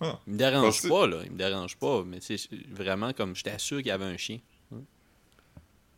Ah. 0.00 0.20
Il 0.26 0.34
me 0.34 0.38
dérange 0.38 0.86
pas, 0.88 1.06
là. 1.06 1.22
Il 1.24 1.32
me 1.32 1.38
dérange 1.38 1.76
pas. 1.76 2.04
Mais 2.04 2.18
c'est 2.20 2.38
vraiment 2.70 3.12
comme 3.14 3.34
j'étais 3.34 3.58
sûr 3.58 3.78
qu'il 3.78 3.86
y 3.86 3.90
avait 3.90 4.04
un 4.04 4.18
chien. 4.18 4.40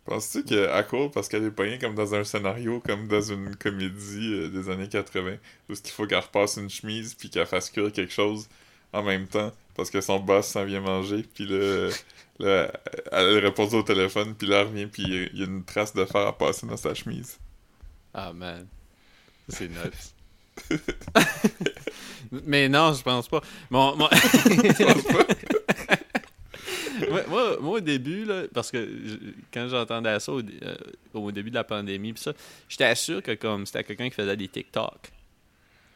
Penses-tu 0.06 0.44
qu'à 0.44 0.82
cause, 0.84 1.10
parce 1.12 1.28
qu'elle 1.28 1.44
est 1.44 1.50
pognée 1.50 1.78
comme 1.78 1.94
dans 1.96 2.14
un 2.14 2.22
scénario, 2.22 2.80
comme 2.80 3.08
dans 3.08 3.20
une 3.20 3.56
comédie 3.56 4.34
euh, 4.34 4.48
des 4.48 4.70
années 4.70 4.88
80, 4.88 5.34
où 5.68 5.72
il 5.72 5.90
faut 5.90 6.06
qu'elle 6.06 6.20
repasse 6.20 6.56
une 6.58 6.70
chemise 6.70 7.14
puis 7.14 7.28
qu'elle 7.28 7.46
fasse 7.46 7.70
cuire 7.70 7.90
quelque 7.92 8.12
chose 8.12 8.48
en 8.92 9.02
même 9.02 9.26
temps, 9.26 9.52
parce 9.74 9.90
que 9.90 10.00
son 10.00 10.20
boss 10.20 10.46
s'en 10.46 10.64
vient 10.64 10.80
manger, 10.80 11.24
puis 11.34 11.46
là, 11.46 11.90
là, 12.38 12.72
elle 13.12 13.38
répond 13.38 13.66
au 13.66 13.82
téléphone, 13.82 14.34
puis 14.36 14.46
là, 14.46 14.60
elle 14.60 14.68
revient, 14.68 14.86
puis 14.86 15.02
il 15.02 15.38
y 15.38 15.42
a 15.42 15.46
une 15.46 15.64
trace 15.64 15.92
de 15.92 16.04
fer 16.04 16.24
à 16.24 16.38
passer 16.38 16.66
dans 16.68 16.76
sa 16.76 16.94
chemise? 16.94 17.38
Ah, 18.14 18.32
man. 18.32 18.66
C'est 19.48 19.68
nuts. 19.68 20.14
Mais 22.44 22.68
non, 22.68 22.92
je 22.92 23.02
pense 23.02 23.28
pas. 23.28 23.40
Mon, 23.70 23.96
mon- 23.96 24.08
moi, 27.10 27.22
moi, 27.28 27.56
moi, 27.60 27.72
au 27.76 27.80
début, 27.80 28.24
là, 28.24 28.44
parce 28.52 28.70
que 28.70 28.78
je- 29.04 29.16
quand 29.52 29.68
j'entendais 29.68 30.18
ça 30.20 30.32
au, 30.32 30.40
euh, 30.40 30.76
au 31.14 31.30
début 31.32 31.50
de 31.50 31.54
la 31.56 31.64
pandémie, 31.64 32.12
pis 32.12 32.20
ça, 32.22 32.32
j'étais 32.68 32.94
sûr 32.94 33.22
que 33.22 33.32
comme 33.34 33.66
c'était 33.66 33.84
quelqu'un 33.84 34.08
qui 34.08 34.14
faisait 34.14 34.36
des 34.36 34.48
TikTok. 34.48 35.12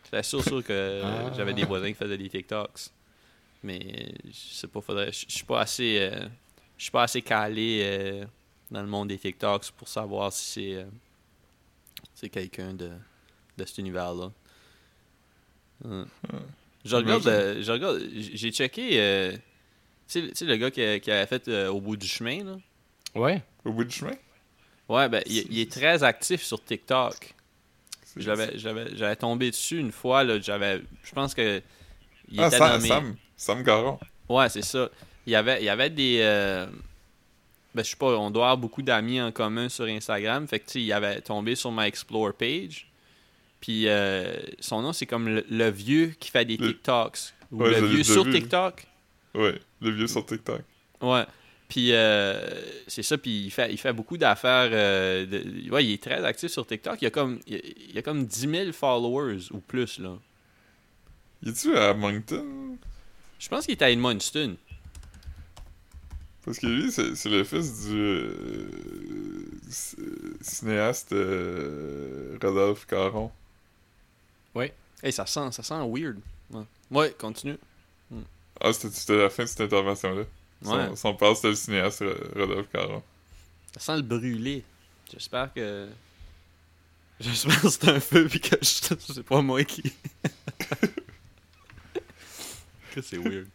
J'étais 0.05 0.23
sûr, 0.23 0.43
sûr 0.43 0.63
que 0.65 0.73
euh, 0.73 1.03
Ah. 1.05 1.33
j'avais 1.37 1.55
des 1.55 1.65
voisins 1.65 1.89
qui 1.89 1.95
faisaient 1.95 2.19
des 2.19 2.29
TikToks. 2.29 2.89
Mais 3.63 4.15
je 4.27 4.55
sais 4.55 4.67
pas, 4.69 4.81
faudrait. 4.81 5.13
Je 5.13 5.25
suis 5.29 5.45
pas 5.45 5.61
assez. 5.61 5.99
euh, 6.01 6.27
je 6.79 6.85
suis 6.85 6.91
pas 6.91 7.03
assez 7.05 7.21
calé 7.23 7.81
euh, 7.85 8.25
dans 8.71 8.81
le 8.83 8.89
monde 8.89 9.09
des 9.09 9.19
TikToks 9.19 9.71
pour 9.73 9.87
savoir 9.89 10.33
si 10.33 10.75
c'est. 10.75 10.87
c'est 12.15 12.29
quelqu'un 12.31 12.73
de, 12.75 12.91
de 13.59 13.65
cet 13.65 13.79
univers-là. 13.79 14.33
Hum. 15.85 16.07
Je 16.85 16.97
regarde, 16.97 17.23
je 17.61 17.71
regarde, 17.73 18.01
j'ai 18.15 18.51
checké, 18.51 19.39
tu 20.11 20.31
sais- 20.35 20.45
le 20.45 20.57
gars 20.57 20.71
qui, 20.71 20.83
a- 20.83 20.99
qui 21.01 21.11
avait 21.11 21.27
fait 21.27 21.49
euh, 21.49 21.69
au 21.69 21.81
bout 21.81 21.97
du 21.97 22.07
chemin, 22.07 22.45
là. 22.45 22.57
Ouais. 23.15 23.43
Au 23.65 23.73
bout 23.73 23.85
du 23.85 23.95
chemin? 23.95 24.15
Ouais, 24.89 25.09
ben, 25.09 25.23
il, 25.27 25.47
il 25.51 25.59
est 25.61 25.71
très 25.71 26.03
actif 26.03 26.43
sur 26.43 26.63
TikTok. 26.65 27.35
J'avais, 28.17 28.59
j'avais, 28.59 28.97
j'avais 28.97 29.15
tombé 29.17 29.51
dessus 29.51 29.79
une 29.79 29.93
fois, 29.93 30.25
là, 30.25 30.41
j'avais, 30.41 30.83
je 31.05 31.13
pense 31.13 31.33
que 31.35 31.63
il 32.29 32.41
Ah, 32.41 32.49
était 32.49 32.59
Sam, 32.59 32.81
Sam, 32.81 33.17
Sam 33.37 33.63
Garon. 33.63 33.99
Ouais, 34.29 34.49
c'est 34.49 34.63
ça. 34.65 34.89
Il 35.27 35.33
y 35.33 35.37
avait, 35.37 35.61
il 35.61 35.65
y 35.65 35.69
avait 35.69 35.91
des. 35.91 36.19
euh, 36.23 36.67
Ben, 37.75 37.85
je 37.85 37.91
sais 37.91 37.97
pas, 37.97 38.17
on 38.19 38.31
doit 38.33 38.45
avoir 38.47 38.59
beaucoup 38.59 38.83
d'amis 38.83 39.21
en 39.21 39.31
commun 39.31 39.69
sur 39.69 39.85
Instagram. 39.85 40.47
Fait 40.49 40.59
que, 40.59 40.67
tu 40.67 40.73
sais, 40.73 40.83
il 40.83 40.93
avait 40.93 41.21
tombé 41.21 41.55
sur 41.55 41.71
ma 41.71 41.87
Explore 41.87 42.33
page. 42.35 42.89
Puis, 43.61 43.87
euh, 43.87 44.35
son 44.59 44.83
nom, 44.83 44.93
c'est 44.93 45.07
comme 45.07 45.29
le, 45.29 45.45
le 45.51 45.71
vieux 45.71 46.15
qui 46.19 46.31
fait 46.31 46.45
des 46.45 46.57
Le- 46.57 46.69
TikToks. 46.73 47.19
Ou 47.53 47.63
Ouais, 47.63 47.75
je 47.75 47.81
le 47.81 47.87
vieux 47.89 48.03
sur 48.05 48.25
vu. 48.25 48.33
TikTok. 48.33 48.87
Ouais, 49.35 49.61
le 49.81 49.91
vieux 49.91 50.07
sur 50.07 50.25
TikTok. 50.27 50.63
Ouais. 51.01 51.25
Puis, 51.69 51.93
euh, 51.93 52.41
c'est 52.89 53.03
ça. 53.05 53.17
Puis, 53.17 53.45
il 53.45 53.51
fait, 53.51 53.71
il 53.73 53.79
fait 53.79 53.93
beaucoup 53.93 54.17
d'affaires. 54.19 54.71
euh, 54.73 55.25
de- 55.27 55.71
ouais, 55.71 55.85
il 55.85 55.93
est 55.93 56.03
très 56.03 56.25
actif 56.25 56.51
sur 56.51 56.67
TikTok. 56.67 57.01
Il 57.01 57.07
a 57.07 57.11
comme, 57.11 57.39
il 57.47 57.57
a, 57.57 57.59
il 57.91 57.99
a 57.99 58.03
comme 58.03 58.25
10 58.27 58.41
000 58.51 58.73
followers 58.73 59.39
ou 59.53 59.59
plus, 59.61 59.99
là. 60.01 60.17
Y 61.43 61.49
es-tu 61.51 61.77
à 61.77 61.95
Moncton? 61.95 62.77
Je 63.39 63.49
pense 63.49 63.65
qu'il 63.67 63.73
est 63.73 63.83
à 63.83 63.91
Edmundston. 63.91 64.57
Parce 66.45 66.59
que 66.59 66.67
lui, 66.67 66.91
c'est 66.91 67.15
c'est 67.15 67.29
le 67.29 67.45
fils 67.45 67.87
du 67.89 67.97
euh, 67.97 68.71
cinéaste 70.41 71.13
euh, 71.13 72.37
Rodolphe 72.43 72.87
Caron. 72.87 73.31
Hey, 75.03 75.13
ça 75.15 75.25
sent, 75.25 75.51
ça 75.53 75.63
sent 75.63 75.81
weird. 75.89 76.19
Ouais, 76.51 76.63
ouais 76.91 77.15
continue. 77.19 77.57
Ah, 78.61 78.73
c'était 78.73 79.17
la 79.17 79.31
fin 79.31 79.45
de 79.45 79.49
cette 79.49 79.61
intervention-là. 79.63 80.25
Son, 80.63 80.77
Ouais. 80.77 80.95
son 80.97 81.15
père, 81.15 81.35
c'était 81.37 81.49
le 81.49 81.55
cinéaste 81.55 82.01
Ro- 82.01 82.39
Rodolphe 82.41 82.69
Caron. 82.71 83.03
Ça 83.73 83.81
sent 83.81 83.97
le 83.97 84.03
brûlé. 84.03 84.65
J'espère 85.11 85.53
que. 85.55 85.89
J'espère 87.19 87.61
que 87.61 87.69
c'est 87.69 87.89
un 87.89 88.01
feu 88.01 88.27
puis 88.29 88.41
que 88.41 88.57
je... 88.61 88.95
c'est 89.13 89.23
pas 89.23 89.41
moi 89.43 89.65
qui. 89.65 89.83
que 92.95 93.01
c'est 93.03 93.19
weird. 93.19 93.49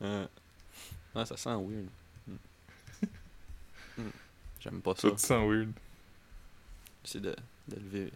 Ouais, 0.00 1.24
ça 1.26 1.36
sent 1.36 1.50
weird. 1.50 1.88
Hmm. 2.26 2.36
Hmm. 3.98 4.10
J'aime 4.60 4.80
pas 4.80 4.94
ça. 4.94 5.08
Ça 5.10 5.14
te 5.14 5.20
sent 5.20 5.46
weird. 5.48 5.72
J'essaie 7.04 7.20
de, 7.20 7.34
de 7.68 7.76
lever. 7.76 8.12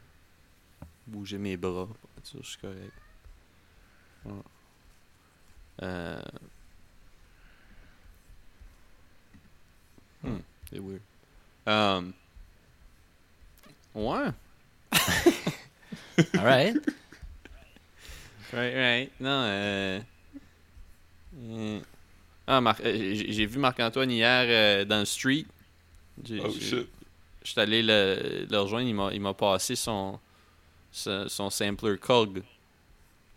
bouger 1.07 1.39
mes 1.39 1.57
bras. 1.57 1.89
je 2.25 2.43
suis 2.47 2.59
correct. 2.59 2.93
Ouais. 4.25 4.33
Euh... 5.83 6.21
Hmm, 10.23 10.39
c'est 10.71 10.79
weird. 10.79 11.01
Um... 11.67 12.13
Ouais. 13.95 14.31
Alright. 16.37 16.77
Right, 18.53 18.75
right. 18.75 19.11
Non, 19.21 19.43
euh... 19.45 20.01
euh, 21.41 21.81
Ah, 22.47 22.61
Marc- 22.61 22.81
euh, 22.85 23.15
j'ai 23.29 23.47
vu 23.47 23.59
Marc-Antoine 23.59 24.11
hier 24.11 24.45
euh, 24.49 24.85
dans 24.85 25.01
le 25.01 25.05
street. 25.05 25.45
Oh 26.31 26.51
shit. 26.51 26.89
Je 27.45 27.51
suis 27.51 27.61
allé 27.61 27.83
le, 27.83 28.47
le 28.51 28.59
rejoindre, 28.59 28.89
il 28.89 28.95
m'a, 28.95 29.11
il 29.13 29.21
m'a 29.21 29.35
passé 29.35 29.77
son, 29.77 30.19
son, 30.91 31.29
son 31.29 31.51
sampler 31.51 31.99
COG. 31.99 32.43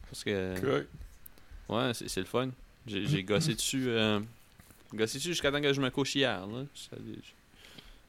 Parce 0.09 0.23
que, 0.23 0.59
Correct. 0.59 0.89
Ouais, 1.69 1.93
c'est, 1.93 2.07
c'est 2.09 2.19
le 2.21 2.25
fun. 2.25 2.49
J'ai, 2.85 3.23
gossé 3.23 3.53
dessus, 3.55 3.89
euh, 3.89 4.19
gossé 4.93 5.17
dessus 5.17 5.29
jusqu'à 5.29 5.51
temps 5.51 5.61
que 5.61 5.73
je 5.73 5.81
me 5.81 5.89
couche 5.89 6.15
hier. 6.15 6.45
Là. 6.47 6.63
Je- 6.73 6.95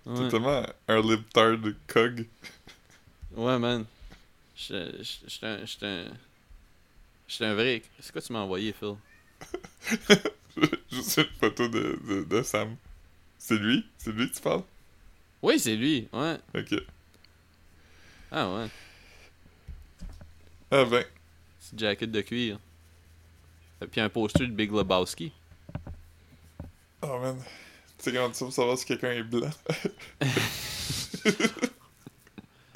T'es 0.04 0.10
Ouais. 0.10 0.28
tellement 0.28 0.62
un 0.86 1.00
libtard 1.02 1.58
de 1.58 1.74
cog. 1.86 2.26
ouais, 3.36 3.58
man. 3.58 3.84
J'étais 4.56 4.74
un, 5.42 5.64
j'étais 5.66 5.86
un, 5.86 6.08
j'étais 7.28 7.44
un 7.44 7.54
vrai. 7.54 7.82
C'est 8.00 8.12
quoi 8.12 8.22
tu 8.22 8.32
m'as 8.32 8.40
envoyé, 8.40 8.72
Phil? 8.72 8.94
Juste 10.90 11.18
une 11.18 11.24
photo 11.38 11.68
de, 11.68 11.98
de, 12.08 12.24
de 12.24 12.42
Sam. 12.42 12.76
C'est 13.38 13.56
lui? 13.58 13.86
C'est 13.98 14.12
lui 14.12 14.28
que 14.30 14.34
tu 14.34 14.40
parles? 14.40 14.62
Oui, 15.42 15.58
c'est 15.60 15.76
lui, 15.76 16.08
ouais. 16.12 16.38
Ok. 16.56 16.74
Ah, 18.32 18.52
ouais. 18.54 18.68
Ah 20.70 20.84
ben. 20.84 21.04
C'est 21.60 21.78
jacket 21.78 22.10
de 22.10 22.20
cuir. 22.22 22.58
Et 23.82 23.86
puis 23.86 24.00
un 24.00 24.08
poster 24.08 24.46
de 24.46 24.52
Big 24.52 24.72
Lebowski. 24.72 25.32
Oh 27.02 27.18
man. 27.20 27.38
Tu 27.98 28.12
tu 28.12 28.16
sais 28.16 28.44
pour 28.44 28.52
savoir 28.52 28.78
si 28.78 28.84
quelqu'un 28.84 29.10
est 29.12 29.22
blanc? 29.22 29.50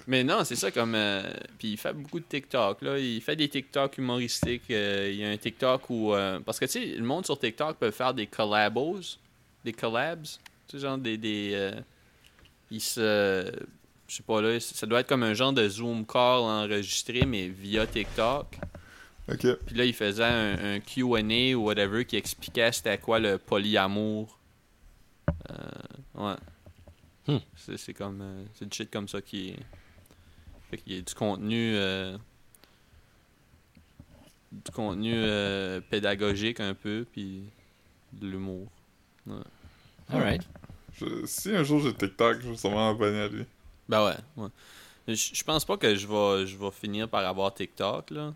Mais 0.08 0.24
non, 0.24 0.42
c'est 0.44 0.56
ça 0.56 0.70
comme. 0.72 0.94
euh, 0.96 1.22
puis 1.58 1.72
il 1.72 1.76
fait 1.76 1.92
beaucoup 1.92 2.18
de 2.18 2.24
TikTok, 2.24 2.82
là. 2.82 2.98
Il 2.98 3.20
fait 3.20 3.36
des 3.36 3.48
TikTok 3.48 3.98
humoristiques. 3.98 4.70
euh, 4.70 5.08
il 5.12 5.18
y 5.20 5.24
a 5.24 5.30
un 5.30 5.36
TikTok 5.36 5.88
où. 5.90 6.12
euh, 6.12 6.40
parce 6.40 6.58
que, 6.58 6.64
tu 6.64 6.72
sais, 6.72 6.86
le 6.86 7.04
monde 7.04 7.24
sur 7.24 7.38
TikTok 7.38 7.78
peut 7.78 7.92
faire 7.92 8.12
des 8.12 8.26
collabos. 8.26 9.00
Des 9.64 9.72
collabs. 9.72 10.24
Tu 10.66 10.76
sais, 10.76 10.78
genre 10.80 10.98
des. 10.98 11.16
des 11.16 11.52
euh, 11.54 11.80
il 12.70 12.80
se. 12.80 13.52
Je 14.08 14.16
sais 14.16 14.22
pas, 14.24 14.42
là. 14.42 14.58
Ça 14.58 14.86
doit 14.86 15.00
être 15.00 15.08
comme 15.08 15.22
un 15.22 15.34
genre 15.34 15.52
de 15.52 15.68
Zoom 15.68 16.04
call 16.04 16.40
enregistré, 16.40 17.24
mais 17.24 17.46
via 17.48 17.86
TikTok. 17.86 18.58
Ok. 19.28 19.46
Puis 19.66 19.74
là, 19.76 19.84
il 19.84 19.94
faisait 19.94 20.24
un, 20.24 20.74
un 20.76 20.80
QA 20.80 21.56
ou 21.56 21.64
whatever 21.64 22.04
qui 22.04 22.16
expliquait 22.16 22.72
c'était 22.72 22.98
quoi 22.98 23.18
le 23.18 23.38
polyamour. 23.38 24.38
Euh, 25.50 25.54
ouais. 26.14 26.36
Hmm. 27.28 27.38
C'est, 27.56 27.94
comme. 27.94 28.20
euh, 28.20 28.44
c'est 28.54 28.68
du 28.68 28.76
shit 28.76 28.90
comme 28.90 29.08
ça 29.08 29.22
qui 29.22 29.50
est. 29.50 29.58
Fait 30.70 30.78
qu'il 30.78 30.96
y 30.96 30.98
a 30.98 31.02
du 31.02 31.14
contenu. 31.14 31.74
euh, 31.76 32.16
du 34.50 34.70
contenu 34.70 35.12
euh, 35.14 35.80
pédagogique 35.80 36.60
un 36.60 36.74
peu, 36.74 37.06
puis 37.10 37.44
de 38.12 38.26
l'humour. 38.28 38.68
Alright. 40.10 40.42
Je- 40.94 41.24
si 41.24 41.54
un 41.56 41.62
jour 41.62 41.80
j'ai 41.80 41.94
TikTok, 41.94 42.40
je 42.42 42.50
vais 42.50 42.56
sûrement 42.56 42.90
abonner 42.90 43.20
à 43.20 43.28
lui. 43.28 43.44
Ben 43.88 44.04
ouais, 44.04 44.16
ouais. 44.36 44.48
Je, 45.08 45.14
je 45.14 45.42
pense 45.44 45.64
pas 45.64 45.76
que 45.78 45.94
je 45.94 46.06
vais, 46.06 46.46
je 46.46 46.56
vais 46.56 46.70
finir 46.70 47.08
par 47.08 47.24
avoir 47.26 47.54
TikTok, 47.54 48.10
là. 48.10 48.34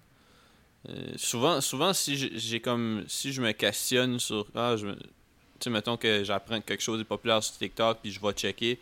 Euh, 0.88 1.12
souvent, 1.16 1.60
souvent, 1.60 1.92
si 1.92 2.16
j'ai- 2.38 2.60
comme. 2.60 3.04
Si 3.08 3.32
je 3.32 3.40
me 3.42 3.52
questionne 3.52 4.20
sur. 4.20 4.46
Ah, 4.54 4.76
je 4.76 4.86
me- 4.86 4.94
Tu 4.94 5.64
sais, 5.64 5.70
mettons 5.70 5.96
que 5.96 6.22
j'apprends 6.22 6.60
que 6.60 6.66
quelque 6.66 6.82
chose 6.82 7.00
est 7.00 7.04
populaire 7.04 7.42
sur 7.42 7.56
TikTok, 7.56 7.98
puis 8.02 8.12
je 8.12 8.20
vais 8.20 8.32
checker. 8.32 8.78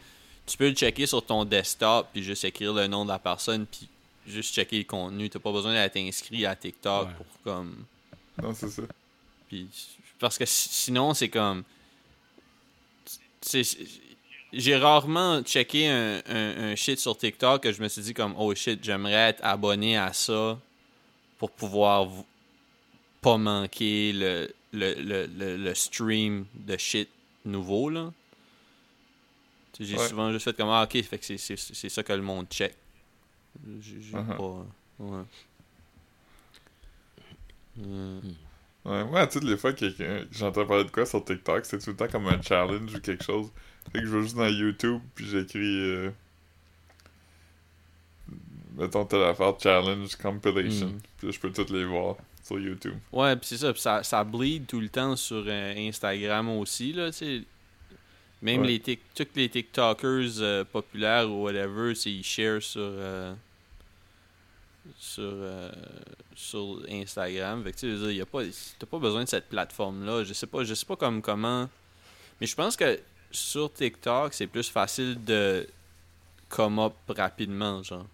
Tu 0.47 0.57
peux 0.57 0.69
le 0.69 0.75
checker 0.75 1.07
sur 1.07 1.25
ton 1.25 1.45
desktop, 1.45 2.09
puis 2.13 2.23
juste 2.23 2.45
écrire 2.45 2.75
le 2.75 2.87
nom 2.89 3.05
de 3.05 3.11
la 3.11 3.19
personne, 3.21 3.65
puis 3.65 3.89
juste 4.27 4.53
checker 4.55 4.79
le 4.79 4.85
contenu. 4.85 5.31
T'as 5.31 5.39
pas 5.39 5.53
besoin 5.53 5.73
d'être 5.73 5.97
inscrit 5.97 6.45
à 6.45 6.55
TikTok 6.57 7.07
Ouais. 7.09 7.15
pour 7.15 7.27
comme. 7.45 7.85
Non, 8.43 8.53
c'est 8.55 8.69
ça. 8.69 8.83
Puis, 9.49 9.69
parce 10.19 10.37
que 10.37 10.45
si- 10.45 10.69
sinon, 10.69 11.15
c'est 11.15 11.29
comme. 11.29 11.63
J'ai 14.53 14.77
rarement 14.77 15.43
checké 15.43 15.89
un, 15.89 16.23
un- 16.29 16.73
un 16.73 16.75
shit 16.77 16.99
sur 17.01 17.17
TikTok 17.17 17.63
que 17.63 17.73
je 17.73 17.83
me 17.83 17.89
suis 17.89 18.03
dit 18.03 18.15
comme 18.15 18.35
oh 18.39 18.55
shit, 18.55 18.83
j'aimerais 18.83 19.31
être 19.31 19.41
abonné 19.45 19.97
à 19.97 20.13
ça 20.13 20.59
pour 21.39 21.51
pouvoir 21.51 22.09
pas 23.21 23.37
manquer 23.39 24.13
le, 24.13 24.53
le, 24.73 24.95
le, 24.95 25.27
le, 25.27 25.57
le 25.57 25.75
stream 25.75 26.47
de 26.55 26.77
shit 26.77 27.09
nouveau 27.45 27.91
là. 27.91 28.13
J'ai 29.81 29.97
Ouais. 29.97 30.09
souvent 30.09 30.31
juste 30.33 30.45
fait 30.45 30.57
comme 30.57 30.69
ah 30.69 30.85
ok, 30.85 31.03
fait 31.03 31.19
que 31.19 31.37
c'est- 31.37 31.89
ça 31.89 32.03
que 32.03 32.13
le 32.13 32.23
monde 32.23 32.47
check. 32.49 32.75
J'ai 33.81 33.97
Uh-huh. 34.13 34.37
pas. 34.37 34.67
Ouais. 34.99 35.25
Ouais, 38.85 39.05
moi, 39.05 39.27
toutes 39.27 39.45
les 39.45 39.57
fois 39.57 39.73
que 39.73 39.87
j'entends 40.31 40.67
parler 40.67 40.85
de 40.85 40.91
quoi 40.91 41.07
sur 41.07 41.25
TikTok, 41.25 41.65
c'est 41.65 41.79
tout 41.79 41.91
le 41.91 41.97
temps 41.97 42.09
comme 42.09 42.27
un 42.29 42.41
challenge 42.43 42.95
ou 42.95 43.01
quelque 43.01 43.25
chose. 43.25 43.51
Fait 43.93 44.01
que 44.01 44.07
je 44.07 44.17
vais 44.17 44.23
juste 44.23 44.37
dans 44.37 44.47
YouTube, 44.47 45.01
puis 45.15 45.27
j'écris. 45.27 45.81
Euh... 45.81 46.11
Mettons 48.77 49.05
telle 49.05 49.23
affaire, 49.23 49.55
challenge, 49.61 50.17
compilation. 50.17 50.89
Mm. 50.89 51.01
Puis 51.19 51.33
je 51.33 51.41
peux 51.41 51.53
toutes 51.53 51.71
les 51.71 51.85
voir 51.85 52.17
sur 52.43 52.59
YouTube. 52.59 52.95
Ouais, 53.13 53.37
pis 53.37 53.47
c'est 53.49 53.59
ça, 53.59 53.73
pis 53.73 53.81
ça, 53.81 54.03
ça 54.03 54.25
bleed 54.25 54.67
tout 54.67 54.81
le 54.81 54.89
temps 54.89 55.17
sur 55.17 55.45
euh, 55.47 55.75
Instagram 55.89 56.49
aussi, 56.51 56.93
là, 56.93 57.11
tu 57.11 57.19
sais. 57.19 57.43
Même 58.43 58.61
Ouais. 58.61 58.67
les 58.67 58.81
tic 58.81 59.01
tous 59.15 59.27
les 59.37 59.49
TikTokers 59.49 60.41
euh, 60.41 60.65
populaires 60.65 61.31
ou 61.31 61.45
whatever, 61.45 61.95
c'est 61.95 62.11
ils 62.11 62.23
share 62.25 62.61
sur 62.63 62.81
euh, 62.83 63.33
sur 64.99 65.23
euh, 65.25 65.71
sur 66.35 66.81
Instagram. 66.91 67.63
Fait 67.65 67.73
que 67.73 67.77
tu 67.79 67.81
sais, 67.87 67.91
je 67.93 67.97
veux 67.97 68.09
dire, 68.09 68.19
y 68.19 68.21
a 68.21 68.27
pas 68.27 68.43
t'as 68.79 68.87
pas 68.87 68.99
besoin 68.99 69.25
de 69.25 69.29
cette 69.29 69.49
plateforme 69.49 70.05
là. 70.05 70.25
Je 70.25 70.35
sais 70.35 70.47
pas, 70.47 70.63
je 70.65 70.75
sais 70.75 70.85
pas 70.85 70.97
comme 70.97 71.23
comment 71.23 71.69
mais 72.41 72.47
je 72.47 72.55
pense 72.55 72.77
que 72.77 73.01
sur 73.31 73.73
TikTok, 73.73 74.35
c'est 74.35 74.47
plus 74.47 74.69
facile 74.69 75.23
de 75.25 75.67
come 76.49 76.79
up 76.79 76.95
rapidement, 77.09 77.83
genre. 77.83 78.07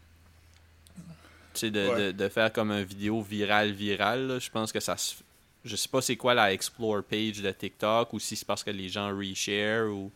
De, 1.54 1.68
Ouais. 1.68 2.06
de, 2.06 2.12
de 2.12 2.28
faire 2.28 2.52
comme 2.52 2.70
un 2.70 2.82
vidéo 2.82 3.22
viral 3.22 3.72
viral, 3.72 4.26
là. 4.28 4.38
je 4.38 4.48
pense 4.50 4.70
que 4.72 4.80
ça 4.80 4.96
se... 4.96 5.16
Je 5.64 5.76
sais 5.76 5.88
pas 5.88 6.00
c'est 6.00 6.16
quoi 6.16 6.32
la 6.32 6.52
explore 6.52 7.02
page 7.02 7.42
de 7.42 7.50
TikTok, 7.50 8.12
ou 8.12 8.18
si 8.20 8.36
c'est 8.36 8.46
parce 8.46 8.62
que 8.64 8.70
les 8.70 8.88
gens 8.88 9.08
reshare, 9.14 9.88
ou... 9.92 10.10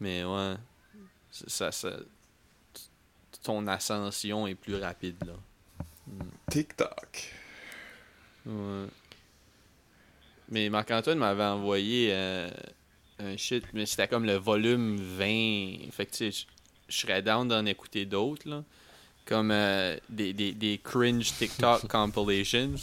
Mais 0.00 0.24
ouais, 0.24 0.54
ça, 1.30 1.70
ça... 1.70 1.92
Ton 3.42 3.66
ascension 3.68 4.46
est 4.46 4.54
plus 4.54 4.76
rapide, 4.76 5.16
là. 5.24 5.34
TikTok. 6.50 7.32
Ouais. 8.46 8.86
Mais 10.48 10.68
Marc-Antoine 10.70 11.18
m'avait 11.18 11.44
envoyé 11.44 12.08
euh, 12.12 12.50
un 13.18 13.36
shit, 13.36 13.64
mais 13.74 13.84
c'était 13.86 14.08
comme 14.08 14.24
le 14.24 14.36
volume 14.36 14.96
20. 14.96 15.90
Fait 15.92 16.06
que 16.06 16.10
tu 16.12 16.32
sais, 16.32 16.46
je 16.88 16.96
serais 16.96 17.22
down 17.22 17.46
d'en 17.46 17.64
écouter 17.66 18.06
d'autres, 18.06 18.48
là. 18.48 18.64
Comme 19.28 19.50
euh, 19.50 19.96
des, 20.08 20.32
des, 20.32 20.52
des 20.52 20.80
cringe 20.82 21.34
TikTok 21.34 21.86
compilations. 21.88 22.74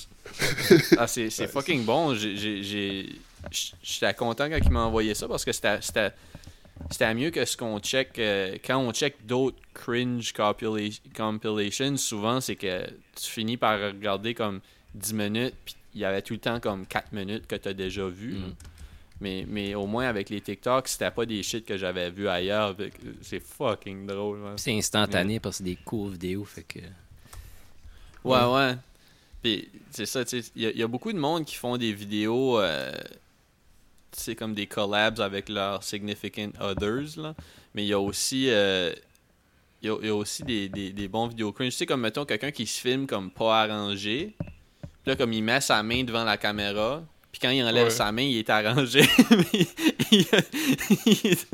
Ah, 0.98 1.08
c'est 1.08 1.30
fucking 1.48 1.84
bon. 1.86 2.14
J'étais 2.16 4.14
content 4.16 4.48
quand 4.50 4.60
il 4.64 4.72
m'a 4.72 4.82
envoyé 4.84 5.16
ça 5.16 5.28
parce 5.28 5.44
que 5.44 5.52
c'était 5.52 7.14
mieux 7.16 7.32
que 7.32 7.46
ce 7.46 7.58
qu'on 7.58 7.80
check 7.80 8.20
euh, 8.20 8.58
quand 8.64 8.78
on 8.78 8.92
check 8.92 9.26
d'autres 9.26 9.58
cringe 9.74 10.34
compila- 10.34 11.00
compilations 11.16 11.96
souvent 11.98 12.42
c'est 12.42 12.56
que 12.56 12.86
tu 13.16 13.30
finis 13.32 13.58
par 13.58 13.80
regarder 13.80 14.34
comme 14.34 14.60
10 14.94 15.14
minutes 15.14 15.56
puis 15.64 15.76
il 15.94 16.02
y 16.02 16.06
avait 16.06 16.22
tout 16.22 16.34
le 16.34 16.40
temps 16.40 16.60
comme 16.60 16.86
4 16.86 17.14
minutes 17.14 17.48
que 17.48 17.56
tu 17.56 17.70
as 17.70 17.74
déjà 17.74 18.06
vu. 18.08 18.34
Mm. 18.34 18.54
Mais, 19.22 19.46
mais 19.48 19.76
au 19.76 19.86
moins 19.88 20.08
avec 20.08 20.30
les 20.30 20.42
TikTok 20.42 20.88
c'était 20.88 21.12
pas 21.12 21.26
des 21.26 21.42
shit 21.44 21.66
que 21.66 21.78
j'avais 21.78 22.10
vu 22.10 22.28
ailleurs 22.28 22.76
c'est 23.22 23.40
fucking 23.40 24.06
drôle. 24.06 24.40
Puis 24.56 24.64
C'est 24.64 24.78
instantané 24.78 25.40
parce 25.40 25.56
que 25.56 25.64
c'est 25.64 25.70
des 25.70 25.78
courts 25.78 26.10
vidéos, 26.10 26.44
fait 26.46 26.64
que. 26.64 26.80
Ouais, 28.24 28.44
ouais. 28.44 28.76
Puis, 29.44 29.70
c'est 29.92 30.06
ça, 30.08 30.26
tu 30.26 30.42
sais, 30.42 30.52
il 30.56 30.64
y, 30.64 30.66
a- 30.66 30.72
il 30.72 30.78
y 30.78 30.84
a 30.84 30.88
beaucoup 30.88 31.14
de 31.14 31.20
monde 31.20 31.46
qui 31.46 31.56
font 31.56 31.78
des 31.78 31.94
vidéos, 31.94 32.60
euh, 32.60 32.92
tu 34.12 34.20
sais, 34.20 34.36
comme 34.36 34.56
des 34.56 34.66
collabs 34.66 35.20
avec 35.20 35.50
leurs 35.50 35.84
significant 35.84 36.50
others, 36.60 37.18
là. 37.18 37.36
Mais 37.76 37.84
il 37.84 37.88
y 37.90 37.94
a 37.94 38.00
aussi, 38.00 38.50
euh, 38.50 38.92
il 39.84 39.88
y 39.88 39.92
a, 39.92 39.98
il 40.02 40.08
y 40.08 40.10
a 40.10 40.16
aussi 40.16 40.42
des, 40.44 40.68
des, 40.70 40.92
des 40.92 41.08
bons 41.08 41.28
vidéos 41.28 41.52
cringe. 41.52 41.74
Tu 41.74 41.78
sais, 41.78 41.86
comme, 41.86 42.02
mettons, 42.02 42.26
quelqu'un 42.26 42.52
qui 42.52 42.66
se 42.66 42.82
filme 42.82 43.06
comme 43.06 43.30
pas 43.30 43.62
arrangé. 43.64 44.34
Puis 44.40 45.12
là, 45.12 45.16
comme 45.16 45.32
il 45.34 45.44
met 45.44 45.62
sa 45.62 45.84
main 45.84 46.04
devant 46.04 46.24
la 46.24 46.38
caméra. 46.38 47.04
Puis 47.38 47.40
quand 47.42 47.50
il 47.50 47.62
enlève 47.64 47.86
Ouais. 47.88 47.90
sa 47.90 48.14
main, 48.14 48.22
il 48.22 48.38
est 48.38 48.50
arrangé. 48.50 49.02
Il, 49.52 49.66
il 51.06 51.28
est... 51.28 51.48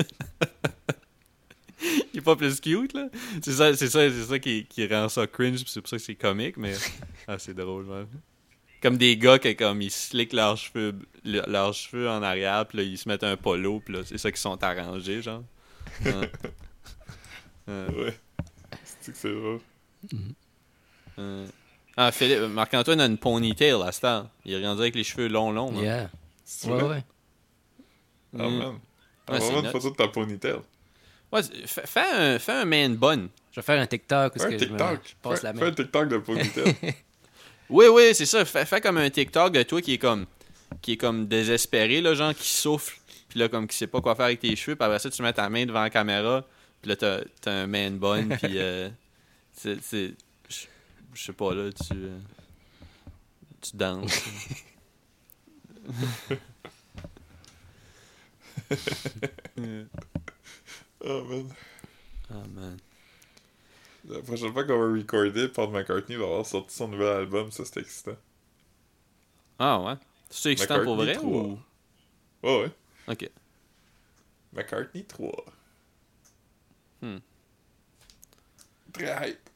il 2.14 2.18
est 2.18 2.22
pas 2.22 2.36
plus 2.36 2.60
cute, 2.60 2.92
là. 2.94 3.08
C'est 3.42 3.50
ça, 3.52 3.74
c'est 3.74 3.88
ça, 3.88 4.08
c'est 4.08 4.22
ça 4.24 4.38
qui, 4.38 4.64
qui 4.66 4.86
rend 4.86 5.08
ça 5.08 5.26
cringe, 5.26 5.64
c'est 5.66 5.80
pour 5.80 5.88
ça 5.88 5.96
que 5.96 6.02
c'est 6.02 6.14
comique, 6.14 6.56
mais 6.56 6.74
ah, 7.26 7.36
c'est 7.36 7.54
drôle, 7.54 7.84
man. 7.86 8.06
Comme 8.80 8.96
des 8.96 9.16
gars 9.16 9.40
qui 9.40 9.56
comme 9.56 9.82
ils 9.82 9.90
slickent 9.90 10.34
leurs 10.34 10.56
cheveux, 10.56 10.94
le- 11.24 11.42
leurs 11.50 11.74
cheveux 11.74 12.08
en 12.08 12.22
arrière, 12.22 12.64
puis 12.68 12.78
là 12.78 12.84
ils 12.84 12.96
se 12.96 13.08
mettent 13.08 13.24
un 13.24 13.36
polo, 13.36 13.80
puis 13.80 13.94
là 13.94 14.02
c'est 14.04 14.18
ça 14.18 14.30
qui 14.30 14.40
sont 14.40 14.62
arrangés, 14.62 15.20
genre. 15.20 15.42
Ouais. 17.66 18.16
C'est 19.00 19.10
que 19.12 19.18
c'est 19.18 19.32
drôle. 19.34 19.60
Ah, 21.96 22.10
Philippe, 22.12 22.40
Marc-Antoine 22.50 23.00
a 23.00 23.06
une 23.06 23.18
ponytail 23.18 23.72
à 23.84 23.92
cette 23.92 24.04
heure. 24.04 24.28
Il 24.44 24.54
est 24.54 24.66
rendu 24.66 24.80
avec 24.80 24.94
les 24.94 25.04
cheveux 25.04 25.28
longs, 25.28 25.52
longs. 25.52 25.72
hein. 25.78 25.82
Yeah. 25.82 26.10
C'est 26.44 26.68
Ouais, 26.70 26.78
vrai? 26.80 26.96
ouais. 26.96 27.04
Ah, 28.38 28.48
Mm. 28.48 28.58
man. 28.58 28.78
Ah, 29.28 29.40
c'est 29.40 29.46
vraiment 29.52 29.60
une 29.62 29.70
photo 29.70 29.90
de 29.90 29.96
ta 29.96 30.08
ponytail. 30.08 30.56
Ouais, 31.30 31.40
fais, 31.66 32.00
un, 32.12 32.38
fais 32.38 32.52
un 32.52 32.64
man 32.64 32.96
bun. 32.96 33.28
Je 33.52 33.56
vais 33.60 33.62
faire 33.62 33.80
un 33.80 33.86
TikTok 33.86 34.34
Fais 34.38 34.44
un 34.46 34.50
je 34.50 34.56
TikTok. 34.56 35.00
passe 35.22 35.40
Fais, 35.40 35.46
la 35.46 35.52
fais 35.54 35.60
main. 35.60 35.66
un 35.66 35.72
TikTok 35.72 36.08
de 36.08 36.18
ponytail. 36.18 36.74
Oui, 37.70 37.86
oui, 37.90 38.14
c'est 38.14 38.26
ça. 38.26 38.44
Fais, 38.44 38.66
fais 38.66 38.82
comme 38.82 38.98
un 38.98 39.08
TikTok 39.08 39.52
de 39.52 39.62
toi 39.62 39.80
qui 39.80 39.94
est 39.94 39.98
comme 39.98 40.26
qui 40.82 40.92
est 40.92 40.96
comme 40.98 41.26
désespéré, 41.26 42.00
là, 42.02 42.12
genre 42.14 42.34
qui 42.34 42.48
souffle, 42.48 42.98
puis 43.28 43.38
là, 43.38 43.48
comme 43.48 43.66
qui 43.66 43.76
sait 43.76 43.86
pas 43.86 44.00
quoi 44.02 44.14
faire 44.14 44.26
avec 44.26 44.40
tes 44.40 44.54
cheveux, 44.56 44.74
puis 44.76 44.84
après 44.84 44.98
ça, 44.98 45.08
tu 45.10 45.22
mets 45.22 45.32
ta 45.32 45.48
main 45.48 45.64
devant 45.64 45.80
la 45.82 45.88
caméra, 45.90 46.44
puis 46.82 46.88
là, 46.90 46.96
t'as, 46.96 47.20
t'as 47.40 47.52
un 47.52 47.66
man 47.66 47.96
bun, 47.98 48.28
puis 48.42 48.58
euh, 48.58 48.88
c'est, 49.52 49.80
c'est- 49.82 50.12
je 51.12 51.22
sais 51.22 51.32
pas, 51.32 51.54
là, 51.54 51.70
tu, 51.72 51.94
tu 53.60 53.76
danses. 53.76 54.22
oh, 61.04 61.24
man. 61.24 61.52
Ah, 62.30 62.42
man. 62.54 62.76
La 64.08 64.20
prochaine 64.20 64.52
fois 64.52 64.64
qu'on 64.64 64.78
va 64.78 64.92
recorder, 64.98 65.48
Paul 65.48 65.70
McCartney 65.70 66.16
va 66.16 66.24
avoir 66.24 66.46
sorti 66.46 66.74
son 66.74 66.88
nouvel 66.88 67.08
album, 67.08 67.52
ça 67.52 67.64
c'est 67.64 67.80
excitant. 67.80 68.16
Ah, 69.58 69.80
ouais? 69.80 69.94
C'est 70.30 70.52
excitant 70.52 70.82
pour 70.82 70.96
vrai, 70.96 71.14
McCartney 71.14 71.32
ou... 71.32 71.58
Ouais, 72.42 72.62
ouais. 72.62 72.70
Ok. 73.06 73.30
McCartney 74.52 75.04
3. 75.04 75.44
Hmm. 77.02 77.18
Très 78.92 79.30
hype. 79.30 79.50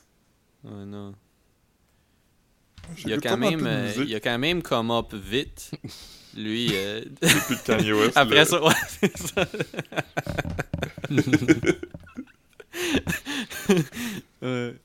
Ouais, 0.64 0.84
non. 0.84 1.14
Il 3.04 3.12
a 3.12 3.18
quand 3.18 3.36
même, 3.36 3.66
euh, 3.66 3.92
il 3.96 4.14
a 4.14 4.20
quand 4.20 4.38
même 4.38 4.62
come 4.62 4.90
up 4.90 5.12
vite. 5.14 5.70
Lui, 6.36 6.70
euh, 6.72 7.02
depuis 7.22 7.56
Kanye 7.64 7.92
West. 7.92 8.16
Après 8.16 8.44
ça, 8.44 8.62
ouais, 8.62 8.74
c'est 8.88 9.16
ça. 9.16 9.46
Ouais. 14.42 14.76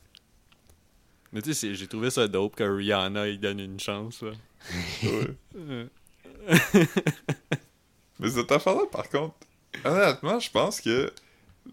Mais 1.34 1.42
tu 1.42 1.54
sais, 1.54 1.76
j'ai 1.76 1.88
trouvé 1.88 2.10
ça 2.10 2.28
dope 2.28 2.56
que 2.56 2.64
Rihanna 2.64 3.28
il 3.28 3.40
donne 3.40 3.60
une 3.60 3.80
chance. 3.80 4.22
Là. 4.22 4.32
Ouais. 5.04 5.36
Ouais. 5.56 5.88
Mais 8.20 8.30
cette 8.30 8.52
affaire-là, 8.52 8.86
par 8.92 9.10
contre, 9.10 9.36
honnêtement, 9.84 10.40
je 10.40 10.50
pense 10.50 10.80
que 10.82 11.12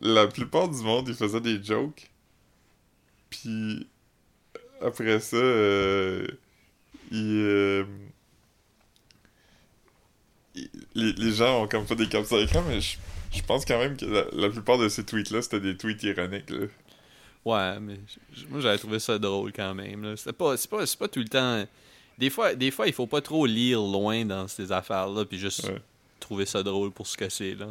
la 0.01 0.26
plupart 0.26 0.68
du 0.68 0.83
monde, 0.83 1.09
ils 1.09 1.14
faisaient 1.14 1.41
des 1.41 1.62
jokes. 1.62 2.11
Puis 3.31 3.87
après 4.81 5.20
ça, 5.20 5.37
euh, 5.37 6.26
euh, 7.12 7.85
les, 10.95 11.12
les 11.12 11.33
gens 11.33 11.62
ont 11.62 11.68
comme 11.68 11.87
fait 11.87 11.97
des 11.97 12.09
captures 12.09 12.39
d'écran, 12.39 12.62
mais 12.68 12.81
je, 12.81 12.97
je 13.33 13.43
pense 13.43 13.64
quand 13.64 13.79
même 13.79 13.97
que 13.97 14.05
la, 14.05 14.24
la 14.33 14.51
plupart 14.51 14.79
de 14.79 14.89
ces 14.89 15.05
tweets-là, 15.05 15.43
c'était 15.43 15.61
des 15.61 15.76
tweets 15.76 16.03
ironiques. 16.03 16.51
Là. 16.51 16.66
Ouais, 17.45 17.81
mais 17.81 17.99
moi 18.49 18.61
j'avais 18.61 18.79
trouvé 18.79 18.99
ça 18.99 19.18
drôle 19.18 19.53
quand 19.53 19.74
même. 19.74 20.03
là. 20.03 20.16
C'est 20.16 20.33
pas, 20.33 20.57
c'est 20.57 20.68
pas, 20.70 20.85
c'est 20.87 20.99
pas 20.99 21.09
tout 21.09 21.20
le 21.20 21.29
temps. 21.29 21.64
Des 22.18 22.31
fois, 22.31 22.55
des 22.55 22.70
fois, 22.72 22.89
il 22.89 22.93
faut 22.93 23.07
pas 23.07 23.20
trop 23.20 23.47
lire 23.47 23.79
loin 23.81 24.24
dans 24.24 24.49
ces 24.49 24.72
affaires-là, 24.72 25.24
puis 25.24 25.39
juste 25.39 25.64
Ouais. 25.68 25.81
trouver 26.18 26.47
ça 26.47 26.62
drôle 26.64 26.91
pour 26.91 27.07
ce 27.07 27.16
que 27.16 27.29
c'est. 27.29 27.55
là. 27.55 27.68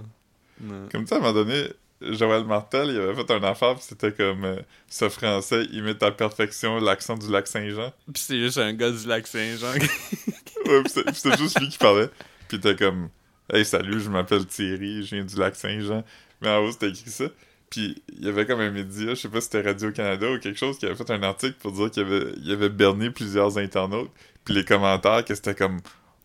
Ouais. 0.62 0.88
Comme 0.92 1.06
ça, 1.06 1.16
à 1.16 1.18
un 1.18 1.22
moment 1.22 1.34
donné, 1.34 1.68
Joël 2.02 2.44
Martel, 2.46 2.90
il 2.90 3.00
avait 3.00 3.16
fait 3.16 3.32
un 3.32 3.44
affaire, 3.44 3.76
pis 3.76 3.82
c'était 3.84 4.12
comme 4.12 4.44
euh, 4.46 4.58
ce 4.88 5.10
français 5.10 5.66
imite 5.72 6.02
à 6.04 6.12
perfection 6.12 6.80
l'accent 6.80 7.18
du 7.18 7.30
lac 7.32 7.48
Saint-Jean. 7.48 7.92
Puis 8.14 8.24
c'est 8.24 8.40
juste 8.40 8.58
un 8.60 8.74
gars 8.74 8.92
du 8.92 9.08
lac 9.08 9.26
Saint-Jean. 9.28 9.74
Ouais, 10.66 10.84
pis 10.84 10.90
c'est- 10.90 11.14
c'était 11.14 11.38
juste 11.38 11.60
lui 11.60 11.70
qui 11.70 11.78
parlait. 11.78 12.10
Pis 12.50 12.60
t'es 12.60 12.76
comme 12.76 13.10
Hey, 13.52 13.64
salut, 13.64 14.02
je 14.02 14.10
m'appelle 14.10 14.46
Thierry, 14.46 15.04
je 15.06 15.16
viens 15.16 15.24
du 15.26 15.36
lac 15.38 15.56
Saint-Jean. 15.56 16.04
Mais 16.42 16.50
en 16.50 16.58
haut, 16.60 16.72
c'était 16.72 16.90
écrit 16.90 17.10
ça. 17.10 17.26
Puis 17.70 18.02
il 18.18 18.26
y 18.26 18.28
avait 18.30 18.46
comme 18.46 18.60
un 18.60 18.70
média, 18.72 19.10
je 19.10 19.16
sais 19.16 19.30
pas 19.30 19.40
si 19.42 19.46
c'était 19.50 19.62
Radio-Canada 19.68 20.30
ou 20.32 20.40
quelque 20.40 20.58
chose, 20.60 20.78
qui 20.78 20.86
avait 20.86 20.96
fait 20.96 21.10
un 21.12 21.24
article 21.24 21.56
pour 21.60 21.72
dire 21.72 21.90
qu'il 21.92 22.04
avait, 22.04 22.34
il 22.44 22.52
avait 22.52 22.70
berné 22.70 23.10
plusieurs 23.12 23.58
internautes. 23.58 24.12
Puis 24.46 24.54
les 24.54 24.66
commentaires, 24.66 25.24
que 25.26 25.34
c'était 25.36 25.56
comme 25.56 25.80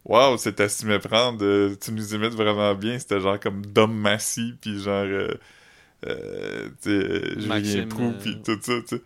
Waouh, 0.05 0.37
c'est 0.39 0.59
à 0.61 0.69
s'y 0.69 0.85
méprendre, 0.87 1.39
euh, 1.45 1.77
tu 1.81 1.93
nous 1.93 2.15
imites 2.15 2.35
vraiment 2.35 2.75
bien. 2.75 2.99
C'était 2.99 3.21
genre 3.21 3.39
comme 3.39 3.65
Dom 3.65 3.93
Massy, 3.95 4.55
puis 4.61 4.83
genre. 4.83 5.05
Euh, 5.05 5.29
euh, 6.07 6.69
Julien 7.39 7.87
Proux, 7.89 8.11
euh, 8.11 8.19
puis 8.21 8.41
tout 8.43 8.59
ça, 8.63 8.81
tu 8.81 8.97
sais. 8.97 9.03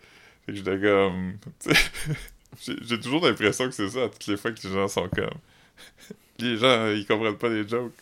Fait 0.46 0.52
que 0.52 0.54
j'étais 0.54 0.80
comme. 0.80 1.38
j'ai- 2.88 3.00
toujours 3.00 3.26
l'impression 3.26 3.66
que 3.66 3.72
c'est 3.72 3.88
ça 3.90 4.04
à 4.04 4.08
toutes 4.08 4.26
les 4.28 4.36
fois 4.36 4.52
que 4.52 4.66
les 4.66 4.72
gens 4.74 4.88
sont 4.88 5.08
comme. 5.08 5.30
Les 6.38 6.58
gens, 6.58 6.88
ils 6.90 7.06
comprennent 7.06 7.38
pas 7.38 7.48
les 7.48 7.66
jokes. 7.66 7.94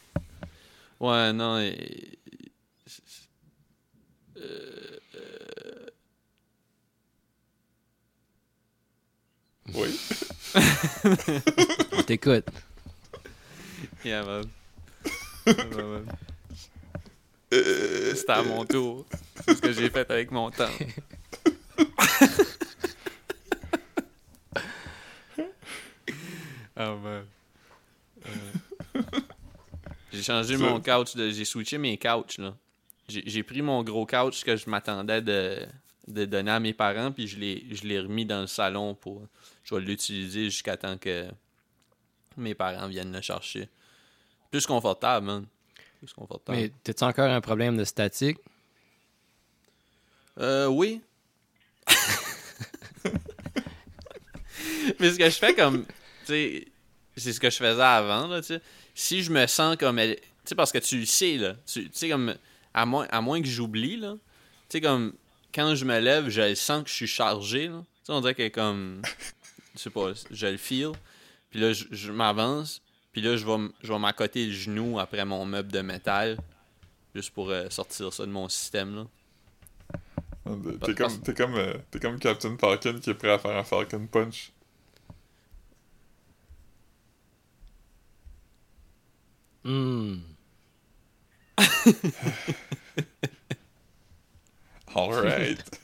ouais, 1.00 1.32
non. 1.32 1.58
et- 1.60 2.18
Euh, 4.36 4.98
euh, 5.14 5.86
Oui. 9.74 9.98
On 11.92 12.02
t'écoute. 12.02 12.44
yeah, 14.04 14.24
man. 14.24 14.44
Yeah, 15.46 15.64
man. 15.84 16.06
Euh, 17.56 18.14
C'était 18.14 18.32
à 18.32 18.42
mon 18.42 18.64
tour. 18.64 19.06
C'est 19.46 19.54
ce 19.54 19.60
que 19.62 19.72
j'ai 19.72 19.90
fait 19.90 20.10
avec 20.10 20.30
mon 20.30 20.50
temps. 20.50 20.68
Ah 26.76 26.94
man. 26.96 27.24
Euh. 28.26 29.00
J'ai 30.12 30.22
changé 30.22 30.56
mon 30.56 30.80
couch, 30.80 31.14
de- 31.16 31.30
j'ai 31.30 31.44
switché 31.44 31.78
mes 31.78 31.98
couches 31.98 32.38
là. 32.38 32.54
J'ai 33.08 33.42
pris 33.42 33.60
mon 33.62 33.82
gros 33.82 34.06
couch 34.06 34.44
que 34.44 34.56
je 34.56 34.68
m'attendais 34.70 35.20
de, 35.20 35.58
de 36.08 36.24
donner 36.24 36.50
à 36.52 36.60
mes 36.60 36.72
parents, 36.72 37.12
puis 37.12 37.26
je 37.28 37.38
l'ai 37.38 37.66
je 37.70 37.84
l'ai 37.84 38.00
remis 38.00 38.24
dans 38.24 38.40
le 38.40 38.46
salon 38.46 38.94
pour. 38.94 39.22
Je 39.62 39.74
vais 39.74 39.80
l'utiliser 39.80 40.44
jusqu'à 40.44 40.76
temps 40.76 40.96
que 40.98 41.26
mes 42.36 42.54
parents 42.54 42.88
viennent 42.88 43.12
le 43.12 43.20
chercher. 43.20 43.68
Plus 44.50 44.66
confortable, 44.66 45.26
man. 45.26 45.46
Plus 46.04 46.12
confortable. 46.12 46.58
Mais 46.58 46.70
t'as-tu 46.82 47.02
encore 47.02 47.30
un 47.30 47.40
problème 47.40 47.78
de 47.78 47.84
statique? 47.84 48.36
Euh, 50.38 50.66
oui. 50.66 51.00
Mais 55.00 55.12
ce 55.12 55.16
que 55.16 55.24
je 55.24 55.38
fais 55.38 55.54
comme. 55.54 55.86
Tu 55.86 55.92
sais, 56.26 56.66
c'est 57.16 57.32
ce 57.32 57.40
que 57.40 57.48
je 57.48 57.56
faisais 57.56 57.80
avant, 57.80 58.26
là, 58.26 58.42
tu 58.42 58.48
sais. 58.48 58.60
Si 58.94 59.22
je 59.22 59.32
me 59.32 59.46
sens 59.46 59.76
comme. 59.76 59.96
Tu 59.98 60.18
sais, 60.44 60.54
parce 60.54 60.72
que 60.72 60.78
tu 60.78 60.98
le 60.98 61.06
sais, 61.06 61.38
là. 61.38 61.54
Tu 61.64 61.88
sais, 61.90 62.10
comme. 62.10 62.34
À 62.74 62.84
moins, 62.84 63.06
à 63.10 63.22
moins 63.22 63.40
que 63.40 63.48
j'oublie, 63.48 63.96
là. 63.96 64.12
Tu 64.68 64.76
sais, 64.76 64.82
comme. 64.82 65.14
Quand 65.54 65.74
je 65.74 65.86
me 65.86 65.98
lève, 66.00 66.28
je 66.28 66.54
sens 66.54 66.82
que 66.82 66.90
je 66.90 66.94
suis 66.96 67.06
chargé, 67.06 67.68
là. 67.68 67.78
Tu 67.78 67.86
sais, 68.04 68.12
on 68.12 68.20
dirait 68.20 68.34
que 68.34 68.48
comme. 68.48 69.00
Je 69.74 69.80
sais 69.80 69.88
pas, 69.90 70.12
je 70.30 70.46
le 70.48 70.58
feel. 70.58 70.92
Puis 71.48 71.60
là, 71.60 71.72
je, 71.72 71.86
je 71.90 72.12
m'avance. 72.12 72.82
Puis 73.14 73.22
là, 73.22 73.36
je 73.36 73.46
vais, 73.46 73.68
je 73.80 73.92
vais 73.92 73.98
m'accoter 74.00 74.44
le 74.44 74.52
genou 74.52 74.98
après 74.98 75.24
mon 75.24 75.46
meuble 75.46 75.70
de 75.70 75.80
métal. 75.82 76.36
Juste 77.14 77.30
pour 77.30 77.48
euh, 77.48 77.70
sortir 77.70 78.12
ça 78.12 78.26
de 78.26 78.30
mon 78.32 78.48
système, 78.48 78.96
là. 78.96 79.06
T'es 80.84 80.94
comme, 80.94 81.22
t'es 81.22 81.32
comme, 81.32 81.54
euh, 81.54 81.74
t'es 81.92 82.00
comme 82.00 82.18
Captain 82.18 82.58
Falcon 82.58 82.98
qui 83.00 83.10
est 83.10 83.14
prêt 83.14 83.30
à 83.30 83.38
faire 83.38 83.56
un 83.56 83.62
Falcon 83.62 84.06
Punch. 84.08 84.52
Hmm. 89.62 90.16
Alright. 94.94 95.80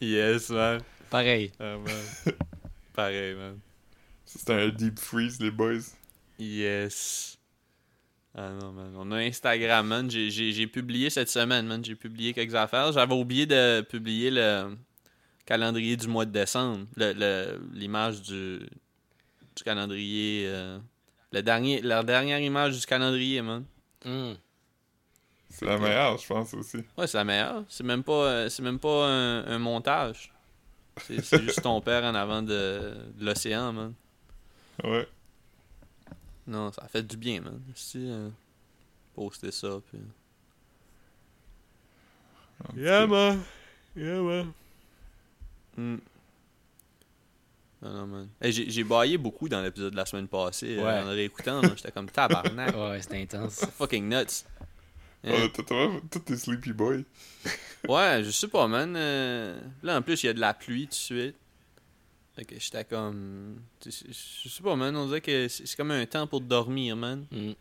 Yes, 0.00 0.50
man. 0.50 0.82
Pareil. 1.10 1.52
Ah, 1.60 1.76
man. 1.78 2.34
Pareil, 2.92 3.36
man. 3.36 3.60
C'était 4.26 4.54
un 4.54 4.68
deep 4.68 4.98
freeze, 4.98 5.40
les 5.40 5.52
boys. 5.52 5.94
Yes. 6.38 7.36
Ah 8.34 8.50
non, 8.50 8.72
man. 8.72 8.92
On 8.96 9.10
a 9.12 9.16
Instagram, 9.18 9.86
man. 9.86 10.10
J'ai- 10.10 10.66
publié 10.66 11.10
cette 11.10 11.28
semaine, 11.30 11.66
man. 11.66 11.84
J'ai 11.84 11.94
publié 11.96 12.32
quelques 12.32 12.54
affaires. 12.54 12.92
J'avais 12.92 13.14
oublié 13.14 13.46
de 13.46 13.80
publier 13.80 14.30
le 14.30 14.76
calendrier 15.44 15.96
du 15.96 16.06
mois 16.08 16.24
de 16.24 16.30
décembre. 16.30 16.86
Le- 16.96 17.12
le- 17.14 17.60
L'image 17.72 18.22
du, 18.22 18.58
du 19.56 19.62
calendrier. 19.64 20.44
euh, 20.46 20.78
le 21.32 21.42
dernier, 21.42 21.80
la 21.82 22.02
dernière 22.02 22.40
image 22.40 22.78
du 22.78 22.86
calendrier, 22.86 23.42
man. 23.42 23.64
Hmm. 24.04 24.34
C'est 25.50 25.64
la 25.64 25.78
meilleure, 25.78 26.18
je 26.18 26.26
pense 26.26 26.54
aussi. 26.54 26.78
Ouais, 26.96 27.06
c'est 27.06 27.16
la 27.18 27.24
meilleure. 27.24 27.64
C'est 27.68 27.82
même 27.84 28.04
pas, 28.04 28.12
euh, 28.26 28.48
c'est 28.48 28.62
même 28.62 28.78
pas 28.78 29.06
un, 29.08 29.46
un 29.46 29.58
montage. 29.58 30.32
C'est 31.02 31.22
c'est 31.24 31.42
juste 31.42 31.62
ton 31.62 31.80
père 31.80 32.04
en 32.04 32.14
avant 32.14 32.42
de, 32.42 32.94
de 33.16 33.24
l'océan, 33.24 33.72
man. 33.72 33.94
Ouais. 34.84 35.08
Non, 36.48 36.72
ça 36.72 36.82
a 36.84 36.88
fait 36.88 37.02
du 37.06 37.16
bien, 37.16 37.40
man. 37.42 37.60
Si, 37.74 37.98
euh, 38.10 38.28
poster 39.14 39.52
ça, 39.52 39.80
puis... 39.90 40.00
Yeah, 42.76 43.06
man. 43.06 43.40
Yeah, 43.96 44.20
man. 44.20 44.52
Hmm. 45.76 45.96
Non, 47.80 47.92
non, 47.92 48.06
man. 48.06 48.28
Hey, 48.40 48.50
j'ai 48.52 48.82
baillé 48.82 49.16
beaucoup 49.18 49.48
dans 49.48 49.62
l'épisode 49.62 49.92
de 49.92 49.96
la 49.96 50.06
semaine 50.06 50.26
passée. 50.26 50.76
euh, 50.78 51.02
en 51.02 51.04
le 51.04 51.10
réécoutant, 51.10 51.62
j'étais 51.76 51.92
comme 51.92 52.10
tabarnak. 52.10 52.74
Ouais, 52.76 53.00
c'était 53.00 53.22
intense. 53.22 53.64
Fucking 53.76 54.08
nuts. 54.08 54.44
Hein? 55.24 55.30
Ouais, 55.32 55.50
t'as 55.52 55.62
vraiment 55.62 56.00
tous 56.10 56.18
tes 56.20 56.36
Sleepy 56.36 56.72
Boy. 56.72 57.04
Ouais, 57.88 58.22
je 58.24 58.30
sais 58.30 58.48
pas, 58.48 58.66
man. 58.66 58.94
Euh, 58.96 59.60
Là, 59.82 59.98
en 59.98 60.02
plus, 60.02 60.22
il 60.22 60.26
y 60.26 60.28
a 60.30 60.32
de 60.32 60.40
la 60.40 60.54
pluie 60.54 60.84
tout 60.86 60.90
de 60.90 60.94
suite. 60.94 61.36
Fait 62.38 62.44
que 62.44 62.54
j'étais 62.60 62.84
comme... 62.84 63.56
Je 63.84 63.90
sais 63.90 64.62
pas, 64.62 64.76
man. 64.76 64.94
On 64.94 65.06
dirait 65.06 65.20
que 65.20 65.48
c'est 65.48 65.74
comme 65.76 65.90
un 65.90 66.06
temps 66.06 66.26
pour 66.28 66.40
dormir, 66.40 66.94
man. 66.96 67.26
Hmm. 67.32 67.52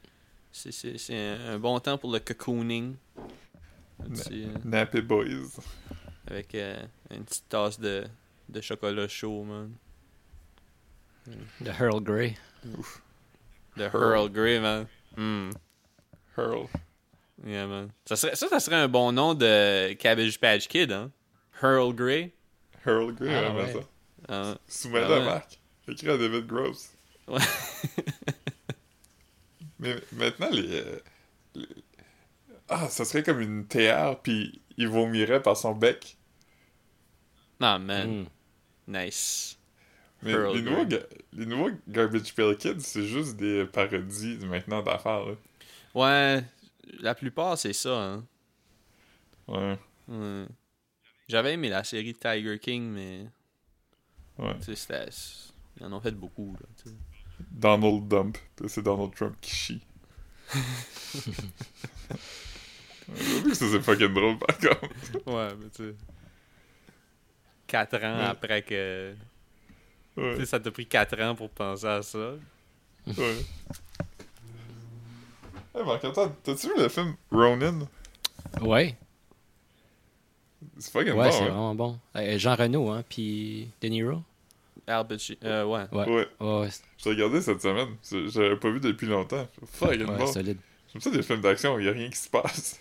C'est- 0.52 0.72
C'est 0.72 0.98
c'est 1.00 1.18
un, 1.18 1.54
un 1.56 1.60
bon 1.60 1.80
temps 1.80 1.98
pour 1.98 2.12
le 2.12 2.20
cocooning. 2.20 2.96
Euh, 4.32 4.48
Nappy 4.64 5.02
Boys. 5.02 5.50
avec 6.28 6.54
euh, 6.54 6.80
une 7.10 7.24
petite 7.24 7.50
tasse 7.50 7.80
de, 7.80 8.06
de 8.50 8.62
chocolat 8.62 9.08
chaud, 9.08 9.44
man. 9.44 9.74
De 11.60 11.72
Earl 11.72 12.02
Grey. 12.04 12.38
De 13.76 13.84
Earl 13.84 14.30
Grey, 14.32 14.60
man. 14.60 14.86
Mm. 15.18 15.50
Hurl. 16.38 16.68
Yeah, 17.46 17.66
man. 17.66 17.90
Ça, 18.06 18.16
serait, 18.16 18.36
ça, 18.36 18.48
ça 18.48 18.60
serait 18.60 18.76
un 18.76 18.88
bon 18.88 19.12
nom 19.12 19.34
de 19.34 19.94
Cabbage 19.94 20.40
Patch 20.40 20.68
Kid, 20.68 20.92
hein? 20.92 21.12
Earl 21.64 21.94
Grey? 21.96 22.32
Hurl 22.86 23.14
Grey, 23.16 23.34
Ah, 23.34 23.50
vraiment 23.50 23.60
ouais. 23.60 23.74
ça. 23.74 23.80
Ah, 24.30 24.58
Soumets 24.68 25.02
Ah 25.06 25.10
la 25.10 25.20
ouais. 25.20 25.26
marque. 25.26 25.60
Écrit 25.88 26.10
à 26.10 26.18
David 26.18 26.48
Gross. 26.48 26.90
Ouais. 27.28 27.40
Mais 29.80 29.96
maintenant, 30.14 30.50
les, 30.50 30.82
euh, 30.82 31.00
les- 31.56 31.68
Ah, 32.70 32.90
ça 32.90 33.06
serait 33.06 33.24
comme 33.24 33.40
une 33.42 33.66
théâtre, 33.68 34.22
puis 34.22 34.62
il 34.78 34.88
vomirait 34.88 35.42
par 35.42 35.56
son 35.56 35.74
bec. 35.74 36.18
non, 37.60 37.80
man. 37.80 38.24
Hmm. 38.24 38.26
Nice. 38.88 39.58
Mais 40.24 40.34
les 40.54 40.62
nouveaux, 40.62 40.86
ga- 40.86 41.06
les 41.34 41.46
nouveaux 41.46 41.70
Garbage 41.88 42.34
Pail 42.34 42.58
Kids, 42.58 42.80
c'est 42.82 43.06
juste 43.06 43.36
des 43.38 43.66
parodies 43.66 44.38
maintenant 44.46 44.82
d'affaires, 44.82 45.26
là. 45.26 45.34
Ouais, 45.94 46.44
la 47.00 47.14
plupart, 47.16 47.58
c'est 47.58 47.74
ça, 47.74 47.96
hein. 48.02 48.26
Ouais. 49.48 49.78
Ouais. 50.08 50.46
J'avais 51.28 51.54
aimé 51.54 51.70
la 51.70 51.84
série 51.84 52.14
Tiger 52.16 52.58
King, 52.60 52.84
mais... 52.90 53.26
Ouais. 54.40 54.56
Tu 54.60 54.66
sais, 54.66 54.76
c'était... 54.76 55.10
Ils 55.80 55.86
en 55.86 55.94
ont 55.94 56.02
fait 56.02 56.12
beaucoup, 56.12 56.54
là, 56.60 56.66
tu 56.84 56.90
sais. 56.90 56.96
Donald 57.52 58.08
Dump. 58.08 58.38
C'est 58.68 58.82
Donald 58.82 59.14
Trump 59.16 59.36
qui 59.42 59.52
chie. 59.56 59.82
J'avoue 63.16 63.50
que 63.50 63.54
ça, 63.54 63.66
c'est 63.72 63.82
fucking 63.82 64.14
drôle, 64.14 64.38
par 64.38 64.58
contre. 64.58 65.28
Ouais, 65.28 65.50
mais 65.60 65.70
tu 65.70 65.90
sais... 65.90 65.96
Quatre 67.68 67.96
ans 68.04 68.18
Ouais. 68.18 68.26
après 68.26 68.62
que... 68.64 69.14
Tu 70.16 70.22
Ouais. 70.22 70.36
sais, 70.38 70.46
ça 70.48 70.60
t'a 70.60 70.72
pris 70.72 70.88
4 70.88 71.22
ans 71.22 71.36
pour 71.36 71.50
penser 71.52 71.86
à 71.86 72.02
ça. 72.02 72.32
Ouais. 73.06 73.36
Hey, 75.76 75.86
Marc-Antoine, 75.86 76.34
t'as-tu 76.44 76.68
vu 76.68 76.74
le 76.78 76.90
film 76.90 77.16
Ronin? 77.32 77.88
Ouais. 78.62 78.98
C'est 80.80 80.92
fucking 80.92 81.14
Ouais, 81.14 81.26
bon, 81.26 81.32
c'est 81.32 81.38
hein? 81.44 81.46
vraiment 81.46 81.76
bon. 81.76 82.00
Euh, 82.16 82.38
Jean 82.40 82.56
Reno, 82.56 82.90
hein, 82.90 83.04
puis 83.08 83.70
De 83.82 83.88
Niro. 83.90 84.22
Al 84.88 85.06
Pacino, 85.08 85.38
euh, 85.44 85.66
ouais. 85.66 85.86
Ouais. 85.92 86.06
Ouais. 86.08 86.28
Ouais, 86.40 86.60
ouais, 86.62 86.70
c'est- 86.72 86.84
J'ai 86.98 87.10
regardé 87.10 87.42
cette 87.42 87.62
semaine. 87.62 87.96
J'avais 88.30 88.56
pas 88.58 88.70
vu 88.72 88.80
depuis 88.80 89.08
longtemps. 89.08 89.48
Fucking 89.66 90.06
ouais, 90.06 90.18
bon. 90.18 90.28
solide. 90.28 90.58
J'aime 90.94 91.02
ça 91.02 91.10
des 91.12 91.22
films 91.22 91.42
d'action 91.42 91.76
où 91.76 91.80
il 91.80 91.86
y 91.86 91.90
a 91.90 91.92
rien 91.92 92.10
qui 92.10 92.18
se 92.18 92.30
passe. 92.30 92.80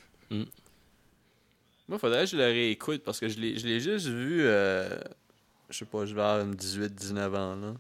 Moi, 1.89 1.99
faudrait 1.99 2.25
que 2.25 2.31
je 2.31 2.37
le 2.37 2.45
réécoute 2.45 3.03
parce 3.05 3.21
que 3.21 3.29
je 3.29 3.39
l'ai 3.39 3.59
je 3.59 3.67
l'ai 3.67 3.81
juste 3.81 4.07
vu. 4.07 4.41
euh, 4.43 4.89
je 5.71 5.79
sais 5.79 5.85
pas, 5.85 6.05
je 6.07 6.15
vais 6.15 6.21
avoir 6.23 6.45
18-19 6.47 7.35
ans, 7.37 7.57
là. 7.57 7.75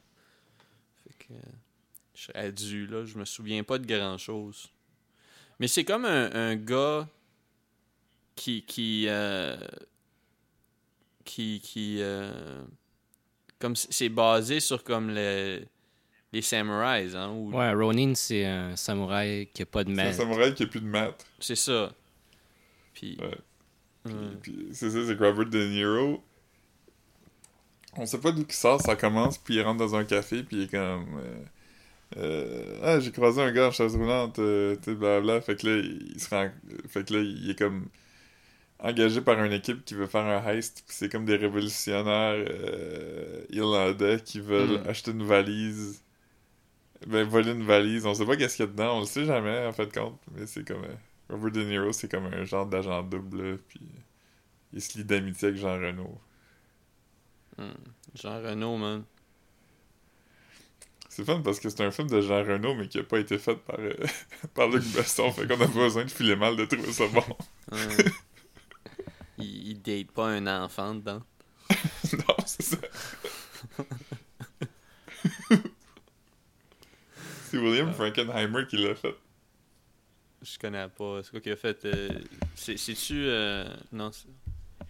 Fait 1.04 1.26
que. 1.26 1.34
Je 2.14 2.22
serais 2.22 2.52
dû, 2.52 2.86
là. 2.86 3.04
Je 3.04 3.18
me 3.18 3.24
souviens 3.24 3.62
pas 3.62 3.78
de 3.78 3.86
grand 3.86 4.16
chose. 4.18 4.68
Mais 5.60 5.68
c'est 5.68 5.84
comme 5.84 6.04
un, 6.04 6.32
un 6.34 6.56
gars 6.56 7.08
qui. 8.36 8.62
qui. 8.64 9.06
euh, 9.08 9.56
qui. 11.24 11.60
qui 11.60 11.96
euh, 12.00 12.62
comme 13.58 13.74
c'est 13.74 14.10
basé 14.10 14.60
sur 14.60 14.84
comme 14.84 15.08
le, 15.14 15.62
les 16.32 16.42
samouraïs, 16.42 17.14
hein. 17.14 17.30
ou- 17.30 17.52
Ouais, 17.56 17.72
Ronin, 17.72 18.12
c'est 18.14 18.44
un 18.44 18.76
samouraï 18.76 19.48
qui 19.52 19.62
a 19.62 19.66
pas 19.66 19.82
de 19.82 19.94
C'est 19.94 20.00
un 20.00 20.04
maître. 20.04 20.16
samouraï 20.18 20.54
qui 20.54 20.62
a 20.64 20.66
plus 20.66 20.80
de 20.80 20.86
maître. 20.86 21.24
C'est 21.40 21.56
ça. 21.56 21.90
Puis. 22.94 23.16
Ouais. 23.20 23.30
Puis, 24.04 24.14
ouais. 24.14 24.20
puis 24.42 24.68
c'est 24.72 24.90
ça, 24.90 24.98
c'est 25.06 25.16
que 25.16 25.24
Robert 25.24 25.46
De 25.46 25.66
Niro. 25.66 26.22
On 27.96 28.04
sait 28.04 28.18
pas 28.20 28.30
d'où 28.30 28.44
il 28.46 28.52
sort, 28.54 28.80
ça 28.82 28.94
commence, 28.94 29.38
puis 29.38 29.54
il 29.54 29.62
rentre 29.62 29.78
dans 29.78 29.94
un 29.96 30.04
café, 30.04 30.42
puis 30.42 30.58
il 30.58 30.62
est 30.64 30.70
comme. 30.70 31.18
euh, 31.18 31.44
euh, 32.18 32.78
ah, 32.82 33.00
j'ai 33.00 33.10
croisé 33.10 33.40
un 33.40 33.50
gars 33.52 33.68
en 33.68 33.70
chaise 33.70 33.96
roulante, 33.96 34.38
euh, 34.38 34.76
tu 34.76 34.84
sais, 34.90 34.94
blablabla. 34.94 35.40
Fait 35.40 35.56
que 35.56 35.66
là, 35.66 35.76
il 35.82 36.20
se 36.20 36.28
rend. 36.28 36.50
Fait 36.88 37.04
que 37.08 37.14
là, 37.14 37.20
il 37.20 37.50
est 37.50 37.58
comme. 37.58 37.88
Engagé 38.80 39.20
par 39.22 39.42
une 39.44 39.52
équipe 39.52 39.84
qui 39.84 39.94
veut 39.94 40.06
faire 40.06 40.24
un 40.26 40.44
heist, 40.48 40.84
puis 40.86 40.96
c'est 40.96 41.10
comme 41.10 41.24
des 41.26 41.36
révolutionnaires 41.36 42.44
euh, 42.48 43.44
irlandais 43.50 44.20
qui 44.24 44.40
veulent 44.40 44.80
Mm. 44.84 44.88
acheter 44.88 45.10
une 45.12 45.24
valise. 45.24 46.02
Ben, 47.06 47.26
voler 47.26 47.52
une 47.52 47.64
valise. 47.64 48.06
On 48.06 48.14
sait 48.14 48.24
pas 48.26 48.36
qu'est-ce 48.36 48.56
qu'il 48.56 48.64
y 48.64 48.68
a 48.68 48.70
dedans, 48.70 48.96
on 48.98 49.00
le 49.00 49.06
sait 49.06 49.24
jamais, 49.26 49.66
en 49.66 49.72
fait, 49.72 49.92
compte. 49.92 50.20
Mais 50.32 50.46
c'est 50.46 50.66
comme. 50.66 50.84
euh, 50.84 50.94
Robert 51.28 51.50
De 51.52 51.62
Niro, 51.64 51.92
c'est 51.92 52.10
comme 52.10 52.26
un 52.26 52.44
genre 52.44 52.66
d'agent 52.66 53.02
double, 53.02 53.58
puis 53.68 53.80
il 54.72 54.82
se 54.82 54.98
lie 54.98 55.04
d'amitié 55.04 55.48
avec 55.48 55.60
Jean 55.60 55.74
Reno. 55.80 56.20
Hmm. 57.58 57.74
Jean 58.14 58.40
Renault, 58.42 58.78
man. 58.78 59.04
C'est 61.08 61.24
fun 61.24 61.40
parce 61.42 61.60
que 61.60 61.68
c'est 61.68 61.82
un 61.82 61.90
film 61.90 62.08
de 62.08 62.20
Jean 62.20 62.44
Reno, 62.44 62.74
mais 62.74 62.88
qui 62.88 62.98
a 62.98 63.02
pas 63.02 63.18
été 63.18 63.38
fait 63.38 63.56
par, 63.56 63.76
euh, 63.78 63.94
par 64.54 64.68
Luc 64.68 64.84
Besson, 64.92 65.32
fait 65.32 65.46
qu'on 65.46 65.54
a 65.54 65.58
pas 65.58 65.66
besoin 65.66 66.04
de 66.04 66.10
filer 66.10 66.36
mal 66.36 66.56
de 66.56 66.64
trouver 66.64 66.92
ça 66.92 67.06
bon. 67.08 67.24
Ouais. 67.72 68.04
date 69.86 70.10
pas 70.12 70.28
un 70.28 70.46
enfant 70.64 70.94
dedans. 70.94 71.22
non, 72.12 72.36
c'est 72.46 72.62
ça. 72.62 72.76
c'est 77.44 77.58
William 77.58 77.92
Frankenheimer 77.92 78.66
qui 78.68 78.76
l'a 78.78 78.94
fait. 78.94 79.14
Je 80.42 80.58
connais 80.58 80.88
pas. 80.88 81.22
C'est 81.22 81.30
quoi 81.30 81.40
qu'il 81.40 81.52
a 81.52 81.56
fait 81.56 81.84
euh, 81.84 82.08
c'est- 82.54 82.76
C'est-tu. 82.76 83.24
euh, 83.26 83.66
Non. 83.92 84.12
c'est- 84.12 84.28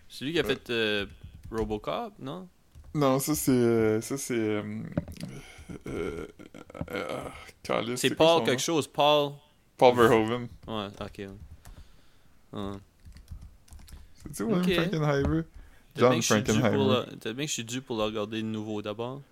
C'est 0.08 0.24
lui 0.24 0.32
qui 0.32 0.38
a 0.38 0.42
Ouais. 0.42 0.48
fait 0.54 0.70
euh, 0.70 1.06
Robocop, 1.50 2.14
non? 2.18 2.48
Non, 2.94 3.18
ça 3.18 3.34
c'est. 3.34 3.50
euh, 3.50 4.00
ça 4.00 4.16
c'est. 4.16 4.34
Euh, 4.34 4.80
euh, 5.86 6.26
euh, 6.90 7.96
C'est 7.96 8.14
Paul 8.14 8.44
quelque 8.44 8.62
chose. 8.62 8.86
Paul? 8.86 9.32
Paul 9.76 9.94
Verhoeven. 9.96 10.48
Ouais, 10.66 10.86
ok. 11.00 11.18
ouais. 12.52 12.72
Ouais. 14.44 14.62
C'est-tu 14.62 14.68
William 14.68 14.84
Ok. 14.84 14.90
Frankenheimer? 14.90 15.42
John 15.96 16.10
bien 16.10 16.20
que 16.20 16.24
je 16.26 16.34
suis 16.34 16.42
dû 16.42 16.52
pour 16.52 16.60
Frankenheimer. 16.60 17.06
Peut-être 17.06 17.36
bien 17.36 17.44
que 17.44 17.48
je 17.48 17.54
suis 17.54 17.64
dû 17.64 17.80
pour 17.80 17.96
le 17.96 18.02
regarder 18.04 18.42
de 18.42 18.46
nouveau 18.46 18.82
d'abord. 18.82 19.22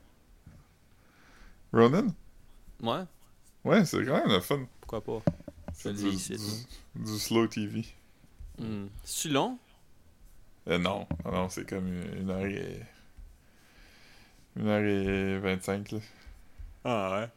Ronan? 1.73 2.15
Ouais, 2.83 3.05
Ouais, 3.65 3.85
c'est 3.85 4.05
quand 4.05 4.15
même 4.15 4.29
le 4.29 4.41
fun. 4.41 4.67
pourquoi 4.81 5.01
pas? 5.03 5.33
C'est 5.73 5.93
du, 5.93 6.17
slow 7.19 7.47
TV. 7.49 7.85
Hmm. 8.59 8.87
C'est-tu 9.03 9.29
long? 9.35 9.59
Euh, 10.69 10.79
non, 10.79 11.07
non, 11.25 11.33
non, 11.33 11.49
c'est 11.49 11.69
comme 11.69 11.89
une 11.89 12.31
heure 12.31 12.47
et... 12.47 12.81
Une 14.57 14.69
heure 14.69 14.85
et 14.85 15.39
vingt-cinq, 15.41 15.91
là. 15.93 15.99
Ah 16.85 17.11
ouais. 17.21 17.29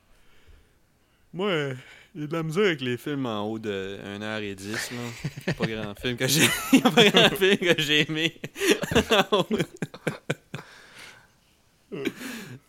Moi, 1.34 1.74
il 2.18 2.22
y 2.22 2.24
a 2.24 2.28
de 2.28 2.34
la 2.34 2.44
mesure 2.44 2.66
avec 2.66 2.82
les 2.82 2.98
films 2.98 3.26
en 3.28 3.44
haut 3.46 3.60
de 3.60 3.98
1h10, 4.20 4.72
là. 4.96 5.54
Pas 5.54 5.66
grand 5.66 5.96
film 5.96 6.18
que 6.18 6.28
j'ai. 6.28 6.48
pas 6.82 7.10
grand 7.10 7.30
film 7.38 7.58
que 7.58 7.82
j'ai 7.82 8.02
aimé. 8.10 8.34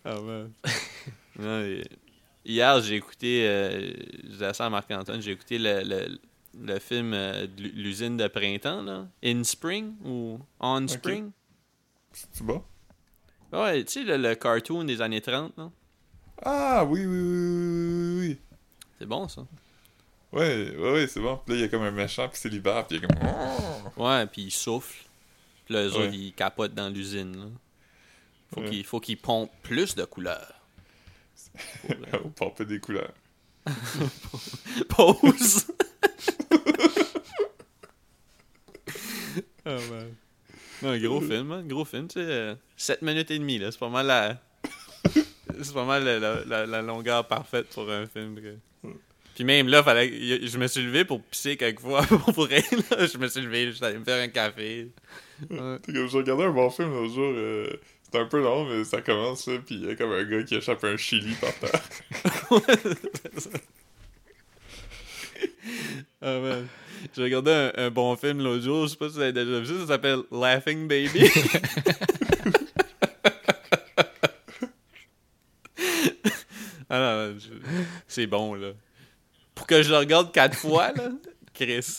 ah 0.05 0.21
man. 0.21 0.53
Non, 1.39 1.65
Hier, 2.45 2.81
j'ai 2.83 2.97
écouté. 2.97 3.47
Euh, 3.47 3.91
je 4.25 4.29
disais 4.29 4.55
ça 4.55 4.67
à 4.67 4.71
Marc-Antoine, 4.71 5.21
j'ai 5.21 5.33
écouté 5.33 5.59
le, 5.59 5.83
le, 5.85 6.19
le 6.61 6.79
film 6.79 7.13
euh, 7.13 7.47
de 7.47 7.63
l'u- 7.63 7.73
l'usine 7.75 8.17
de 8.17 8.27
printemps, 8.29 8.83
là. 8.83 9.07
In 9.25 9.45
Spring 9.45 9.95
ou 10.05 10.39
On 10.61 10.87
Spring? 10.89 11.31
C'est-tu 12.13 12.43
bon? 12.45 12.63
Ouais, 13.53 13.85
tu 13.85 13.93
sais, 13.93 14.05
le, 14.05 14.17
le 14.17 14.35
cartoon 14.35 14.85
des 14.85 15.01
années 15.03 15.21
30, 15.21 15.57
là. 15.59 15.71
Ah, 16.43 16.85
oui, 16.85 17.05
oui, 17.05 17.19
oui, 17.19 17.29
oui, 17.29 18.29
oui. 18.29 18.39
C'est 18.99 19.07
bon, 19.07 19.29
ça. 19.29 19.43
oui. 20.33 20.41
Ouais, 20.41 20.77
ouais, 20.77 20.93
ouais, 20.93 21.07
c'est 21.07 21.21
bon. 21.21 21.41
Puis 21.45 21.55
là, 21.55 21.59
il 21.61 21.63
y 21.63 21.65
a 21.65 21.69
comme 21.69 21.83
un 21.83 21.91
méchant, 21.91 22.29
puis 22.29 22.39
c'est 22.41 22.49
l'hiver, 22.49 22.87
puis 22.87 22.99
il 22.99 23.05
est 23.05 23.07
comme... 23.07 24.05
Ouais, 24.05 24.27
puis 24.27 24.43
ils 24.43 24.51
soufflent. 24.51 25.05
Puis 25.65 25.75
là, 25.75 25.85
eux 25.85 25.93
Ouais. 25.93 26.05
autres, 26.07 26.15
ils 26.15 26.33
capotent 26.33 26.75
dans 26.75 26.89
l'usine. 26.89 27.53
Faut 28.55 28.61
Ouais. 28.63 28.71
qu'il 28.71 28.85
faut 28.85 29.01
qu'ils 29.01 29.19
pompent 29.19 29.53
plus 29.63 29.95
de 29.95 30.05
couleurs. 30.05 30.55
Euh, 31.91 32.19
porte 32.37 32.59
pas 32.59 32.65
des 32.65 32.79
couleurs. 32.81 33.13
Pause! 34.89 35.67
Ah, 39.65 39.71
man. 39.91 40.15
Non, 40.83 40.97
gros 40.99 41.21
film, 41.21 41.53
hein, 41.53 41.63
gros 41.67 41.85
film, 41.85 42.07
tu 42.09 42.21
sais. 42.21 42.57
7 42.77 43.03
minutes 43.03 43.31
et 43.31 43.39
demie, 43.39 43.59
là. 43.59 43.71
C'est 43.73 43.79
pas 43.81 43.89
mal 43.89 44.07
la. 44.07 44.41
C'est 45.63 45.75
pas 45.75 45.85
mal 45.85 46.05
la, 46.05 46.19
la- 46.19 46.45
la- 46.45 46.67
la 46.67 46.83
longueur 46.83 47.27
parfaite 47.27 47.69
pour 47.71 47.91
un 47.91 48.07
film. 48.07 48.37
que- 48.41 48.57
Puis 49.39 49.45
même 49.45 49.69
là, 49.69 49.85
fallait, 49.85 50.49
je 50.49 50.59
me 50.59 50.67
suis 50.67 50.83
levé 50.83 51.05
pour 51.05 51.23
pisser 51.23 51.57
quelques 51.57 51.79
fois 51.79 52.03
pour 52.35 52.47
rien. 52.47 52.61
Là. 52.91 53.07
Je 53.07 53.17
me 53.19 53.29
suis 53.29 53.41
levé, 53.41 53.67
je 53.67 53.71
suis 53.77 53.85
allé 53.85 53.97
me 53.97 54.03
faire 54.05 54.21
un 54.21 54.27
café. 54.27 54.89
Ouais. 55.49 55.77
J'ai 55.87 56.19
regardé 56.19 56.43
un 56.43 56.51
bon 56.51 56.69
film 56.71 56.91
l'autre 56.91 57.15
jour, 57.15 57.33
euh, 57.37 57.69
c'était 58.03 58.19
un 58.19 58.25
peu 58.25 58.43
long, 58.43 58.65
mais 58.69 58.83
ça 58.83 59.01
commence, 59.01 59.47
là, 59.47 59.59
puis 59.65 59.77
il 59.77 59.87
y 59.87 59.91
a 59.91 59.95
comme 59.95 60.11
un 60.11 60.25
gars 60.25 60.43
qui 60.43 60.57
échappe 60.57 60.83
un 60.83 60.97
chili 60.97 61.37
par 61.41 61.55
terre. 61.55 61.81
Ah 66.21 66.41
man. 66.41 66.67
J'ai 67.15 67.23
regardé 67.23 67.53
un, 67.53 67.71
un 67.77 67.91
bon 67.93 68.17
film 68.17 68.43
l'autre 68.43 68.65
jour, 68.65 68.87
je 68.87 68.91
sais 68.91 68.97
pas 68.97 69.07
si 69.09 69.15
vous 69.15 69.21
avez 69.21 69.33
déjà 69.33 69.61
vu 69.61 69.67
ça, 69.67 69.79
ça 69.83 69.87
s'appelle 69.87 70.23
Laughing 70.33 70.89
Baby. 70.89 71.31
ah 76.91 76.99
non, 76.99 77.39
je- 77.39 77.49
c'est 78.07 78.27
bon 78.27 78.55
là. 78.55 78.73
Pour 79.59 79.67
que 79.67 79.83
je 79.83 79.91
le 79.91 79.99
regarde 79.99 80.33
quatre 80.33 80.57
fois 80.61 80.93
là, 80.93 81.11
Chris. 81.53 81.99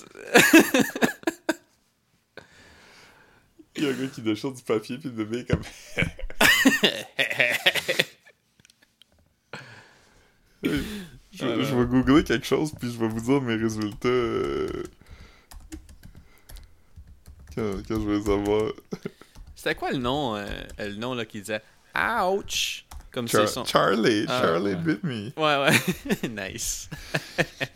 Il 3.76 3.84
y 3.84 3.88
a 3.88 3.90
un 3.90 3.94
gars 3.94 4.08
qui 4.08 4.22
déchire 4.22 4.54
du 4.54 4.64
papier, 4.64 4.98
puis 4.98 5.10
le 5.10 5.40
est 5.40 5.46
comme... 5.46 5.62
je, 11.34 11.76
vais 11.76 11.86
googler 11.86 12.24
quelque 12.24 12.46
chose, 12.46 12.72
puis 12.80 12.92
je 12.92 12.98
vais 12.98 13.10
vous 13.10 13.20
dire 13.20 13.42
mes 13.42 13.56
résultats... 13.56 14.08
euh, 14.08 14.84
Quand, 17.56 17.74
quand 17.88 18.02
je 18.02 18.08
vais 18.10 18.20
les 18.20 18.30
avoir... 18.30 18.72
C'était 19.56 19.76
quoi 19.76 19.92
le 19.92 19.98
nom, 19.98 20.38
euh, 20.38 20.48
le 20.78 20.96
nom 20.96 21.14
là 21.14 21.26
qui 21.26 21.42
disait 21.42 21.62
Ouch 21.96 22.86
comme 23.12 23.28
Char- 23.28 23.48
son. 23.48 23.66
Charlie, 23.66 24.26
Ah, 24.28 24.42
Charlie 24.42 24.76
ouais. 24.76 24.76
bit 24.76 25.04
me. 25.04 25.32
Ouais 25.38 25.72
ouais, 25.72 26.30
nice. 26.54 26.90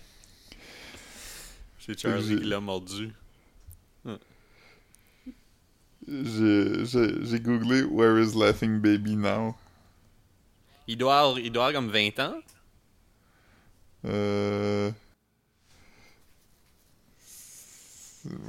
c'est 1.79 1.99
Charlie 1.99 2.37
qui 2.37 2.43
l'a 2.45 2.59
mordu. 2.59 3.11
J'ai 6.05 7.39
googlé 7.39 7.83
Where 7.83 8.19
is 8.21 8.37
Laughing 8.37 8.79
Baby 8.79 9.15
Now? 9.15 9.55
Il 10.87 10.97
doit 10.97 11.19
avoir, 11.19 11.39
il 11.39 11.51
doit 11.51 11.67
avoir 11.67 11.81
comme 11.81 11.91
20 11.91 12.19
ans. 12.19 12.35
Euh... 14.05 14.91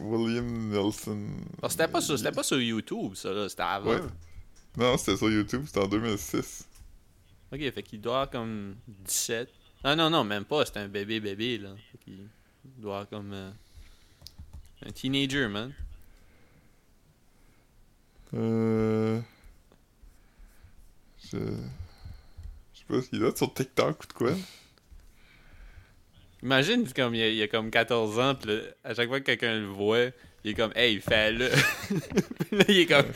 William 0.00 0.68
Nelson. 0.68 1.26
C'était 1.68 1.88
pas 1.88 2.00
sur, 2.00 2.16
c'était 2.18 2.32
pas 2.32 2.42
sur 2.42 2.60
YouTube, 2.60 3.14
ça, 3.14 3.30
là. 3.32 3.48
C'était 3.48 3.62
avant. 3.62 3.90
Ouais. 3.90 4.00
Non, 4.76 4.96
c'était 4.96 5.16
sur 5.16 5.30
YouTube, 5.30 5.62
c'était 5.66 5.80
en 5.80 5.88
2006. 5.88 6.66
Ok, 7.54 7.70
fait 7.70 7.82
qu'il 7.84 8.00
doit 8.00 8.14
avoir 8.14 8.30
comme 8.30 8.74
17. 8.88 9.48
Ah 9.84 9.94
non, 9.94 10.10
non, 10.10 10.24
même 10.24 10.44
pas. 10.44 10.66
C'était 10.66 10.80
un 10.80 10.88
bébé 10.88 11.20
bébé, 11.20 11.58
là. 11.58 11.70
Fait 11.92 11.98
qu'il 11.98 12.26
doit 12.78 12.94
avoir 12.96 13.08
comme... 13.08 13.32
euh, 13.32 13.50
un 14.84 14.90
teenager, 14.90 15.46
man. 15.46 15.72
Euh... 18.34 19.20
Je... 21.30 21.38
Je 21.38 22.78
sais 22.80 22.84
pas 22.88 23.02
s'il 23.02 23.20
doit 23.20 23.28
être 23.28 23.38
sur 23.38 23.54
TikTok 23.54 24.02
ou 24.02 24.06
de 24.08 24.12
quoi. 24.12 24.32
Imagine, 26.42 26.92
comme 26.92 27.14
il 27.14 27.22
a, 27.22 27.28
il 27.28 27.36
y 27.36 27.42
a 27.42 27.48
comme 27.48 27.70
14 27.70 28.18
ans, 28.18 28.34
pis 28.34 28.48
là, 28.48 28.54
à 28.82 28.94
chaque 28.94 29.08
fois 29.08 29.20
que 29.20 29.26
quelqu'un 29.26 29.60
le 29.60 29.66
voit, 29.66 30.06
il 30.42 30.50
est 30.50 30.54
comme, 30.54 30.72
hey, 30.74 31.00
fais-le. 31.00 31.48
Là, 32.52 32.64
il 32.68 32.78
est 32.80 32.86
comme, 32.86 33.06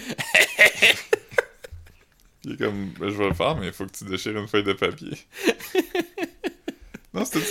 Il 2.49 2.55
est 2.55 2.57
comme, 2.57 2.86
ben, 2.99 3.11
je 3.11 3.16
vais 3.18 3.28
le 3.28 3.34
faire, 3.34 3.57
mais 3.57 3.66
il 3.66 3.72
faut 3.74 3.84
que 3.84 3.92
tu 3.92 4.05
déchires 4.05 4.34
une 4.38 4.49
feuille 4.49 4.64
de 4.64 4.72
papier. 4.72 5.11
non, 7.12 7.22
c'était 7.26 7.44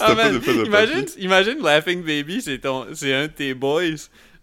Ah, 0.00 0.14
pas 0.14 0.30
des 0.30 0.40
feuilles 0.40 0.60
de 0.60 0.64
imagine, 0.64 1.04
papier. 1.04 1.22
imagine 1.22 1.58
Laughing 1.62 2.02
Baby, 2.02 2.40
c'est 2.40 2.58
ton, 2.60 2.86
c'est 2.94 3.12
un 3.12 3.26
de 3.26 3.32
tes 3.32 3.52
boys. 3.52 3.82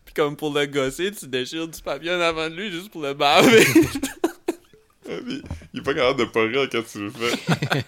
Puis 0.06 0.14
comme 0.16 0.36
pour 0.36 0.54
le 0.54 0.68
gosser, 0.68 1.10
tu 1.12 1.26
déchires 1.28 1.68
du 1.68 1.82
papier 1.82 2.12
en 2.12 2.20
avant 2.22 2.48
de 2.52 2.56
lui 2.56 2.70
juste 2.72 2.92
pour 2.92 3.02
le 3.02 3.14
baver. 3.16 3.66
Ah, 5.08 5.20
puis 5.24 5.40
il 5.72 5.80
est 5.82 5.84
pas 5.84 5.94
capable 5.94 6.18
de 6.20 6.26
pas 6.26 6.42
rire 6.42 6.68
quand 6.72 6.82
tu 6.92 6.98
le 7.00 7.12
fais. 7.12 7.38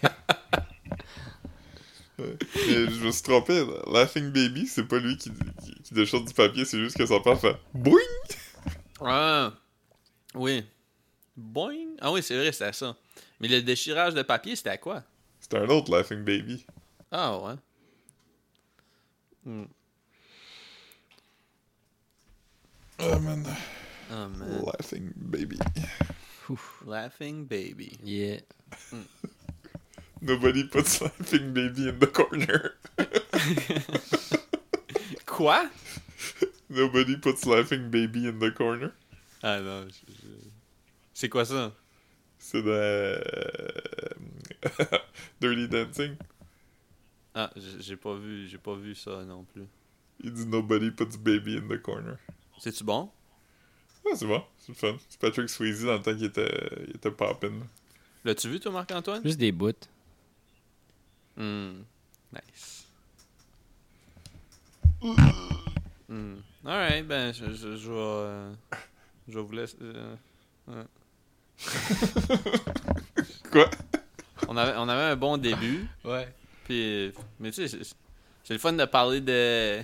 Ouais. 2.20 2.36
Mais 2.68 2.74
je 2.92 3.06
me 3.06 3.12
suis 3.12 3.22
trompé. 3.22 3.64
Laughing 3.92 4.32
Baby, 4.32 4.66
c'est 4.66 4.88
pas 4.88 4.98
lui 4.98 5.18
qui, 5.18 5.30
qui, 5.32 5.76
qui 5.84 5.94
déchire 5.94 6.22
du 6.24 6.34
papier, 6.34 6.66
c'est 6.66 6.80
juste 6.80 6.98
que 6.98 7.06
son 7.06 7.22
père 7.22 7.40
fait 7.40 7.56
BOUING! 7.76 8.00
ah, 9.02 9.54
oui. 10.34 10.64
Boing. 11.36 11.87
Ah 12.02 12.12
oui, 12.12 12.22
c'est 12.24 12.36
vrai, 12.38 12.52
c'était 12.52 12.74
ça. 12.74 12.96
Mais 13.40 13.48
le 13.48 13.62
déchirage 13.62 14.14
de 14.14 14.22
papier, 14.22 14.56
c'était 14.56 14.70
à 14.72 14.78
quoi? 14.78 15.04
C'était 15.40 15.58
un 15.58 15.68
autre 15.70 15.92
Laughing 15.92 16.24
Baby. 16.24 16.66
Ah 17.12 17.38
ouais. 17.40 17.54
Hmm. 19.46 19.66
Oh 23.00 23.20
man. 23.20 23.46
Oh 24.12 24.28
man. 24.30 24.64
Laughing 24.66 25.12
Baby. 25.16 25.58
Laughing 26.86 27.46
Baby. 27.46 27.98
Yeah. 28.04 28.40
Nobody 30.22 30.64
puts 30.66 31.00
Laughing 31.02 31.54
Baby 31.54 31.90
in 31.90 32.00
the 32.00 32.08
corner. 32.08 32.74
Quoi? 35.26 35.70
Nobody 36.70 37.18
puts 37.18 37.46
Laughing 37.46 37.90
Baby 37.92 38.28
in 38.28 38.40
the 38.40 38.52
corner. 38.52 38.92
Ah 39.44 39.60
non. 39.62 39.88
je- 39.88 40.14
je- 40.14 40.50
C'est 41.14 41.30
quoi 41.30 41.46
ça? 41.46 41.72
C'est 42.40 42.62
de. 42.62 43.22
Dirty 45.42 45.68
Dancing. 45.68 46.16
Ah, 47.36 47.52
j'ai 47.80 47.96
pas 47.98 48.16
vu, 48.16 48.48
j'ai 48.48 48.58
pas 48.58 48.76
vu 48.76 48.96
ça 48.96 49.24
non 49.26 49.44
plus. 49.44 49.66
Il 50.24 50.34
dit 50.34 50.46
Nobody 50.48 50.92
puts 50.92 51.18
baby 51.20 51.58
in 51.58 51.68
the 51.68 51.82
corner. 51.82 52.18
C'est-tu 52.60 52.84
bon? 52.84 53.10
Ah, 54.06 54.16
c'est 54.16 54.26
bon, 54.26 54.44
c'est 54.58 54.70
le 54.70 54.74
fun. 54.76 54.98
C'est 55.10 55.20
Patrick 55.20 55.50
Swayze 55.50 55.84
dans 55.84 55.94
le 55.94 56.02
temps 56.02 56.16
qu'il 56.16 56.24
était, 56.26 56.86
il 56.88 56.96
était 56.96 57.12
poppin'. 57.12 57.52
L'as-tu 58.24 58.50
vu 58.50 58.60
toi, 58.60 58.72
Marc-Antoine? 58.72 59.22
Juste 59.24 59.38
des 59.38 59.52
bouts. 59.52 59.74
Hmm. 61.36 61.82
Nice. 62.34 62.88
Hmm. 66.10 66.36
Alright, 66.66 67.06
ben, 67.08 67.32
je, 67.34 67.46
je, 67.54 67.76
je 67.76 67.92
vais. 67.92 67.98
euh, 67.98 68.54
je 69.28 69.38
vais 69.38 69.44
vous 69.46 69.52
laisser. 69.52 69.78
euh, 69.82 70.16
Quoi? 73.52 73.70
on, 74.48 74.58
avait, 74.58 74.78
on 74.78 74.88
avait 74.88 75.12
un 75.12 75.16
bon 75.16 75.38
début. 75.38 75.88
Ouais. 76.04 76.28
Puis, 76.66 77.12
mais 77.40 77.52
tu 77.52 77.68
sais, 77.68 77.80
c'est 78.44 78.54
le 78.54 78.60
fun 78.60 78.74
de 78.74 78.86
parler 78.86 79.22
de, 79.22 79.82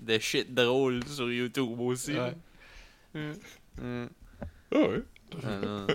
de 0.00 0.18
shit 0.18 0.52
drôle 0.52 1.04
sur 1.06 1.30
YouTube 1.30 1.78
aussi. 1.80 2.14
Ouais. 2.14 2.34
Hmm. 3.14 3.32
Hmm. 3.80 4.06
Ah 4.74 4.78
ouais. 4.78 5.02
Ah. 5.44 5.86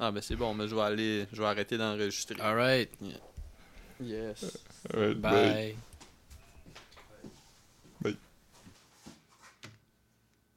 Ah, 0.00 0.12
ben 0.12 0.20
c'est 0.22 0.36
bon, 0.36 0.54
mais 0.54 0.68
je 0.68 0.74
vais 0.74 0.82
aller. 0.82 1.26
Je 1.32 1.42
vais 1.42 1.48
arrêter 1.48 1.76
d'enregistrer. 1.76 2.40
Alright. 2.40 2.90
Yes. 4.00 4.58
Alright, 4.94 5.18
bye. 5.18 5.52
Bye. 5.52 5.76